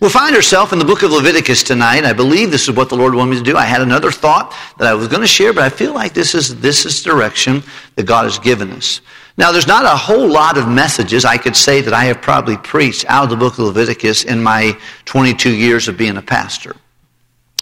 We'll 0.00 0.10
find 0.10 0.34
ourselves 0.34 0.72
in 0.72 0.78
the 0.78 0.84
book 0.84 1.02
of 1.02 1.12
Leviticus 1.12 1.62
tonight. 1.62 2.04
I 2.04 2.12
believe 2.12 2.50
this 2.50 2.68
is 2.68 2.74
what 2.74 2.88
the 2.88 2.96
Lord 2.96 3.14
wanted 3.14 3.32
me 3.32 3.38
to 3.38 3.44
do. 3.44 3.56
I 3.56 3.64
had 3.64 3.80
another 3.80 4.10
thought 4.10 4.54
that 4.78 4.88
I 4.88 4.94
was 4.94 5.08
going 5.08 5.20
to 5.20 5.26
share, 5.26 5.52
but 5.52 5.62
I 5.62 5.68
feel 5.68 5.94
like 5.94 6.14
this 6.14 6.34
is, 6.34 6.60
this 6.60 6.84
is 6.84 7.02
direction 7.02 7.62
that 7.94 8.04
God 8.04 8.24
has 8.24 8.38
given 8.38 8.70
us. 8.72 9.00
Now, 9.36 9.50
there's 9.50 9.66
not 9.66 9.84
a 9.84 9.96
whole 9.96 10.28
lot 10.28 10.58
of 10.58 10.68
messages 10.68 11.24
I 11.24 11.38
could 11.38 11.56
say 11.56 11.80
that 11.80 11.92
I 11.92 12.04
have 12.04 12.20
probably 12.20 12.56
preached 12.56 13.04
out 13.08 13.24
of 13.24 13.30
the 13.30 13.36
book 13.36 13.54
of 13.54 13.60
Leviticus 13.60 14.24
in 14.24 14.42
my 14.42 14.78
22 15.06 15.52
years 15.52 15.88
of 15.88 15.96
being 15.96 16.16
a 16.16 16.22
pastor. 16.22 16.76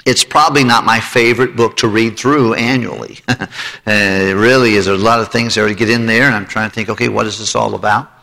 It's 0.05 0.25
probably 0.25 0.65
not 0.65 0.85
my 0.85 1.01
favorite 1.01 1.55
book 1.55 1.77
to 1.79 1.89
read 1.89 2.19
through 2.19 2.55
annually. 2.55 3.21
uh, 3.29 3.47
it 3.87 4.37
really 4.37 4.75
is. 4.75 4.87
There's 4.87 5.01
a 5.01 5.05
lot 5.05 5.21
of 5.21 5.31
things 5.31 5.55
there 5.55 5.69
to 5.69 5.75
get 5.75 5.89
in 5.89 6.07
there, 6.07 6.25
and 6.25 6.35
I'm 6.35 6.47
trying 6.47 6.69
to 6.69 6.75
think, 6.75 6.89
okay, 6.89 7.09
what 7.09 7.27
is 7.27 7.39
this 7.39 7.55
all 7.55 7.75
about? 7.75 8.22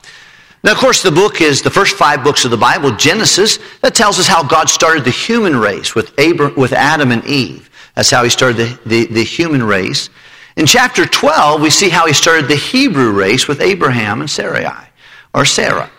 Now, 0.63 0.73
of 0.73 0.77
course, 0.77 1.01
the 1.01 1.11
book 1.11 1.39
is 1.39 1.61
the 1.61 1.69
first 1.69 1.95
five 1.95 2.23
books 2.23 2.43
of 2.43 2.51
the 2.51 2.57
Bible, 2.57 2.91
Genesis, 2.91 3.59
that 3.81 3.95
tells 3.95 4.19
us 4.19 4.27
how 4.27 4.43
God 4.43 4.69
started 4.69 5.05
the 5.05 5.11
human 5.11 5.55
race 5.55 5.95
with, 5.95 6.13
with 6.57 6.73
Adam 6.73 7.11
and 7.11 7.23
Eve. 7.25 7.69
That's 7.95 8.09
how 8.09 8.23
he 8.23 8.29
started 8.29 8.57
the, 8.57 8.79
the, 8.85 9.05
the 9.05 9.23
human 9.23 9.63
race. 9.63 10.09
In 10.57 10.65
chapter 10.65 11.05
12, 11.05 11.61
we 11.61 11.69
see 11.69 11.87
how 11.87 12.05
he 12.05 12.13
started 12.13 12.49
the 12.49 12.55
Hebrew 12.55 13.11
race 13.11 13.47
with 13.47 13.61
Abraham 13.61 14.19
and 14.19 14.29
Sarai, 14.29 14.89
or 15.33 15.45
Sarah. 15.45 15.89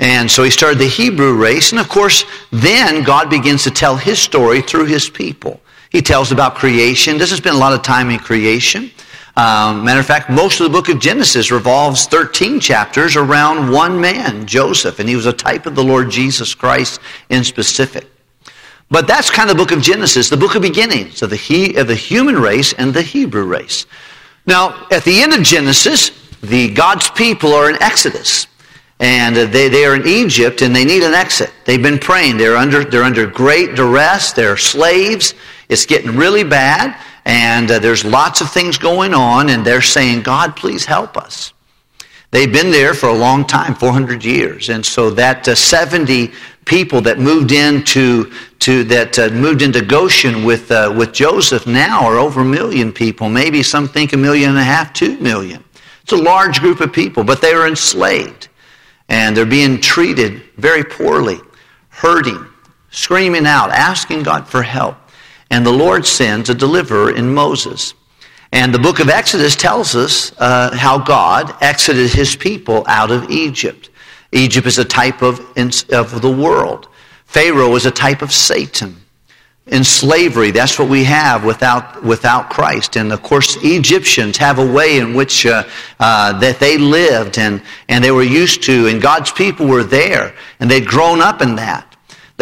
And 0.00 0.30
so 0.30 0.42
he 0.42 0.50
started 0.50 0.78
the 0.78 0.88
Hebrew 0.88 1.34
race. 1.34 1.70
And 1.72 1.80
of 1.80 1.88
course, 1.88 2.24
then 2.50 3.04
God 3.04 3.30
begins 3.30 3.62
to 3.64 3.70
tell 3.70 3.96
his 3.96 4.18
story 4.18 4.60
through 4.60 4.86
his 4.86 5.08
people. 5.08 5.60
He 5.90 6.02
tells 6.02 6.32
about 6.32 6.56
creation. 6.56 7.18
Doesn't 7.18 7.38
spend 7.38 7.56
a 7.56 7.58
lot 7.58 7.72
of 7.72 7.82
time 7.82 8.10
in 8.10 8.18
creation. 8.18 8.90
Um, 9.34 9.84
matter 9.84 10.00
of 10.00 10.06
fact, 10.06 10.28
most 10.28 10.60
of 10.60 10.64
the 10.64 10.70
book 10.70 10.90
of 10.90 11.00
Genesis 11.00 11.50
revolves 11.50 12.04
13 12.06 12.60
chapters 12.60 13.16
around 13.16 13.70
one 13.70 13.98
man, 13.98 14.46
Joseph, 14.46 14.98
and 14.98 15.08
he 15.08 15.16
was 15.16 15.24
a 15.24 15.32
type 15.32 15.64
of 15.64 15.74
the 15.74 15.82
Lord 15.82 16.10
Jesus 16.10 16.54
Christ 16.54 17.00
in 17.30 17.42
specific. 17.42 18.06
But 18.90 19.06
that's 19.06 19.30
kind 19.30 19.48
of 19.48 19.56
the 19.56 19.62
book 19.62 19.72
of 19.72 19.80
Genesis, 19.80 20.28
the 20.28 20.36
book 20.36 20.54
of 20.54 20.60
beginnings 20.60 21.22
of 21.22 21.30
the, 21.30 21.36
he, 21.36 21.76
of 21.76 21.86
the 21.86 21.94
human 21.94 22.38
race 22.38 22.74
and 22.74 22.92
the 22.92 23.00
Hebrew 23.00 23.44
race. 23.44 23.86
Now, 24.46 24.86
at 24.90 25.02
the 25.04 25.22
end 25.22 25.32
of 25.32 25.42
Genesis, 25.42 26.10
the 26.42 26.68
God's 26.68 27.08
people 27.08 27.54
are 27.54 27.70
in 27.70 27.82
Exodus. 27.82 28.48
And 29.00 29.34
they, 29.34 29.68
they 29.68 29.86
are 29.86 29.96
in 29.96 30.06
Egypt 30.06 30.60
and 30.60 30.76
they 30.76 30.84
need 30.84 31.02
an 31.02 31.14
exit. 31.14 31.52
They've 31.64 31.82
been 31.82 31.98
praying. 31.98 32.36
They're 32.36 32.56
under, 32.56 32.84
they're 32.84 33.02
under 33.02 33.26
great 33.26 33.74
duress. 33.74 34.32
They're 34.32 34.58
slaves. 34.58 35.34
It's 35.70 35.86
getting 35.86 36.14
really 36.14 36.44
bad 36.44 36.96
and 37.24 37.70
uh, 37.70 37.78
there's 37.78 38.04
lots 38.04 38.40
of 38.40 38.50
things 38.50 38.78
going 38.78 39.14
on, 39.14 39.50
and 39.50 39.64
they're 39.64 39.82
saying, 39.82 40.22
God, 40.22 40.56
please 40.56 40.84
help 40.84 41.16
us. 41.16 41.52
They've 42.32 42.52
been 42.52 42.70
there 42.70 42.94
for 42.94 43.10
a 43.10 43.14
long 43.14 43.46
time, 43.46 43.74
400 43.74 44.24
years, 44.24 44.70
and 44.70 44.84
so 44.84 45.10
that 45.10 45.46
uh, 45.46 45.54
70 45.54 46.32
people 46.64 47.00
that 47.02 47.18
moved 47.18 47.52
into 47.52 48.32
to 48.60 48.84
that 48.84 49.18
uh, 49.18 49.28
moved 49.28 49.62
into 49.62 49.82
Goshen 49.82 50.44
with 50.44 50.70
uh, 50.70 50.94
with 50.96 51.12
Joseph 51.12 51.66
now 51.66 52.06
are 52.06 52.16
over 52.16 52.40
a 52.40 52.44
million 52.44 52.92
people. 52.92 53.28
Maybe 53.28 53.62
some 53.62 53.86
think 53.86 54.12
a 54.12 54.16
million 54.16 54.50
and 54.50 54.58
a 54.58 54.64
half, 54.64 54.92
two 54.92 55.18
million. 55.18 55.62
It's 56.02 56.12
a 56.12 56.16
large 56.16 56.60
group 56.60 56.80
of 56.80 56.92
people, 56.92 57.22
but 57.22 57.42
they 57.42 57.52
are 57.52 57.66
enslaved, 57.66 58.48
and 59.08 59.36
they're 59.36 59.44
being 59.44 59.80
treated 59.80 60.42
very 60.56 60.84
poorly, 60.84 61.38
hurting, 61.90 62.46
screaming 62.90 63.46
out, 63.46 63.70
asking 63.70 64.22
God 64.22 64.48
for 64.48 64.62
help. 64.62 64.96
And 65.52 65.66
the 65.66 65.70
Lord 65.70 66.06
sends 66.06 66.48
a 66.48 66.54
deliverer 66.54 67.14
in 67.14 67.34
Moses. 67.34 67.92
And 68.52 68.74
the 68.74 68.78
book 68.78 69.00
of 69.00 69.10
Exodus 69.10 69.54
tells 69.54 69.94
us 69.94 70.32
uh, 70.38 70.74
how 70.74 70.96
God 70.96 71.54
exited 71.62 72.10
his 72.10 72.34
people 72.34 72.84
out 72.88 73.10
of 73.10 73.30
Egypt. 73.30 73.90
Egypt 74.32 74.66
is 74.66 74.78
a 74.78 74.84
type 74.84 75.20
of, 75.20 75.40
of 75.90 76.22
the 76.22 76.32
world. 76.32 76.88
Pharaoh 77.26 77.76
is 77.76 77.84
a 77.84 77.90
type 77.90 78.22
of 78.22 78.32
Satan. 78.32 78.96
In 79.66 79.84
slavery, 79.84 80.52
that's 80.52 80.78
what 80.78 80.88
we 80.88 81.04
have 81.04 81.44
without, 81.44 82.02
without 82.02 82.48
Christ. 82.48 82.96
And 82.96 83.12
of 83.12 83.22
course, 83.22 83.58
Egyptians 83.62 84.38
have 84.38 84.58
a 84.58 84.66
way 84.66 84.96
in 84.96 85.12
which 85.12 85.44
uh, 85.44 85.64
uh, 86.00 86.38
that 86.40 86.60
they 86.60 86.78
lived 86.78 87.38
and, 87.38 87.60
and 87.90 88.02
they 88.02 88.10
were 88.10 88.22
used 88.22 88.62
to, 88.62 88.88
and 88.88 89.02
God's 89.02 89.30
people 89.30 89.66
were 89.66 89.84
there, 89.84 90.34
and 90.60 90.70
they'd 90.70 90.86
grown 90.86 91.20
up 91.20 91.42
in 91.42 91.56
that. 91.56 91.91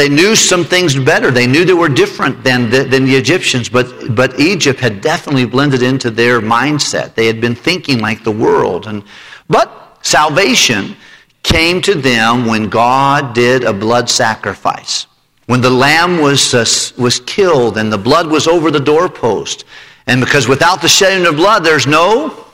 They 0.00 0.09
knew 0.09 0.34
some 0.34 0.65
things 0.65 0.99
better. 0.99 1.31
They 1.31 1.47
knew 1.47 1.66
they 1.66 1.75
were 1.75 1.91
different 1.91 2.43
than 2.43 2.71
the, 2.71 2.84
than 2.84 3.05
the 3.05 3.15
Egyptians, 3.15 3.69
but, 3.69 4.15
but 4.15 4.41
Egypt 4.41 4.81
had 4.81 5.03
definitely 5.03 5.44
blended 5.44 5.83
into 5.83 6.11
their 6.11 6.41
mindset. 6.41 7.15
They 7.15 7.27
had 7.27 7.38
been 7.38 7.55
thinking 7.55 7.99
like 7.99 8.25
the 8.25 8.31
world. 8.31 8.87
And, 8.87 9.05
but 9.50 9.99
salvation 10.00 10.97
came 11.43 11.83
to 11.83 11.94
them 11.94 12.47
when 12.47 12.71
God 12.71 13.34
did 13.34 13.62
a 13.65 13.75
blood 13.75 14.09
sacrifice. 14.09 15.06
When 15.44 15.60
the 15.60 15.69
lamb 15.69 16.22
was, 16.22 16.55
uh, 16.55 16.65
was 16.97 17.21
killed 17.21 17.77
and 17.77 17.93
the 17.93 17.99
blood 17.99 18.27
was 18.27 18.49
over 18.49 18.71
the 18.71 18.81
doorpost. 18.81 19.66
And 20.06 20.19
because 20.19 20.49
without 20.49 20.81
the 20.81 20.89
shedding 20.89 21.27
of 21.27 21.37
blood, 21.37 21.62
there's 21.62 21.87
no 21.87 22.47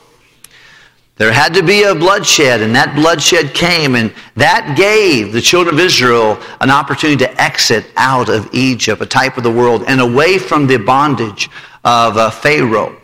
there 1.17 1.31
had 1.31 1.53
to 1.55 1.63
be 1.63 1.83
a 1.83 1.95
bloodshed, 1.95 2.61
and 2.61 2.75
that 2.75 2.95
bloodshed 2.95 3.53
came, 3.55 3.95
and 3.95 4.13
that 4.35 4.75
gave 4.77 5.33
the 5.33 5.41
children 5.41 5.75
of 5.75 5.81
Israel 5.81 6.39
an 6.61 6.69
opportunity 6.69 7.17
to 7.25 7.41
exit 7.41 7.85
out 7.97 8.29
of 8.29 8.47
Egypt, 8.53 9.01
a 9.01 9.05
type 9.05 9.35
of 9.35 9.43
the 9.43 9.51
world, 9.51 9.83
and 9.87 9.99
away 9.99 10.37
from 10.37 10.67
the 10.67 10.77
bondage 10.77 11.49
of 11.83 12.17
uh, 12.17 12.29
Pharaoh. 12.29 12.95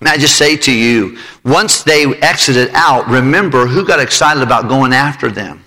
And 0.00 0.08
I 0.08 0.16
just 0.16 0.36
say 0.36 0.56
to 0.56 0.72
you, 0.72 1.18
once 1.44 1.82
they 1.82 2.04
exited 2.16 2.70
out, 2.74 3.06
remember 3.08 3.66
who 3.66 3.86
got 3.86 4.00
excited 4.00 4.42
about 4.42 4.68
going 4.68 4.92
after 4.92 5.30
them? 5.30 5.64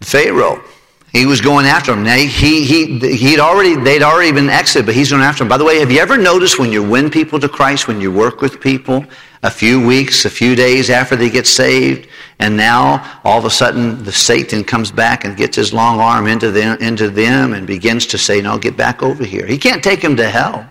Pharaoh. 0.00 0.62
He 1.10 1.26
was 1.26 1.42
going 1.42 1.66
after 1.66 1.92
them. 1.92 2.04
Now, 2.04 2.16
he, 2.16 2.64
he, 2.64 2.98
he'd 3.16 3.38
already, 3.38 3.76
they'd 3.76 4.02
already 4.02 4.32
been 4.32 4.48
exited, 4.48 4.86
but 4.86 4.94
he's 4.94 5.10
going 5.10 5.22
after 5.22 5.40
them. 5.40 5.48
By 5.48 5.58
the 5.58 5.64
way, 5.64 5.78
have 5.80 5.90
you 5.90 6.00
ever 6.00 6.16
noticed 6.16 6.58
when 6.58 6.72
you 6.72 6.82
win 6.82 7.10
people 7.10 7.38
to 7.40 7.50
Christ, 7.50 7.86
when 7.86 8.00
you 8.00 8.10
work 8.10 8.40
with 8.40 8.60
people, 8.60 9.04
a 9.42 9.50
few 9.50 9.84
weeks, 9.84 10.24
a 10.24 10.30
few 10.30 10.54
days 10.54 10.88
after 10.88 11.16
they 11.16 11.28
get 11.28 11.46
saved, 11.46 12.08
and 12.38 12.56
now 12.56 13.20
all 13.24 13.38
of 13.38 13.44
a 13.44 13.50
sudden 13.50 14.02
the 14.04 14.12
Satan 14.12 14.62
comes 14.62 14.92
back 14.92 15.24
and 15.24 15.36
gets 15.36 15.56
his 15.56 15.72
long 15.72 15.98
arm 15.98 16.26
into 16.26 16.50
them, 16.50 16.78
into 16.80 17.10
them 17.10 17.52
and 17.52 17.66
begins 17.66 18.06
to 18.06 18.18
say, 18.18 18.40
no, 18.40 18.58
get 18.58 18.76
back 18.76 19.02
over 19.02 19.24
here. 19.24 19.46
He 19.46 19.58
can't 19.58 19.82
take 19.82 20.00
them 20.00 20.16
to 20.16 20.28
hell, 20.28 20.68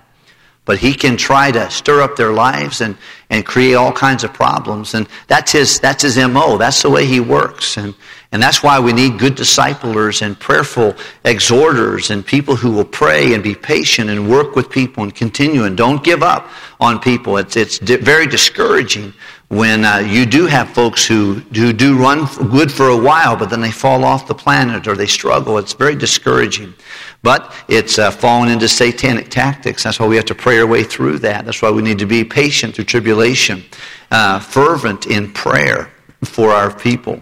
but 0.65 0.77
he 0.77 0.93
can 0.93 1.17
try 1.17 1.51
to 1.51 1.69
stir 1.71 2.01
up 2.01 2.15
their 2.15 2.31
lives 2.31 2.81
and, 2.81 2.95
and 3.29 3.45
create 3.45 3.73
all 3.73 3.91
kinds 3.91 4.23
of 4.23 4.31
problems. 4.31 4.93
And 4.93 5.07
that's 5.27 5.51
his, 5.51 5.79
that's 5.79 6.03
his 6.03 6.17
MO. 6.17 6.57
That's 6.57 6.83
the 6.83 6.89
way 6.89 7.05
he 7.05 7.19
works. 7.19 7.77
And, 7.77 7.95
and 8.31 8.41
that's 8.41 8.61
why 8.61 8.79
we 8.79 8.93
need 8.93 9.17
good 9.17 9.35
disciplers 9.35 10.21
and 10.21 10.39
prayerful 10.39 10.95
exhorters 11.25 12.11
and 12.11 12.25
people 12.25 12.55
who 12.55 12.71
will 12.71 12.85
pray 12.85 13.33
and 13.33 13.43
be 13.43 13.55
patient 13.55 14.09
and 14.09 14.29
work 14.29 14.55
with 14.55 14.69
people 14.69 15.03
and 15.03 15.13
continue 15.13 15.63
and 15.63 15.75
don't 15.75 16.03
give 16.03 16.21
up 16.21 16.47
on 16.79 16.99
people. 16.99 17.37
It's, 17.37 17.57
it's 17.57 17.79
di- 17.79 17.97
very 17.97 18.27
discouraging 18.27 19.13
when 19.51 19.83
uh, 19.83 19.97
you 19.97 20.25
do 20.25 20.45
have 20.45 20.69
folks 20.69 21.05
who, 21.05 21.33
who 21.53 21.73
do 21.73 21.97
run 21.97 22.23
good 22.51 22.71
for 22.71 22.87
a 22.87 22.95
while, 22.95 23.35
but 23.35 23.49
then 23.49 23.59
they 23.59 23.69
fall 23.69 24.05
off 24.05 24.25
the 24.25 24.33
planet 24.33 24.87
or 24.87 24.95
they 24.95 25.05
struggle. 25.05 25.57
It's 25.57 25.73
very 25.73 25.93
discouraging. 25.93 26.73
But 27.21 27.53
it's 27.67 27.99
uh, 27.99 28.11
fallen 28.11 28.47
into 28.47 28.69
satanic 28.69 29.27
tactics. 29.27 29.83
That's 29.83 29.99
why 29.99 30.07
we 30.07 30.15
have 30.15 30.23
to 30.25 30.35
pray 30.35 30.57
our 30.59 30.65
way 30.65 30.85
through 30.85 31.19
that. 31.19 31.43
That's 31.43 31.61
why 31.61 31.69
we 31.69 31.81
need 31.81 31.99
to 31.99 32.05
be 32.05 32.23
patient 32.23 32.75
through 32.75 32.85
tribulation, 32.85 33.65
uh, 34.09 34.39
fervent 34.39 35.07
in 35.07 35.33
prayer 35.33 35.91
for 36.23 36.51
our 36.51 36.73
people. 36.73 37.21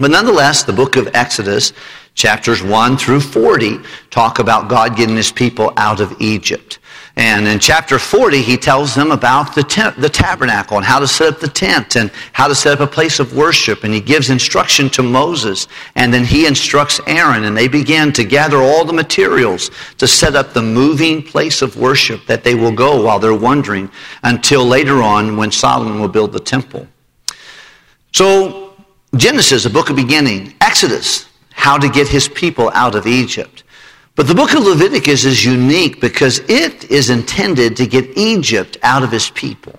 But 0.00 0.10
nonetheless, 0.10 0.64
the 0.64 0.72
book 0.72 0.96
of 0.96 1.08
Exodus, 1.14 1.72
chapters 2.14 2.64
1 2.64 2.96
through 2.96 3.20
40, 3.20 3.78
talk 4.10 4.40
about 4.40 4.68
God 4.68 4.96
getting 4.96 5.14
his 5.14 5.30
people 5.30 5.72
out 5.76 6.00
of 6.00 6.20
Egypt. 6.20 6.80
And 7.16 7.46
in 7.46 7.60
chapter 7.60 8.00
40, 8.00 8.42
he 8.42 8.56
tells 8.56 8.94
them 8.94 9.12
about 9.12 9.54
the, 9.54 9.62
tent, 9.62 10.00
the 10.00 10.08
tabernacle 10.08 10.76
and 10.76 10.84
how 10.84 10.98
to 10.98 11.06
set 11.06 11.34
up 11.34 11.40
the 11.40 11.46
tent 11.46 11.94
and 11.94 12.10
how 12.32 12.48
to 12.48 12.54
set 12.56 12.80
up 12.80 12.88
a 12.88 12.92
place 12.92 13.20
of 13.20 13.36
worship. 13.36 13.84
And 13.84 13.94
he 13.94 14.00
gives 14.00 14.30
instruction 14.30 14.90
to 14.90 15.02
Moses. 15.02 15.68
And 15.94 16.12
then 16.12 16.24
he 16.24 16.46
instructs 16.46 17.00
Aaron. 17.06 17.44
And 17.44 17.56
they 17.56 17.68
begin 17.68 18.12
to 18.14 18.24
gather 18.24 18.56
all 18.56 18.84
the 18.84 18.92
materials 18.92 19.70
to 19.98 20.08
set 20.08 20.34
up 20.34 20.52
the 20.52 20.62
moving 20.62 21.22
place 21.22 21.62
of 21.62 21.76
worship 21.76 22.26
that 22.26 22.42
they 22.42 22.56
will 22.56 22.72
go 22.72 23.04
while 23.04 23.20
they're 23.20 23.32
wandering 23.32 23.90
until 24.24 24.64
later 24.64 25.00
on 25.00 25.36
when 25.36 25.52
Solomon 25.52 26.00
will 26.00 26.08
build 26.08 26.32
the 26.32 26.40
temple. 26.40 26.88
So 28.10 28.64
Genesis, 29.16 29.64
a 29.64 29.70
book 29.70 29.90
of 29.90 29.96
beginning. 29.96 30.54
Exodus, 30.60 31.26
how 31.52 31.78
to 31.78 31.88
get 31.88 32.08
his 32.08 32.28
people 32.28 32.70
out 32.74 32.94
of 32.94 33.06
Egypt. 33.06 33.63
But 34.16 34.28
the 34.28 34.34
book 34.34 34.54
of 34.54 34.62
Leviticus 34.62 35.24
is 35.24 35.44
unique 35.44 36.00
because 36.00 36.38
it 36.48 36.90
is 36.90 37.10
intended 37.10 37.76
to 37.78 37.86
get 37.86 38.16
Egypt 38.16 38.76
out 38.82 39.02
of 39.02 39.10
his 39.10 39.30
people. 39.30 39.78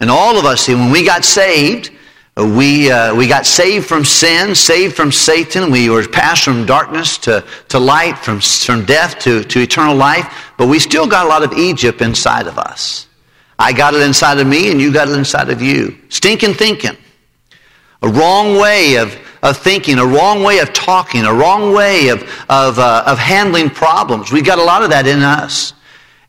And 0.00 0.10
all 0.10 0.38
of 0.38 0.44
us, 0.44 0.62
see, 0.62 0.74
when 0.74 0.90
we 0.90 1.04
got 1.04 1.24
saved, 1.24 1.90
we, 2.36 2.90
uh, 2.90 3.14
we 3.14 3.26
got 3.26 3.46
saved 3.46 3.86
from 3.86 4.04
sin, 4.04 4.54
saved 4.54 4.94
from 4.94 5.10
Satan. 5.10 5.70
We 5.70 5.90
were 5.90 6.06
passed 6.06 6.44
from 6.44 6.66
darkness 6.66 7.18
to, 7.18 7.44
to 7.68 7.78
light, 7.78 8.18
from, 8.18 8.40
from 8.40 8.84
death 8.84 9.18
to, 9.20 9.42
to 9.44 9.60
eternal 9.60 9.96
life. 9.96 10.52
But 10.56 10.68
we 10.68 10.78
still 10.78 11.06
got 11.06 11.26
a 11.26 11.28
lot 11.28 11.42
of 11.42 11.52
Egypt 11.52 12.00
inside 12.00 12.46
of 12.46 12.58
us. 12.58 13.06
I 13.58 13.72
got 13.72 13.94
it 13.94 14.02
inside 14.02 14.38
of 14.38 14.46
me, 14.46 14.70
and 14.70 14.80
you 14.80 14.92
got 14.92 15.08
it 15.08 15.16
inside 15.16 15.50
of 15.50 15.60
you. 15.60 15.98
Stinking 16.08 16.54
thinking 16.54 16.96
a 18.02 18.08
wrong 18.08 18.58
way 18.58 18.96
of, 18.96 19.16
of 19.42 19.56
thinking, 19.56 19.98
a 19.98 20.06
wrong 20.06 20.42
way 20.42 20.58
of 20.58 20.72
talking, 20.72 21.24
a 21.24 21.32
wrong 21.32 21.72
way 21.72 22.08
of, 22.08 22.22
of, 22.48 22.78
uh, 22.78 23.04
of 23.06 23.18
handling 23.18 23.70
problems. 23.70 24.32
We've 24.32 24.44
got 24.44 24.58
a 24.58 24.64
lot 24.64 24.82
of 24.82 24.90
that 24.90 25.06
in 25.06 25.22
us. 25.22 25.74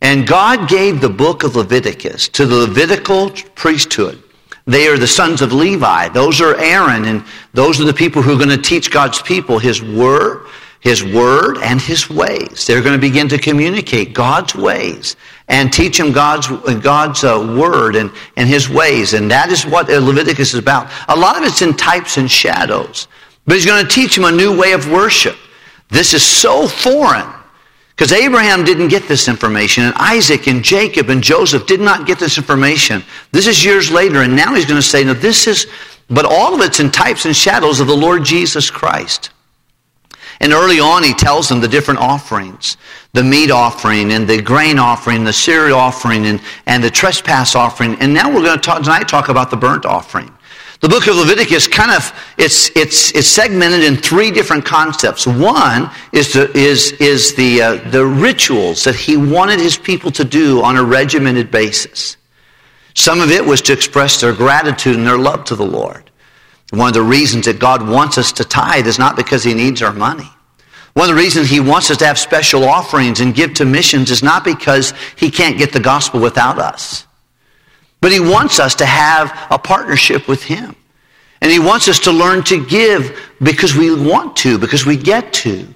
And 0.01 0.25
God 0.25 0.69
gave 0.69 1.01
the 1.01 1.09
book 1.09 1.44
of 1.44 1.56
Leviticus 1.56 2.29
to 2.29 2.45
the 2.45 2.56
Levitical 2.56 3.31
priesthood. 3.56 4.23
They 4.65 4.88
are 4.88 4.97
the 4.97 5.07
sons 5.07 5.41
of 5.41 5.51
Levi. 5.51 6.09
Those 6.09 6.41
are 6.41 6.56
Aaron, 6.56 7.06
and 7.06 7.25
those 7.53 7.81
are 7.81 7.85
the 7.85 7.94
people 7.94 8.21
who 8.21 8.33
are 8.33 8.38
going 8.38 8.50
to 8.50 8.57
teach 8.57 8.91
God's 8.91 9.21
people 9.21 9.57
His 9.57 9.81
word, 9.81 10.45
His 10.79 11.03
word, 11.03 11.57
and 11.57 11.81
His 11.81 12.09
ways. 12.09 12.67
They're 12.67 12.81
going 12.81 12.95
to 12.95 13.01
begin 13.01 13.27
to 13.29 13.38
communicate 13.39 14.13
God's 14.13 14.56
ways 14.56 15.15
and 15.50 15.74
teach 15.74 15.98
them 15.98 16.12
God's, 16.12 16.48
God's 16.81 17.24
uh, 17.24 17.56
word 17.60 17.96
and, 17.96 18.12
and 18.38 18.48
His 18.48 18.69
ways. 18.69 19.13
And 19.13 19.30
that 19.31 19.50
is 19.50 19.66
what 19.66 19.90
Leviticus 19.90 20.54
is 20.54 20.60
about. 20.60 20.90
A 21.10 21.16
lot 21.16 21.38
of 21.38 21.44
it's 21.44 21.62
in 21.62 21.75
types 21.75 22.18
and 22.18 22.30
shadows. 22.30 23.07
But 23.46 23.56
He's 23.56 23.66
going 23.66 23.84
to 23.84 23.92
teach 23.92 24.16
them 24.16 24.25
a 24.25 24.31
new 24.31 24.57
way 24.57 24.74
of 24.74 24.90
worship. 24.90 25.36
This 25.90 26.13
is 26.13 26.24
so 26.24 26.68
foreign 26.68 27.28
because 28.00 28.13
Abraham 28.13 28.63
didn't 28.63 28.88
get 28.88 29.10
this 29.10 29.28
information, 29.28 29.84
and 29.84 29.94
Isaac 29.96 30.48
and 30.48 30.63
Jacob 30.63 31.10
and 31.10 31.22
Joseph 31.22 31.68
did 31.68 31.81
not 31.81 32.07
get 32.07 32.18
this 32.18 32.38
information. 32.38 33.04
This 33.34 33.45
is 33.45 33.66
years 33.66 33.92
later, 33.92 34.22
and 34.22 34.34
now 34.34 34.56
he's 34.56 34.66
going 34.66 34.81
to 34.81 34.88
say, 34.88 35.04
no, 35.04 35.13
this 35.13 35.48
is, 35.48 35.68
but 36.10 36.24
all 36.24 36.56
of 36.56 36.62
it's 36.62 36.80
in 36.80 36.92
types 36.92 37.25
and 37.25 37.36
shadows 37.36 37.81
of 37.81 37.88
the 37.88 37.98
Lord 37.98 38.24
Jesus 38.24 38.69
Christ. 38.69 39.31
And 40.41 40.53
early 40.53 40.80
on, 40.80 41.03
he 41.03 41.13
tells 41.13 41.50
them 41.50 41.59
the 41.59 41.68
different 41.68 42.00
offerings 42.00 42.77
the 43.13 43.24
meat 43.24 43.50
offering, 43.50 44.12
and 44.12 44.27
the 44.27 44.39
grain 44.39 44.77
offering, 44.77 45.24
the 45.24 45.33
cereal 45.33 45.80
offering, 45.80 46.27
and, 46.27 46.39
and 46.68 46.83
the 46.83 46.91
trespass 46.91 47.56
offering. 47.56 47.95
And 48.00 48.13
now 48.13 48.30
we're 48.30 48.44
going 48.44 48.57
to 48.57 48.62
talk, 48.62 48.83
tonight 48.83 49.07
talk 49.07 49.30
about 49.30 49.50
the 49.50 49.57
burnt 49.57 49.83
offering. 49.83 50.31
The 50.81 50.88
book 50.88 51.07
of 51.07 51.15
Leviticus 51.15 51.68
kind 51.68 51.91
of, 51.91 52.13
it's, 52.38 52.69
it's, 52.75 53.12
it's 53.13 53.27
segmented 53.27 53.83
in 53.83 53.97
three 53.97 54.31
different 54.31 54.63
concepts. 54.63 55.27
One 55.27 55.89
is, 56.13 56.33
the 56.33 56.56
is, 56.57 56.94
is 56.94 57.35
the, 57.35 57.62
uh, 57.62 57.75
the 57.89 58.06
rituals 58.06 58.85
that 58.85 58.95
he 58.95 59.18
wanted 59.18 59.59
his 59.59 59.75
people 59.75 60.12
to 60.12 60.24
do 60.24 60.62
on 60.62 60.77
a 60.77 60.83
regimented 60.83 61.51
basis. 61.51 62.15
Some 62.94 63.19
of 63.19 63.31
it 63.31 63.44
was 63.44 63.62
to 63.63 63.74
express 63.74 64.21
their 64.21 64.33
gratitude 64.33 64.95
and 64.95 65.06
their 65.06 65.18
love 65.18 65.44
to 65.45 65.56
the 65.56 65.65
Lord. 65.65 66.08
One 66.71 66.88
of 66.88 66.94
the 66.94 67.01
reasons 67.01 67.45
that 67.45 67.60
God 67.60 67.88
wants 67.88 68.18
us 68.18 68.31
to 68.33 68.44
tithe 68.44 68.88
is 68.88 69.00
not 69.00 69.16
because 69.16 69.44
he 69.44 69.54
needs 69.54 69.81
our 69.81 69.94
money. 69.94 70.30
One 70.94 71.10
of 71.10 71.16
the 71.16 71.21
reasons 71.21 71.50
he 71.50 71.60
wants 71.60 71.89
us 71.92 71.98
to 71.98 72.06
have 72.06 72.19
special 72.19 72.63
offerings 72.63 73.21
and 73.21 73.33
give 73.33 73.54
to 73.56 73.66
missions 73.66 74.12
is 74.12 74.21
not 74.21 74.44
because 74.44 74.94
he 75.16 75.31
can't 75.31 75.57
get 75.57 75.71
the 75.71 75.80
gospel 75.80 76.19
without 76.19 76.60
us. 76.60 77.07
But 78.01 78.12
he 78.12 78.19
wants 78.19 78.60
us 78.60 78.75
to 78.75 78.86
have 78.86 79.36
a 79.50 79.57
partnership 79.57 80.27
with 80.27 80.44
him. 80.44 80.75
And 81.42 81.51
he 81.51 81.60
wants 81.60 81.88
us 81.88 82.00
to 82.00 82.12
learn 82.12 82.44
to 82.45 82.66
give 82.66 83.18
because 83.42 83.75
we 83.75 83.95
want 83.95 84.36
to, 84.38 84.57
because 84.57 84.86
we 84.86 84.98
get 84.98 85.31
to, 85.33 85.68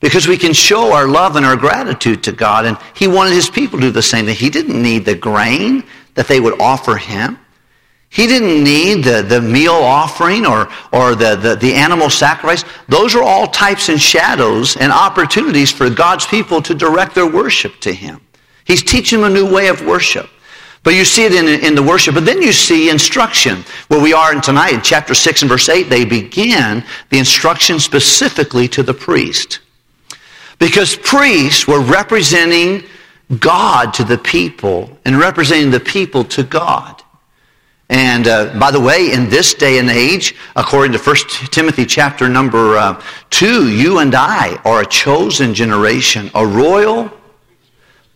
because 0.00 0.26
we 0.26 0.36
can 0.36 0.52
show 0.52 0.92
our 0.92 1.06
love 1.06 1.36
and 1.36 1.46
our 1.46 1.56
gratitude 1.56 2.24
to 2.24 2.32
God. 2.32 2.66
And 2.66 2.76
he 2.94 3.06
wanted 3.06 3.32
his 3.32 3.48
people 3.48 3.78
to 3.78 3.86
do 3.86 3.90
the 3.92 4.02
same 4.02 4.26
thing. 4.26 4.34
He 4.34 4.50
didn't 4.50 4.80
need 4.80 5.04
the 5.04 5.14
grain 5.14 5.84
that 6.14 6.26
they 6.26 6.40
would 6.40 6.60
offer 6.60 6.96
him. 6.96 7.38
He 8.14 8.28
didn't 8.28 8.62
need 8.62 9.02
the, 9.02 9.22
the 9.22 9.40
meal 9.40 9.72
offering 9.72 10.46
or, 10.46 10.68
or 10.92 11.16
the, 11.16 11.34
the, 11.34 11.56
the 11.56 11.74
animal 11.74 12.08
sacrifice. 12.08 12.64
Those 12.86 13.16
are 13.16 13.24
all 13.24 13.48
types 13.48 13.88
and 13.88 14.00
shadows 14.00 14.76
and 14.76 14.92
opportunities 14.92 15.72
for 15.72 15.90
God's 15.90 16.24
people 16.24 16.62
to 16.62 16.76
direct 16.76 17.16
their 17.16 17.26
worship 17.26 17.80
to 17.80 17.92
him. 17.92 18.20
He's 18.66 18.84
teaching 18.84 19.20
them 19.20 19.32
a 19.32 19.34
new 19.34 19.52
way 19.52 19.66
of 19.66 19.84
worship. 19.84 20.30
But 20.84 20.94
you 20.94 21.04
see 21.04 21.24
it 21.24 21.34
in, 21.34 21.48
in 21.64 21.74
the 21.74 21.82
worship. 21.82 22.14
But 22.14 22.24
then 22.24 22.40
you 22.40 22.52
see 22.52 22.88
instruction. 22.88 23.64
Where 23.88 24.00
we 24.00 24.12
are 24.12 24.32
in 24.32 24.40
tonight, 24.40 24.74
in 24.74 24.82
chapter 24.82 25.12
6 25.12 25.42
and 25.42 25.50
verse 25.50 25.68
8, 25.68 25.88
they 25.90 26.04
begin 26.04 26.84
the 27.08 27.18
instruction 27.18 27.80
specifically 27.80 28.68
to 28.68 28.84
the 28.84 28.94
priest. 28.94 29.58
Because 30.60 30.94
priests 30.94 31.66
were 31.66 31.80
representing 31.80 32.84
God 33.40 33.92
to 33.94 34.04
the 34.04 34.18
people 34.18 34.96
and 35.04 35.18
representing 35.18 35.72
the 35.72 35.80
people 35.80 36.22
to 36.26 36.44
God. 36.44 37.02
And 37.94 38.26
uh, 38.26 38.58
by 38.58 38.72
the 38.72 38.80
way, 38.80 39.12
in 39.12 39.28
this 39.28 39.54
day 39.54 39.78
and 39.78 39.88
age, 39.88 40.34
according 40.56 40.90
to 40.94 40.98
1 40.98 41.16
Timothy 41.52 41.86
chapter 41.86 42.28
number 42.28 42.76
uh, 42.76 43.00
2, 43.30 43.70
you 43.72 44.00
and 44.00 44.12
I 44.16 44.60
are 44.64 44.80
a 44.80 44.86
chosen 44.86 45.54
generation, 45.54 46.28
a 46.34 46.44
royal 46.44 47.08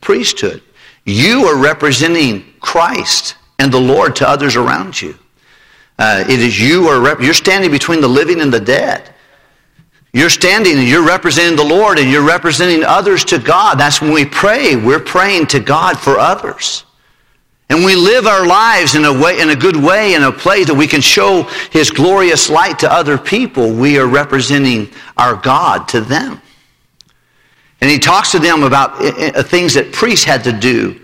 priesthood. 0.01 0.63
You 1.05 1.45
are 1.45 1.57
representing 1.57 2.55
Christ 2.59 3.37
and 3.61 3.71
the 3.71 3.79
Lord 3.79 4.17
to 4.17 4.29
others 4.29 4.57
around 4.57 5.01
you. 5.01 5.17
Uh, 5.97 6.25
it 6.29 6.41
is 6.41 6.61
you 6.61 6.89
are 6.89 7.01
rep- 7.01 7.21
you're 7.21 7.33
standing 7.33 7.71
between 7.71 8.01
the 8.01 8.09
living 8.09 8.41
and 8.41 8.53
the 8.53 8.59
dead. 8.59 9.15
You're 10.13 10.29
standing 10.29 10.77
and 10.77 10.89
you're 10.89 11.07
representing 11.07 11.55
the 11.55 11.63
Lord 11.63 12.01
and 12.01 12.11
you're 12.11 12.27
representing 12.27 12.83
others 12.83 13.25
to 13.27 13.39
God. 13.39 13.79
That's 13.79 14.01
when 14.01 14.11
we 14.11 14.25
pray. 14.25 14.75
We're 14.75 14.99
praying 14.99 15.47
to 15.49 15.61
God 15.61 16.01
for 16.01 16.19
others. 16.19 16.85
And 17.71 17.85
we 17.85 17.95
live 17.95 18.27
our 18.27 18.47
lives 18.47 18.95
in 18.95 19.05
a 19.05 19.13
way, 19.13 19.41
in 19.41 19.51
a 19.51 19.57
good 19.57 19.77
way, 19.77 20.15
in 20.15 20.23
a 20.23 20.33
place 20.33 20.67
that 20.67 20.75
we 20.75 20.87
can 20.87 21.03
show 21.03 21.43
His 21.71 21.91
glorious 21.91 22.49
light 22.49 22.79
to 22.79 22.93
other 22.93 23.19
people. 23.19 23.73
We 23.73 23.99
are 23.99 24.07
representing 24.07 24.91
our 25.17 25.35
God 25.35 25.87
to 25.89 26.01
them. 26.01 26.41
And 27.81 27.91
he 27.91 27.99
talks 27.99 28.33
to 28.33 28.39
them 28.39 28.63
about 28.63 29.01
uh, 29.01 29.39
uh, 29.39 29.43
things 29.43 29.75
that 29.75 29.93
priests 29.93 30.25
had 30.25 30.43
to 30.45 30.53
do. 30.53 31.01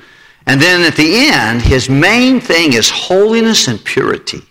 And 0.46 0.61
then 0.61 0.82
at 0.82 0.96
the 0.96 1.28
end, 1.28 1.62
his 1.62 1.88
main 1.88 2.40
thing 2.40 2.72
is 2.72 2.90
holiness 2.90 3.69
and 3.69 3.82
purity. 3.84 4.43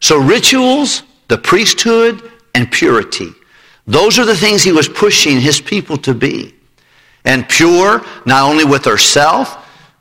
So 0.00 0.18
rituals, 0.18 1.02
the 1.28 1.38
priesthood, 1.38 2.30
and 2.54 2.70
purity. 2.70 3.30
Those 3.86 4.18
are 4.18 4.24
the 4.24 4.36
things 4.36 4.62
he 4.62 4.72
was 4.72 4.88
pushing 4.88 5.40
his 5.40 5.60
people 5.60 5.96
to 5.98 6.14
be. 6.14 6.54
And 7.24 7.48
pure, 7.48 8.04
not 8.26 8.48
only 8.48 8.64
with 8.64 8.86
ourselves, 8.86 9.50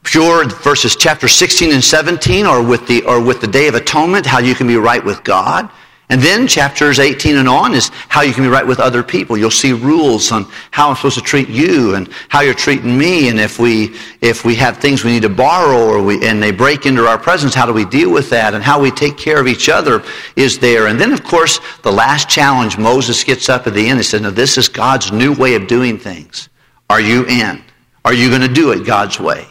pure 0.04 0.48
verses 0.48 0.96
chapter 0.96 1.28
16 1.28 1.72
and 1.72 1.84
17, 1.84 2.46
or 2.46 2.64
with 2.64 2.88
the, 2.88 3.04
or 3.06 3.22
with 3.22 3.42
the 3.42 3.48
Day 3.48 3.68
of 3.68 3.76
Atonement, 3.76 4.26
how 4.26 4.40
you 4.40 4.56
can 4.56 4.68
be 4.68 4.78
right 4.78 5.04
with 5.04 5.24
God. 5.24 5.70
And 6.12 6.22
then 6.22 6.46
chapters 6.46 7.00
18 7.00 7.38
and 7.38 7.48
on 7.48 7.74
is 7.74 7.88
how 8.10 8.20
you 8.20 8.34
can 8.34 8.44
be 8.44 8.50
right 8.50 8.68
with 8.68 8.82
other 8.82 9.02
people. 9.02 9.38
You'll 9.38 9.50
see 9.50 9.72
rules 9.72 10.34
on 10.34 10.46
how 10.72 10.90
I'm 10.90 10.96
supposed 10.98 11.18
to 11.18 11.24
treat 11.24 11.48
you 11.48 11.96
and 11.96 12.10
how 12.28 12.42
you're 12.42 12.54
treating 12.54 12.98
me. 12.98 13.30
And 13.30 13.40
if 13.40 13.60
we, 13.60 13.96
if 14.20 14.44
we 14.44 14.54
have 14.56 14.78
things 14.78 15.06
we 15.06 15.12
need 15.12 15.22
to 15.22 15.30
borrow 15.30 15.78
or 15.78 16.04
we, 16.04 16.28
and 16.28 16.44
they 16.44 16.52
break 16.52 16.86
into 16.86 17.08
our 17.08 17.18
presence, 17.18 17.54
how 17.56 17.66
do 17.66 17.72
we 17.72 17.86
deal 17.86 18.12
with 18.12 18.30
that? 18.30 18.54
And 18.54 18.62
how 18.62 18.78
we 18.78 18.92
take 18.92 19.18
care 19.18 19.40
of 19.40 19.48
each 19.48 19.70
other 19.70 20.04
is 20.36 20.60
there. 20.60 20.88
And 20.88 21.00
then, 21.00 21.14
of 21.14 21.24
course, 21.24 21.62
the 21.82 21.94
last 21.94 22.28
challenge, 22.28 22.78
Moses 22.78 23.24
gets 23.24 23.48
up 23.48 23.66
at 23.66 23.74
the 23.74 23.88
end 23.88 24.00
and 24.00 24.06
says, 24.06 24.20
no, 24.20 24.32
this 24.32 24.58
is 24.58 24.68
God's 24.68 25.14
new 25.14 25.34
way 25.36 25.56
of 25.56 25.66
doing 25.66 25.98
things. 25.98 26.50
Are 26.90 27.00
you 27.00 27.26
in? 27.28 27.64
Are 28.04 28.14
you 28.14 28.28
going 28.28 28.42
to 28.42 28.54
do 28.54 28.74
it 28.74 28.86
God's 28.86 29.18
way? 29.18 29.48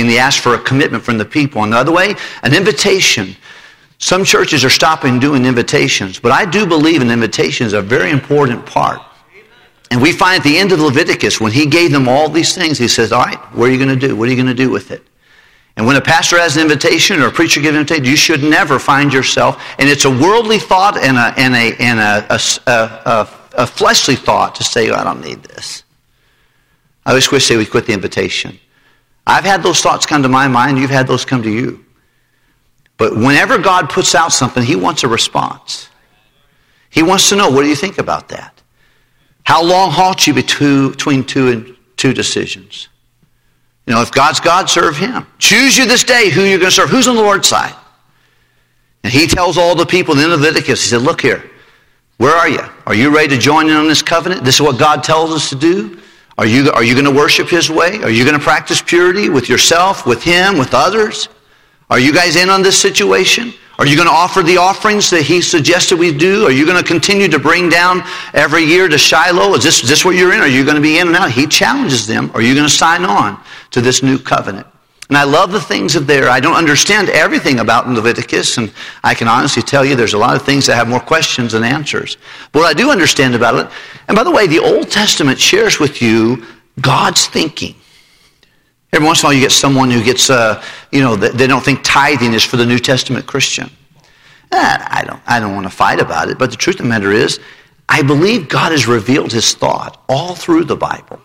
And 0.00 0.10
he 0.10 0.18
asks 0.18 0.40
for 0.42 0.54
a 0.54 0.58
commitment 0.58 1.04
from 1.04 1.18
the 1.18 1.24
people. 1.24 1.62
Another 1.62 1.92
way, 1.92 2.14
an 2.42 2.54
invitation 2.54 3.36
some 4.00 4.24
churches 4.24 4.64
are 4.64 4.70
stopping 4.70 5.20
doing 5.20 5.44
invitations, 5.44 6.18
but 6.18 6.32
I 6.32 6.46
do 6.46 6.66
believe 6.66 7.02
an 7.02 7.10
invitation 7.10 7.66
is 7.66 7.74
a 7.74 7.82
very 7.82 8.10
important 8.10 8.64
part. 8.64 8.98
And 9.90 10.00
we 10.00 10.10
find 10.12 10.38
at 10.38 10.44
the 10.44 10.56
end 10.56 10.72
of 10.72 10.80
Leviticus, 10.80 11.38
when 11.38 11.52
he 11.52 11.66
gave 11.66 11.92
them 11.92 12.08
all 12.08 12.30
these 12.30 12.54
things, 12.54 12.78
he 12.78 12.88
says, 12.88 13.12
All 13.12 13.22
right, 13.22 13.38
what 13.54 13.68
are 13.68 13.72
you 13.72 13.76
going 13.76 14.00
to 14.00 14.08
do? 14.08 14.16
What 14.16 14.26
are 14.26 14.30
you 14.30 14.36
going 14.36 14.46
to 14.46 14.54
do 14.54 14.70
with 14.70 14.90
it? 14.90 15.02
And 15.76 15.86
when 15.86 15.96
a 15.96 16.00
pastor 16.00 16.38
has 16.38 16.56
an 16.56 16.62
invitation 16.62 17.20
or 17.20 17.26
a 17.26 17.30
preacher 17.30 17.60
gives 17.60 17.74
an 17.74 17.80
invitation, 17.80 18.06
you 18.06 18.16
should 18.16 18.42
never 18.42 18.78
find 18.78 19.12
yourself, 19.12 19.62
and 19.78 19.88
it's 19.88 20.06
a 20.06 20.10
worldly 20.10 20.58
thought 20.58 20.96
and 20.96 21.18
a, 21.18 21.34
and 21.38 21.54
a, 21.54 21.76
and 21.78 22.00
a, 22.00 22.34
a, 22.34 22.70
a, 22.70 23.28
a 23.62 23.66
fleshly 23.66 24.16
thought 24.16 24.54
to 24.54 24.64
say, 24.64 24.88
oh, 24.88 24.94
I 24.94 25.04
don't 25.04 25.20
need 25.20 25.42
this. 25.42 25.84
I 27.04 27.10
always 27.10 27.30
wish 27.30 27.48
they 27.48 27.56
would 27.56 27.70
quit 27.70 27.86
the 27.86 27.92
invitation. 27.92 28.58
I've 29.26 29.44
had 29.44 29.62
those 29.62 29.80
thoughts 29.80 30.06
come 30.06 30.22
to 30.22 30.28
my 30.28 30.48
mind, 30.48 30.78
you've 30.78 30.90
had 30.90 31.06
those 31.06 31.24
come 31.24 31.42
to 31.42 31.50
you. 31.50 31.84
But 32.96 33.14
whenever 33.14 33.58
God 33.58 33.88
puts 33.88 34.14
out 34.14 34.32
something, 34.32 34.62
He 34.62 34.76
wants 34.76 35.04
a 35.04 35.08
response. 35.08 35.88
He 36.90 37.02
wants 37.02 37.28
to 37.28 37.36
know, 37.36 37.50
what 37.50 37.62
do 37.62 37.68
you 37.68 37.76
think 37.76 37.98
about 37.98 38.28
that? 38.28 38.60
How 39.44 39.62
long 39.62 39.90
halt 39.90 40.26
you 40.26 40.34
between 40.34 41.24
two 41.24 41.48
and 41.48 41.76
two 41.96 42.12
decisions? 42.12 42.88
You 43.86 43.94
know, 43.94 44.02
if 44.02 44.10
God's 44.12 44.40
God, 44.40 44.68
serve 44.68 44.96
Him. 44.96 45.26
Choose 45.38 45.78
you 45.78 45.86
this 45.86 46.04
day 46.04 46.30
who 46.30 46.42
you're 46.42 46.58
going 46.58 46.70
to 46.70 46.76
serve. 46.76 46.90
Who's 46.90 47.08
on 47.08 47.16
the 47.16 47.22
Lord's 47.22 47.48
side? 47.48 47.74
And 49.02 49.12
He 49.12 49.26
tells 49.26 49.56
all 49.56 49.74
the 49.74 49.86
people 49.86 50.18
in 50.18 50.28
Leviticus, 50.28 50.82
He 50.82 50.90
said, 50.90 51.02
look 51.02 51.20
here, 51.20 51.50
where 52.18 52.36
are 52.36 52.48
you? 52.48 52.62
Are 52.86 52.94
you 52.94 53.14
ready 53.14 53.28
to 53.28 53.38
join 53.38 53.70
in 53.70 53.76
on 53.76 53.88
this 53.88 54.02
covenant? 54.02 54.44
This 54.44 54.56
is 54.56 54.60
what 54.60 54.78
God 54.78 55.02
tells 55.02 55.30
us 55.32 55.48
to 55.48 55.56
do. 55.56 55.98
Are 56.40 56.46
you, 56.46 56.70
are 56.72 56.82
you 56.82 56.94
going 56.94 57.04
to 57.04 57.10
worship 57.10 57.50
His 57.50 57.68
way? 57.68 57.98
Are 58.02 58.08
you 58.08 58.24
going 58.24 58.36
to 58.36 58.42
practice 58.42 58.80
purity 58.80 59.28
with 59.28 59.50
yourself, 59.50 60.06
with 60.06 60.22
Him, 60.22 60.56
with 60.56 60.72
others? 60.72 61.28
Are 61.90 61.98
you 62.00 62.14
guys 62.14 62.36
in 62.36 62.48
on 62.48 62.62
this 62.62 62.80
situation? 62.80 63.52
Are 63.78 63.86
you 63.86 63.94
going 63.94 64.08
to 64.08 64.14
offer 64.14 64.42
the 64.42 64.56
offerings 64.56 65.10
that 65.10 65.22
he 65.22 65.42
suggested 65.42 65.98
we 65.98 66.14
do? 66.16 66.46
Are 66.46 66.50
you 66.50 66.64
going 66.64 66.82
to 66.82 66.86
continue 66.86 67.28
to 67.28 67.38
bring 67.38 67.68
down 67.68 68.02
every 68.32 68.64
year 68.64 68.88
to 68.88 68.96
Shiloh? 68.96 69.52
Is 69.54 69.64
this, 69.64 69.82
is 69.82 69.88
this 69.90 70.02
what 70.02 70.16
you're 70.16 70.32
in? 70.32 70.40
Are 70.40 70.48
you 70.48 70.64
going 70.64 70.76
to 70.76 70.82
be 70.82 70.98
in 70.98 71.08
and 71.08 71.16
out? 71.16 71.30
He 71.30 71.46
challenges 71.46 72.06
them. 72.06 72.30
Are 72.32 72.40
you 72.40 72.54
going 72.54 72.66
to 72.66 72.72
sign 72.72 73.04
on 73.04 73.38
to 73.72 73.82
this 73.82 74.02
new 74.02 74.18
covenant? 74.18 74.66
And 75.10 75.18
I 75.18 75.24
love 75.24 75.50
the 75.50 75.60
things 75.60 75.96
of 75.96 76.06
there. 76.06 76.30
I 76.30 76.38
don't 76.38 76.54
understand 76.54 77.08
everything 77.08 77.58
about 77.58 77.88
Leviticus, 77.88 78.58
and 78.58 78.72
I 79.02 79.12
can 79.12 79.26
honestly 79.26 79.60
tell 79.60 79.84
you 79.84 79.96
there's 79.96 80.14
a 80.14 80.18
lot 80.18 80.36
of 80.36 80.42
things 80.42 80.66
that 80.66 80.76
have 80.76 80.86
more 80.86 81.00
questions 81.00 81.50
than 81.50 81.64
answers. 81.64 82.16
But 82.52 82.60
what 82.60 82.68
I 82.68 82.74
do 82.74 82.92
understand 82.92 83.34
about 83.34 83.56
it, 83.56 83.72
and 84.06 84.14
by 84.14 84.22
the 84.22 84.30
way, 84.30 84.46
the 84.46 84.60
Old 84.60 84.88
Testament 84.88 85.40
shares 85.40 85.80
with 85.80 86.00
you 86.00 86.46
God's 86.80 87.26
thinking. 87.26 87.74
Every 88.92 89.04
once 89.04 89.20
in 89.20 89.26
a 89.26 89.28
while 89.28 89.34
you 89.34 89.40
get 89.40 89.50
someone 89.50 89.90
who 89.90 90.00
gets, 90.00 90.30
uh, 90.30 90.62
you 90.92 91.00
know, 91.00 91.16
they 91.16 91.48
don't 91.48 91.64
think 91.64 91.80
tithing 91.82 92.32
is 92.32 92.44
for 92.44 92.56
the 92.56 92.66
New 92.66 92.78
Testament 92.78 93.26
Christian. 93.26 93.68
Eh, 94.52 94.78
I 94.80 95.02
don't, 95.04 95.20
I 95.26 95.40
don't 95.40 95.56
want 95.56 95.66
to 95.66 95.70
fight 95.70 95.98
about 95.98 96.28
it, 96.28 96.38
but 96.38 96.52
the 96.52 96.56
truth 96.56 96.76
of 96.76 96.84
the 96.84 96.88
matter 96.88 97.10
is, 97.10 97.40
I 97.88 98.02
believe 98.02 98.48
God 98.48 98.70
has 98.70 98.86
revealed 98.86 99.32
his 99.32 99.54
thought 99.54 100.00
all 100.08 100.36
through 100.36 100.64
the 100.64 100.76
Bible. 100.76 101.20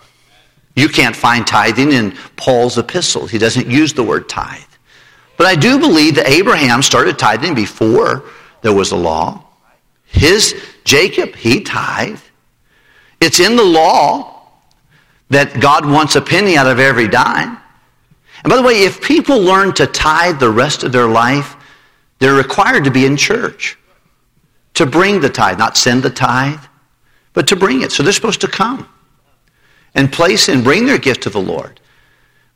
You 0.75 0.89
can't 0.89 1.15
find 1.15 1.47
tithing 1.47 1.91
in 1.91 2.11
Paul's 2.35 2.77
epistles. 2.77 3.31
He 3.31 3.37
doesn't 3.37 3.67
use 3.67 3.93
the 3.93 4.03
word 4.03 4.27
tithe. 4.27 4.61
But 5.37 5.47
I 5.47 5.55
do 5.55 5.79
believe 5.79 6.15
that 6.15 6.27
Abraham 6.29 6.81
started 6.81 7.17
tithing 7.17 7.55
before 7.55 8.23
there 8.61 8.73
was 8.73 8.91
a 8.91 8.95
law. 8.95 9.43
His 10.05 10.55
Jacob, 10.83 11.35
he 11.35 11.61
tithed. 11.61 12.21
It's 13.21 13.39
in 13.39 13.55
the 13.55 13.63
law 13.63 14.43
that 15.29 15.59
God 15.59 15.85
wants 15.85 16.15
a 16.15 16.21
penny 16.21 16.57
out 16.57 16.67
of 16.67 16.79
every 16.79 17.07
dime. 17.07 17.57
And 18.43 18.49
by 18.49 18.57
the 18.57 18.61
way, 18.63 18.83
if 18.83 19.01
people 19.01 19.39
learn 19.39 19.73
to 19.73 19.87
tithe 19.87 20.39
the 20.39 20.49
rest 20.49 20.83
of 20.83 20.91
their 20.91 21.07
life, 21.07 21.55
they're 22.19 22.35
required 22.35 22.83
to 22.83 22.91
be 22.91 23.05
in 23.05 23.17
church 23.17 23.77
to 24.75 24.85
bring 24.85 25.21
the 25.21 25.29
tithe, 25.29 25.57
not 25.57 25.77
send 25.77 26.03
the 26.03 26.09
tithe, 26.09 26.59
but 27.33 27.47
to 27.47 27.55
bring 27.55 27.81
it. 27.81 27.91
So 27.91 28.03
they're 28.03 28.13
supposed 28.13 28.41
to 28.41 28.47
come 28.47 28.87
and 29.95 30.11
place 30.11 30.49
and 30.49 30.63
bring 30.63 30.85
their 30.85 30.97
gift 30.97 31.23
to 31.23 31.29
the 31.29 31.41
Lord. 31.41 31.79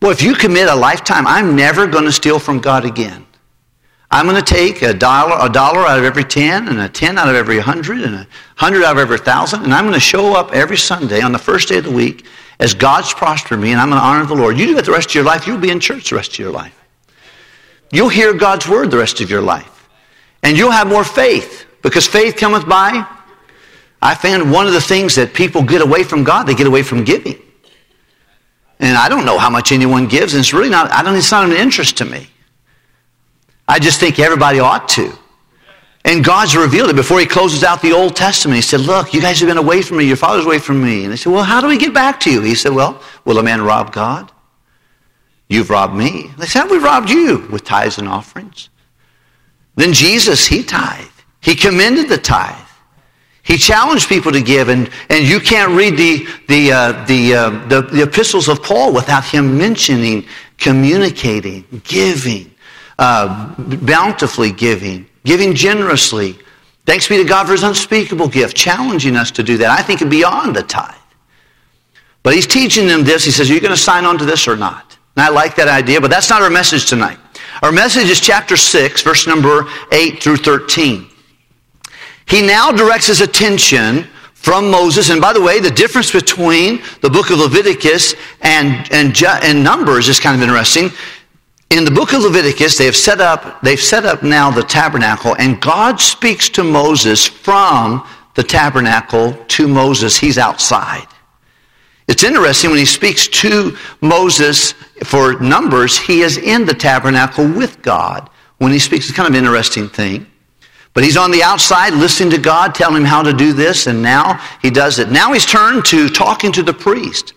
Well, 0.01 0.11
if 0.11 0.21
you 0.21 0.33
commit 0.33 0.69
a 0.69 0.75
lifetime, 0.75 1.25
I'm 1.27 1.55
never 1.55 1.87
going 1.87 2.05
to 2.05 2.11
steal 2.11 2.39
from 2.39 2.59
God 2.59 2.85
again. 2.85 3.25
I'm 4.11 4.25
going 4.25 4.41
to 4.41 4.53
take 4.53 4.81
a 4.81 4.93
dollar, 4.93 5.37
a 5.39 5.49
dollar 5.49 5.81
out 5.81 5.99
of 5.99 6.05
every 6.05 6.23
10 6.23 6.67
and 6.67 6.79
a 6.79 6.89
10 6.89 7.17
out 7.17 7.29
of 7.29 7.35
every 7.35 7.57
100 7.57 8.01
and 8.01 8.15
a 8.15 8.27
100 8.57 8.83
out 8.83 8.93
of 8.93 8.97
every 8.97 9.17
1,000 9.17 9.63
and 9.63 9.73
I'm 9.73 9.83
going 9.83 9.93
to 9.93 9.99
show 9.99 10.35
up 10.35 10.51
every 10.51 10.77
Sunday 10.77 11.21
on 11.21 11.31
the 11.31 11.37
first 11.37 11.69
day 11.69 11.77
of 11.77 11.83
the 11.83 11.91
week 11.91 12.25
as 12.59 12.73
God's 12.73 13.13
prospered 13.13 13.59
me 13.59 13.71
and 13.71 13.79
I'm 13.79 13.89
going 13.89 14.01
to 14.01 14.05
honor 14.05 14.25
the 14.25 14.33
Lord. 14.33 14.57
You 14.57 14.67
do 14.67 14.75
that 14.75 14.85
the 14.85 14.91
rest 14.91 15.09
of 15.09 15.15
your 15.15 15.25
life, 15.25 15.45
you'll 15.45 15.59
be 15.59 15.69
in 15.69 15.79
church 15.79 16.09
the 16.09 16.15
rest 16.15 16.31
of 16.33 16.39
your 16.39 16.51
life. 16.51 16.75
You'll 17.91 18.09
hear 18.09 18.33
God's 18.33 18.67
word 18.67 18.89
the 18.89 18.97
rest 18.97 19.21
of 19.21 19.29
your 19.29 19.41
life. 19.41 19.87
And 20.41 20.57
you'll 20.57 20.71
have 20.71 20.87
more 20.87 21.03
faith 21.03 21.67
because 21.83 22.07
faith 22.07 22.35
cometh 22.35 22.67
by 22.67 23.05
I 24.01 24.15
found 24.15 24.51
one 24.51 24.67
of 24.67 24.73
the 24.73 24.81
things 24.81 25.15
that 25.15 25.33
people 25.33 25.61
get 25.63 25.81
away 25.81 26.03
from 26.03 26.23
God, 26.23 26.43
they 26.43 26.55
get 26.55 26.67
away 26.67 26.83
from 26.83 27.03
giving. 27.03 27.39
And 28.79 28.95
I 28.95 29.09
don't 29.09 29.25
know 29.25 29.37
how 29.37 29.49
much 29.49 29.71
anyone 29.71 30.07
gives, 30.07 30.33
and 30.33 30.39
it's 30.39 30.53
really 30.53 30.69
not, 30.69 30.89
I 30.91 31.03
don't, 31.03 31.15
it's 31.15 31.31
not 31.31 31.49
an 31.49 31.55
interest 31.55 31.97
to 31.97 32.05
me. 32.05 32.27
I 33.67 33.77
just 33.77 33.99
think 33.99 34.19
everybody 34.19 34.59
ought 34.59 34.87
to. 34.89 35.13
And 36.05 36.23
God's 36.23 36.55
revealed 36.55 36.89
it 36.89 36.95
before 36.95 37.19
he 37.19 37.25
closes 37.25 37.63
out 37.63 37.81
the 37.81 37.91
Old 37.91 38.15
Testament. 38.15 38.55
He 38.55 38.61
said, 38.61 38.79
look, 38.79 39.13
you 39.13 39.21
guys 39.21 39.41
have 39.41 39.49
been 39.49 39.57
away 39.57 39.81
from 39.81 39.97
me. 39.97 40.05
Your 40.05 40.15
father's 40.15 40.45
away 40.45 40.57
from 40.57 40.81
me. 40.81 41.03
And 41.03 41.11
they 41.11 41.17
said, 41.17 41.33
well, 41.33 41.43
how 41.43 41.59
do 41.59 41.67
we 41.67 41.77
get 41.77 41.93
back 41.93 42.21
to 42.21 42.31
you? 42.31 42.41
He 42.41 42.55
said, 42.55 42.71
well, 42.71 43.03
will 43.25 43.37
a 43.37 43.43
man 43.43 43.61
rob 43.61 43.91
God? 43.91 44.31
You've 45.49 45.69
robbed 45.69 45.93
me. 45.93 46.31
They 46.37 46.45
said, 46.45 46.65
we 46.65 46.77
robbed 46.77 47.09
you 47.09 47.47
with 47.51 47.65
tithes 47.65 47.97
and 47.97 48.07
offerings. 48.07 48.69
Then 49.75 49.93
Jesus, 49.93 50.47
he 50.47 50.63
tithed. 50.63 51.11
He 51.41 51.53
commended 51.53 52.07
the 52.07 52.17
tithe. 52.17 52.68
He 53.49 53.57
challenged 53.57 54.07
people 54.07 54.31
to 54.31 54.43
give, 54.43 54.69
and, 54.69 54.91
and 55.09 55.27
you 55.27 55.39
can't 55.39 55.71
read 55.71 55.97
the, 55.97 56.27
the, 56.47 56.71
uh, 56.71 57.05
the, 57.05 57.33
uh, 57.33 57.49
the, 57.67 57.81
the, 57.81 58.03
epistles 58.03 58.47
of 58.47 58.61
Paul 58.61 58.93
without 58.93 59.25
him 59.25 59.57
mentioning, 59.57 60.27
communicating, 60.59 61.65
giving, 61.83 62.53
uh, 62.99 63.55
bountifully 63.57 64.51
giving, 64.51 65.07
giving 65.23 65.55
generously. 65.55 66.37
Thanks 66.85 67.07
be 67.07 67.17
to 67.17 67.23
God 67.23 67.47
for 67.47 67.53
his 67.53 67.63
unspeakable 67.63 68.27
gift, 68.27 68.55
challenging 68.55 69.15
us 69.15 69.31
to 69.31 69.41
do 69.41 69.57
that. 69.57 69.71
I 69.71 69.81
think 69.81 70.07
beyond 70.11 70.55
the 70.55 70.61
tithe. 70.61 70.93
But 72.21 72.35
he's 72.35 72.45
teaching 72.45 72.85
them 72.85 73.03
this. 73.03 73.25
He 73.25 73.31
says, 73.31 73.49
Are 73.49 73.53
you 73.55 73.61
going 73.61 73.73
to 73.73 73.81
sign 73.81 74.05
on 74.05 74.19
to 74.19 74.25
this 74.25 74.47
or 74.47 74.57
not? 74.57 74.95
And 75.15 75.25
I 75.25 75.29
like 75.29 75.55
that 75.55 75.67
idea, 75.67 75.99
but 75.99 76.11
that's 76.11 76.29
not 76.29 76.43
our 76.43 76.51
message 76.51 76.85
tonight. 76.87 77.17
Our 77.63 77.71
message 77.71 78.11
is 78.11 78.19
chapter 78.19 78.55
6, 78.55 79.01
verse 79.01 79.25
number 79.25 79.67
8 79.91 80.21
through 80.21 80.37
13. 80.37 81.09
He 82.29 82.41
now 82.41 82.71
directs 82.71 83.07
his 83.07 83.21
attention 83.21 84.07
from 84.33 84.69
Moses. 84.71 85.09
And 85.09 85.19
by 85.19 85.33
the 85.33 85.41
way, 85.41 85.59
the 85.59 85.71
difference 85.71 86.11
between 86.11 86.81
the 87.01 87.09
book 87.09 87.29
of 87.29 87.39
Leviticus 87.39 88.15
and, 88.41 88.87
and, 88.91 89.21
and 89.23 89.63
Numbers 89.63 90.07
is 90.07 90.19
kind 90.19 90.35
of 90.35 90.41
interesting. 90.41 90.91
In 91.71 91.85
the 91.85 91.91
book 91.91 92.13
of 92.13 92.21
Leviticus, 92.21 92.77
they 92.77 92.85
have 92.85 92.95
set 92.95 93.19
up, 93.19 93.61
they've 93.61 93.79
set 93.79 94.05
up 94.05 94.23
now 94.23 94.49
the 94.49 94.63
tabernacle, 94.63 95.35
and 95.37 95.61
God 95.61 95.99
speaks 95.99 96.49
to 96.49 96.63
Moses 96.63 97.25
from 97.25 98.07
the 98.35 98.43
tabernacle 98.43 99.33
to 99.33 99.67
Moses. 99.67 100.17
He's 100.17 100.37
outside. 100.37 101.07
It's 102.07 102.23
interesting 102.23 102.71
when 102.71 102.79
he 102.79 102.85
speaks 102.85 103.27
to 103.27 103.77
Moses 104.01 104.73
for 105.03 105.39
Numbers, 105.39 105.97
he 105.97 106.21
is 106.21 106.37
in 106.37 106.65
the 106.65 106.73
tabernacle 106.73 107.47
with 107.47 107.81
God. 107.81 108.29
When 108.57 108.71
he 108.71 108.79
speaks, 108.79 109.07
it's 109.07 109.15
kind 109.15 109.27
of 109.27 109.35
an 109.35 109.39
interesting 109.39 109.89
thing. 109.89 110.25
But 110.99 111.05
he's 111.05 111.15
on 111.15 111.31
the 111.31 111.41
outside 111.41 111.93
listening 111.93 112.29
to 112.31 112.37
God, 112.37 112.75
telling 112.75 112.97
him 112.97 113.05
how 113.05 113.21
to 113.23 113.31
do 113.31 113.53
this, 113.53 113.87
and 113.87 114.01
now 114.01 114.33
he 114.61 114.69
does 114.69 114.99
it. 114.99 115.09
Now 115.09 115.31
he's 115.31 115.45
turned 115.45 115.85
to 115.85 116.09
talking 116.09 116.51
to 116.51 116.61
the 116.61 116.73
priest. 116.73 117.31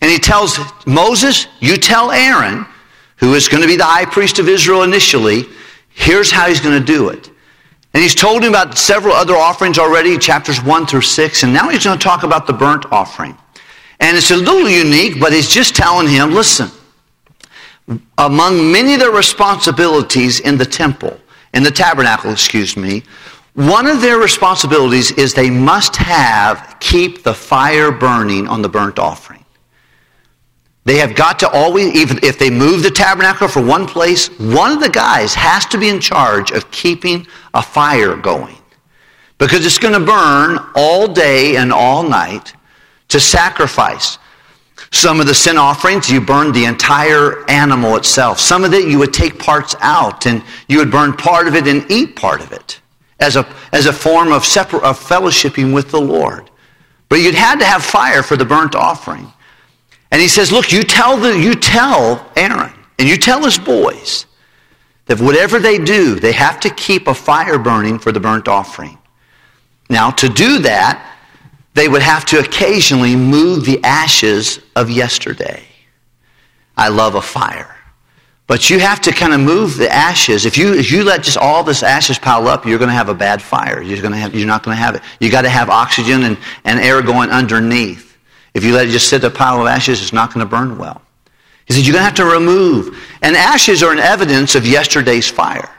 And 0.00 0.10
he 0.10 0.18
tells 0.18 0.58
Moses, 0.86 1.46
you 1.60 1.76
tell 1.76 2.10
Aaron, 2.10 2.64
who 3.16 3.34
is 3.34 3.48
going 3.48 3.60
to 3.60 3.66
be 3.66 3.76
the 3.76 3.84
high 3.84 4.06
priest 4.06 4.38
of 4.38 4.48
Israel 4.48 4.82
initially, 4.82 5.44
here's 5.90 6.30
how 6.30 6.48
he's 6.48 6.58
going 6.58 6.78
to 6.78 6.82
do 6.82 7.10
it. 7.10 7.28
And 7.92 8.02
he's 8.02 8.14
told 8.14 8.44
him 8.44 8.48
about 8.48 8.78
several 8.78 9.12
other 9.12 9.36
offerings 9.36 9.78
already, 9.78 10.16
chapters 10.16 10.64
1 10.64 10.86
through 10.86 11.02
6, 11.02 11.42
and 11.42 11.52
now 11.52 11.68
he's 11.68 11.84
going 11.84 11.98
to 11.98 12.02
talk 12.02 12.22
about 12.22 12.46
the 12.46 12.54
burnt 12.54 12.86
offering. 12.90 13.36
And 14.00 14.16
it's 14.16 14.30
a 14.30 14.36
little 14.36 14.70
unique, 14.70 15.20
but 15.20 15.34
he's 15.34 15.50
just 15.50 15.76
telling 15.76 16.08
him, 16.08 16.30
listen, 16.30 16.70
among 18.16 18.72
many 18.72 18.94
of 18.94 19.00
the 19.00 19.10
responsibilities 19.10 20.40
in 20.40 20.56
the 20.56 20.64
temple, 20.64 21.20
in 21.54 21.62
the 21.62 21.70
tabernacle, 21.70 22.30
excuse 22.30 22.76
me, 22.76 23.02
one 23.54 23.86
of 23.86 24.00
their 24.00 24.18
responsibilities 24.18 25.10
is 25.12 25.34
they 25.34 25.50
must 25.50 25.94
have, 25.96 26.76
keep 26.80 27.22
the 27.22 27.34
fire 27.34 27.92
burning 27.92 28.48
on 28.48 28.62
the 28.62 28.68
burnt 28.68 28.98
offering. 28.98 29.44
They 30.84 30.96
have 30.96 31.14
got 31.14 31.38
to 31.40 31.50
always, 31.50 31.94
even 31.94 32.18
if 32.22 32.38
they 32.38 32.50
move 32.50 32.82
the 32.82 32.90
tabernacle 32.90 33.46
for 33.46 33.62
one 33.62 33.86
place, 33.86 34.28
one 34.40 34.72
of 34.72 34.80
the 34.80 34.88
guys 34.88 35.34
has 35.34 35.64
to 35.66 35.78
be 35.78 35.88
in 35.88 36.00
charge 36.00 36.50
of 36.50 36.70
keeping 36.70 37.26
a 37.54 37.62
fire 37.62 38.16
going. 38.16 38.56
Because 39.38 39.64
it's 39.64 39.78
going 39.78 39.94
to 39.94 40.04
burn 40.04 40.58
all 40.74 41.06
day 41.06 41.56
and 41.56 41.72
all 41.72 42.02
night 42.02 42.54
to 43.08 43.20
sacrifice. 43.20 44.18
Some 44.92 45.20
of 45.20 45.26
the 45.26 45.34
sin 45.34 45.56
offerings, 45.56 46.10
you 46.10 46.20
burned 46.20 46.54
the 46.54 46.66
entire 46.66 47.48
animal 47.50 47.96
itself. 47.96 48.38
Some 48.38 48.62
of 48.62 48.74
it, 48.74 48.88
you 48.88 48.98
would 48.98 49.12
take 49.12 49.38
parts 49.38 49.74
out 49.80 50.26
and 50.26 50.44
you 50.68 50.78
would 50.78 50.90
burn 50.90 51.14
part 51.14 51.48
of 51.48 51.54
it 51.54 51.66
and 51.66 51.90
eat 51.90 52.14
part 52.14 52.42
of 52.42 52.52
it 52.52 52.78
as 53.18 53.36
a, 53.36 53.46
as 53.72 53.86
a 53.86 53.92
form 53.92 54.32
of, 54.32 54.44
separate, 54.44 54.82
of 54.82 54.98
fellowshipping 54.98 55.72
with 55.72 55.90
the 55.90 56.00
Lord. 56.00 56.50
But 57.08 57.20
you'd 57.20 57.34
had 57.34 57.58
to 57.60 57.64
have 57.64 57.82
fire 57.82 58.22
for 58.22 58.36
the 58.36 58.44
burnt 58.44 58.74
offering. 58.74 59.32
And 60.10 60.20
he 60.20 60.28
says, 60.28 60.52
look, 60.52 60.70
you 60.72 60.82
tell, 60.82 61.16
the, 61.16 61.38
you 61.38 61.54
tell 61.54 62.30
Aaron 62.36 62.72
and 62.98 63.08
you 63.08 63.16
tell 63.16 63.42
his 63.42 63.58
boys 63.58 64.26
that 65.06 65.20
whatever 65.20 65.58
they 65.58 65.78
do, 65.78 66.16
they 66.16 66.32
have 66.32 66.60
to 66.60 66.70
keep 66.70 67.06
a 67.06 67.14
fire 67.14 67.58
burning 67.58 67.98
for 67.98 68.12
the 68.12 68.20
burnt 68.20 68.46
offering. 68.46 68.98
Now, 69.88 70.10
to 70.10 70.28
do 70.28 70.58
that, 70.60 71.11
they 71.74 71.88
would 71.88 72.02
have 72.02 72.24
to 72.26 72.38
occasionally 72.38 73.16
move 73.16 73.64
the 73.64 73.82
ashes 73.82 74.60
of 74.76 74.90
yesterday. 74.90 75.62
I 76.76 76.88
love 76.88 77.14
a 77.14 77.22
fire. 77.22 77.76
But 78.46 78.68
you 78.68 78.78
have 78.80 79.00
to 79.02 79.12
kind 79.12 79.32
of 79.32 79.40
move 79.40 79.76
the 79.76 79.90
ashes. 79.90 80.44
If 80.44 80.58
you, 80.58 80.74
if 80.74 80.90
you 80.90 81.04
let 81.04 81.22
just 81.22 81.38
all 81.38 81.64
this 81.64 81.82
ashes 81.82 82.18
pile 82.18 82.48
up, 82.48 82.66
you're 82.66 82.78
going 82.78 82.90
to 82.90 82.94
have 82.94 83.08
a 83.08 83.14
bad 83.14 83.40
fire. 83.40 83.80
You're, 83.80 84.02
going 84.02 84.12
to 84.12 84.18
have, 84.18 84.34
you're 84.34 84.46
not 84.46 84.62
going 84.62 84.76
to 84.76 84.82
have 84.82 84.94
it. 84.94 85.02
you 85.20 85.30
got 85.30 85.42
to 85.42 85.48
have 85.48 85.70
oxygen 85.70 86.24
and, 86.24 86.36
and 86.64 86.78
air 86.80 87.00
going 87.02 87.30
underneath. 87.30 88.18
If 88.52 88.64
you 88.64 88.74
let 88.74 88.88
it 88.88 88.90
just 88.90 89.08
sit 89.08 89.24
a 89.24 89.30
pile 89.30 89.60
of 89.60 89.66
ashes, 89.66 90.02
it's 90.02 90.12
not 90.12 90.34
going 90.34 90.44
to 90.44 90.50
burn 90.50 90.76
well. 90.76 91.00
He 91.66 91.72
said, 91.72 91.86
you're 91.86 91.94
going 91.94 92.02
to 92.02 92.04
have 92.04 92.14
to 92.16 92.24
remove. 92.26 92.98
And 93.22 93.36
ashes 93.36 93.82
are 93.82 93.92
an 93.92 94.00
evidence 94.00 94.54
of 94.54 94.66
yesterday's 94.66 95.30
fire. 95.30 95.70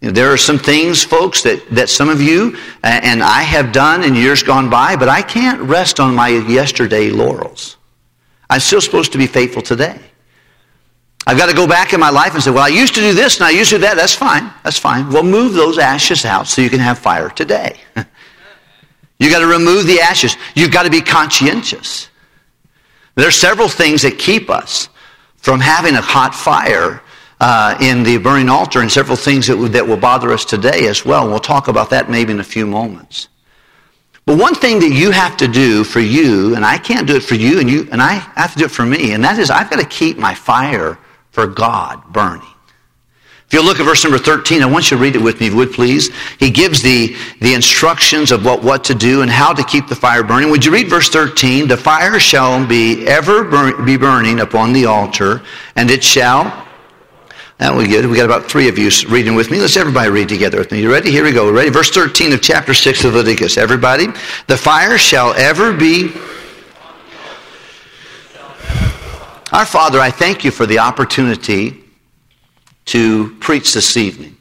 There 0.00 0.32
are 0.32 0.36
some 0.36 0.58
things, 0.58 1.02
folks, 1.02 1.42
that, 1.42 1.68
that 1.70 1.88
some 1.88 2.08
of 2.08 2.20
you 2.20 2.56
uh, 2.84 3.00
and 3.02 3.22
I 3.22 3.42
have 3.42 3.72
done 3.72 4.04
in 4.04 4.14
years 4.14 4.44
gone 4.44 4.70
by, 4.70 4.94
but 4.94 5.08
I 5.08 5.22
can't 5.22 5.60
rest 5.62 5.98
on 5.98 6.14
my 6.14 6.28
yesterday 6.28 7.10
laurels. 7.10 7.76
I'm 8.48 8.60
still 8.60 8.80
supposed 8.80 9.12
to 9.12 9.18
be 9.18 9.26
faithful 9.26 9.60
today. 9.60 10.00
I've 11.26 11.36
got 11.36 11.50
to 11.50 11.54
go 11.54 11.66
back 11.66 11.92
in 11.92 12.00
my 12.00 12.10
life 12.10 12.32
and 12.34 12.42
say, 12.42 12.50
well, 12.50 12.64
I 12.64 12.68
used 12.68 12.94
to 12.94 13.00
do 13.00 13.12
this 13.12 13.36
and 13.36 13.44
I 13.44 13.50
used 13.50 13.70
to 13.70 13.76
do 13.76 13.82
that. 13.82 13.96
That's 13.96 14.14
fine. 14.14 14.50
That's 14.64 14.78
fine. 14.78 15.10
Well, 15.10 15.24
move 15.24 15.52
those 15.52 15.78
ashes 15.78 16.24
out 16.24 16.46
so 16.46 16.62
you 16.62 16.70
can 16.70 16.78
have 16.78 16.98
fire 16.98 17.28
today. 17.28 17.76
you 19.18 19.28
got 19.30 19.40
to 19.40 19.46
remove 19.46 19.86
the 19.86 20.00
ashes. 20.00 20.36
You've 20.54 20.70
got 20.70 20.84
to 20.84 20.90
be 20.90 21.02
conscientious. 21.02 22.08
There 23.16 23.28
are 23.28 23.32
several 23.32 23.68
things 23.68 24.02
that 24.02 24.18
keep 24.18 24.48
us 24.48 24.88
from 25.36 25.60
having 25.60 25.96
a 25.96 26.00
hot 26.00 26.34
fire 26.34 27.02
uh, 27.40 27.76
in 27.80 28.02
the 28.02 28.18
burning 28.18 28.48
altar 28.48 28.80
and 28.80 28.90
several 28.90 29.16
things 29.16 29.46
that, 29.46 29.56
that 29.72 29.86
will 29.86 29.96
bother 29.96 30.32
us 30.32 30.44
today 30.44 30.88
as 30.88 31.04
well. 31.04 31.28
We'll 31.28 31.38
talk 31.38 31.68
about 31.68 31.90
that 31.90 32.10
maybe 32.10 32.32
in 32.32 32.40
a 32.40 32.44
few 32.44 32.66
moments. 32.66 33.28
But 34.26 34.38
one 34.38 34.54
thing 34.54 34.78
that 34.80 34.92
you 34.92 35.10
have 35.10 35.38
to 35.38 35.48
do 35.48 35.84
for 35.84 36.00
you, 36.00 36.54
and 36.54 36.64
I 36.64 36.76
can't 36.76 37.06
do 37.06 37.16
it 37.16 37.22
for 37.22 37.34
you, 37.34 37.60
and 37.60 37.70
you 37.70 37.88
and 37.90 38.02
I 38.02 38.12
have 38.12 38.52
to 38.52 38.58
do 38.58 38.64
it 38.66 38.70
for 38.70 38.84
me, 38.84 39.12
and 39.14 39.24
that 39.24 39.38
is 39.38 39.50
I've 39.50 39.70
got 39.70 39.80
to 39.80 39.86
keep 39.86 40.18
my 40.18 40.34
fire 40.34 40.98
for 41.30 41.46
God 41.46 42.02
burning. 42.12 42.46
If 43.46 43.54
you 43.54 43.64
look 43.64 43.80
at 43.80 43.86
verse 43.86 44.04
number 44.04 44.18
13, 44.18 44.62
I 44.62 44.66
want 44.66 44.90
you 44.90 44.98
to 44.98 45.02
read 45.02 45.16
it 45.16 45.22
with 45.22 45.40
me, 45.40 45.46
if 45.46 45.52
you 45.52 45.58
would 45.58 45.72
please. 45.72 46.10
He 46.38 46.50
gives 46.50 46.82
the, 46.82 47.16
the 47.40 47.54
instructions 47.54 48.30
of 48.30 48.44
what, 48.44 48.62
what 48.62 48.84
to 48.84 48.94
do 48.94 49.22
and 49.22 49.30
how 49.30 49.54
to 49.54 49.64
keep 49.64 49.88
the 49.88 49.96
fire 49.96 50.22
burning. 50.22 50.50
Would 50.50 50.66
you 50.66 50.70
read 50.70 50.90
verse 50.90 51.08
13? 51.08 51.66
The 51.66 51.78
fire 51.78 52.20
shall 52.20 52.66
be 52.66 53.06
ever 53.06 53.44
burn, 53.44 53.86
be 53.86 53.96
burning 53.96 54.40
upon 54.40 54.74
the 54.74 54.84
altar, 54.84 55.40
and 55.76 55.90
it 55.90 56.04
shall 56.04 56.67
that 57.58 57.74
will 57.74 57.82
be 57.82 57.88
good. 57.88 58.06
We 58.06 58.16
got 58.16 58.24
about 58.24 58.48
three 58.48 58.68
of 58.68 58.78
you 58.78 58.88
reading 59.08 59.34
with 59.34 59.50
me. 59.50 59.58
Let's 59.58 59.76
everybody 59.76 60.10
read 60.10 60.28
together 60.28 60.58
with 60.58 60.70
me. 60.70 60.80
You 60.80 60.92
ready? 60.92 61.10
Here 61.10 61.24
we 61.24 61.32
go. 61.32 61.50
Ready? 61.50 61.70
Verse 61.70 61.90
13 61.90 62.32
of 62.32 62.40
chapter 62.40 62.72
6 62.72 63.04
of 63.04 63.14
Leviticus. 63.14 63.56
Everybody. 63.56 64.06
The 64.46 64.56
fire 64.56 64.96
shall 64.96 65.34
ever 65.34 65.72
be. 65.72 66.12
Our 69.50 69.66
Father, 69.66 69.98
I 69.98 70.10
thank 70.10 70.44
you 70.44 70.52
for 70.52 70.66
the 70.66 70.78
opportunity 70.78 71.82
to 72.84 73.34
preach 73.36 73.74
this 73.74 73.96
evening. 73.96 74.36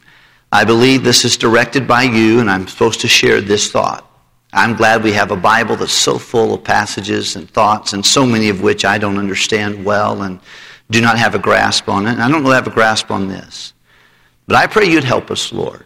I 0.51 0.63
believe 0.63 1.03
this 1.03 1.25
is 1.25 1.38
directed 1.38 1.88
by 1.88 2.03
you, 2.03 2.39
and 2.39 2.51
I'm 2.51 2.67
supposed 2.67 3.01
to 3.01 3.07
share 3.07 3.41
this 3.41 3.71
thought. 3.71 4.07
I'm 4.53 4.75
glad 4.75 5.03
we 5.03 5.12
have 5.13 5.31
a 5.31 5.36
Bible 5.36 5.75
that's 5.75 5.91
so 5.91 6.19
full 6.19 6.53
of 6.53 6.63
passages 6.63 7.36
and 7.36 7.50
thoughts, 7.50 7.93
and 7.93 8.05
so 8.05 8.27
many 8.27 8.50
of 8.50 8.62
which 8.62 8.86
I 8.86 8.97
don't 8.97 9.17
understand 9.17 9.83
well 9.83 10.21
and 10.21 10.39
do 10.89 11.01
not 11.01 11.17
have 11.17 11.36
a 11.36 11.39
grasp 11.39 11.89
on 11.89 12.08
it. 12.08 12.12
And 12.12 12.22
I 12.22 12.29
don't 12.29 12.44
really 12.44 12.56
have 12.56 12.67
a 12.67 12.72
grasp 12.72 13.12
on 13.12 13.27
this. 13.27 13.74
But 14.46 14.56
I 14.56 14.67
pray 14.67 14.86
you'd 14.86 15.03
help 15.03 15.29
us, 15.29 15.51
Lord, 15.51 15.86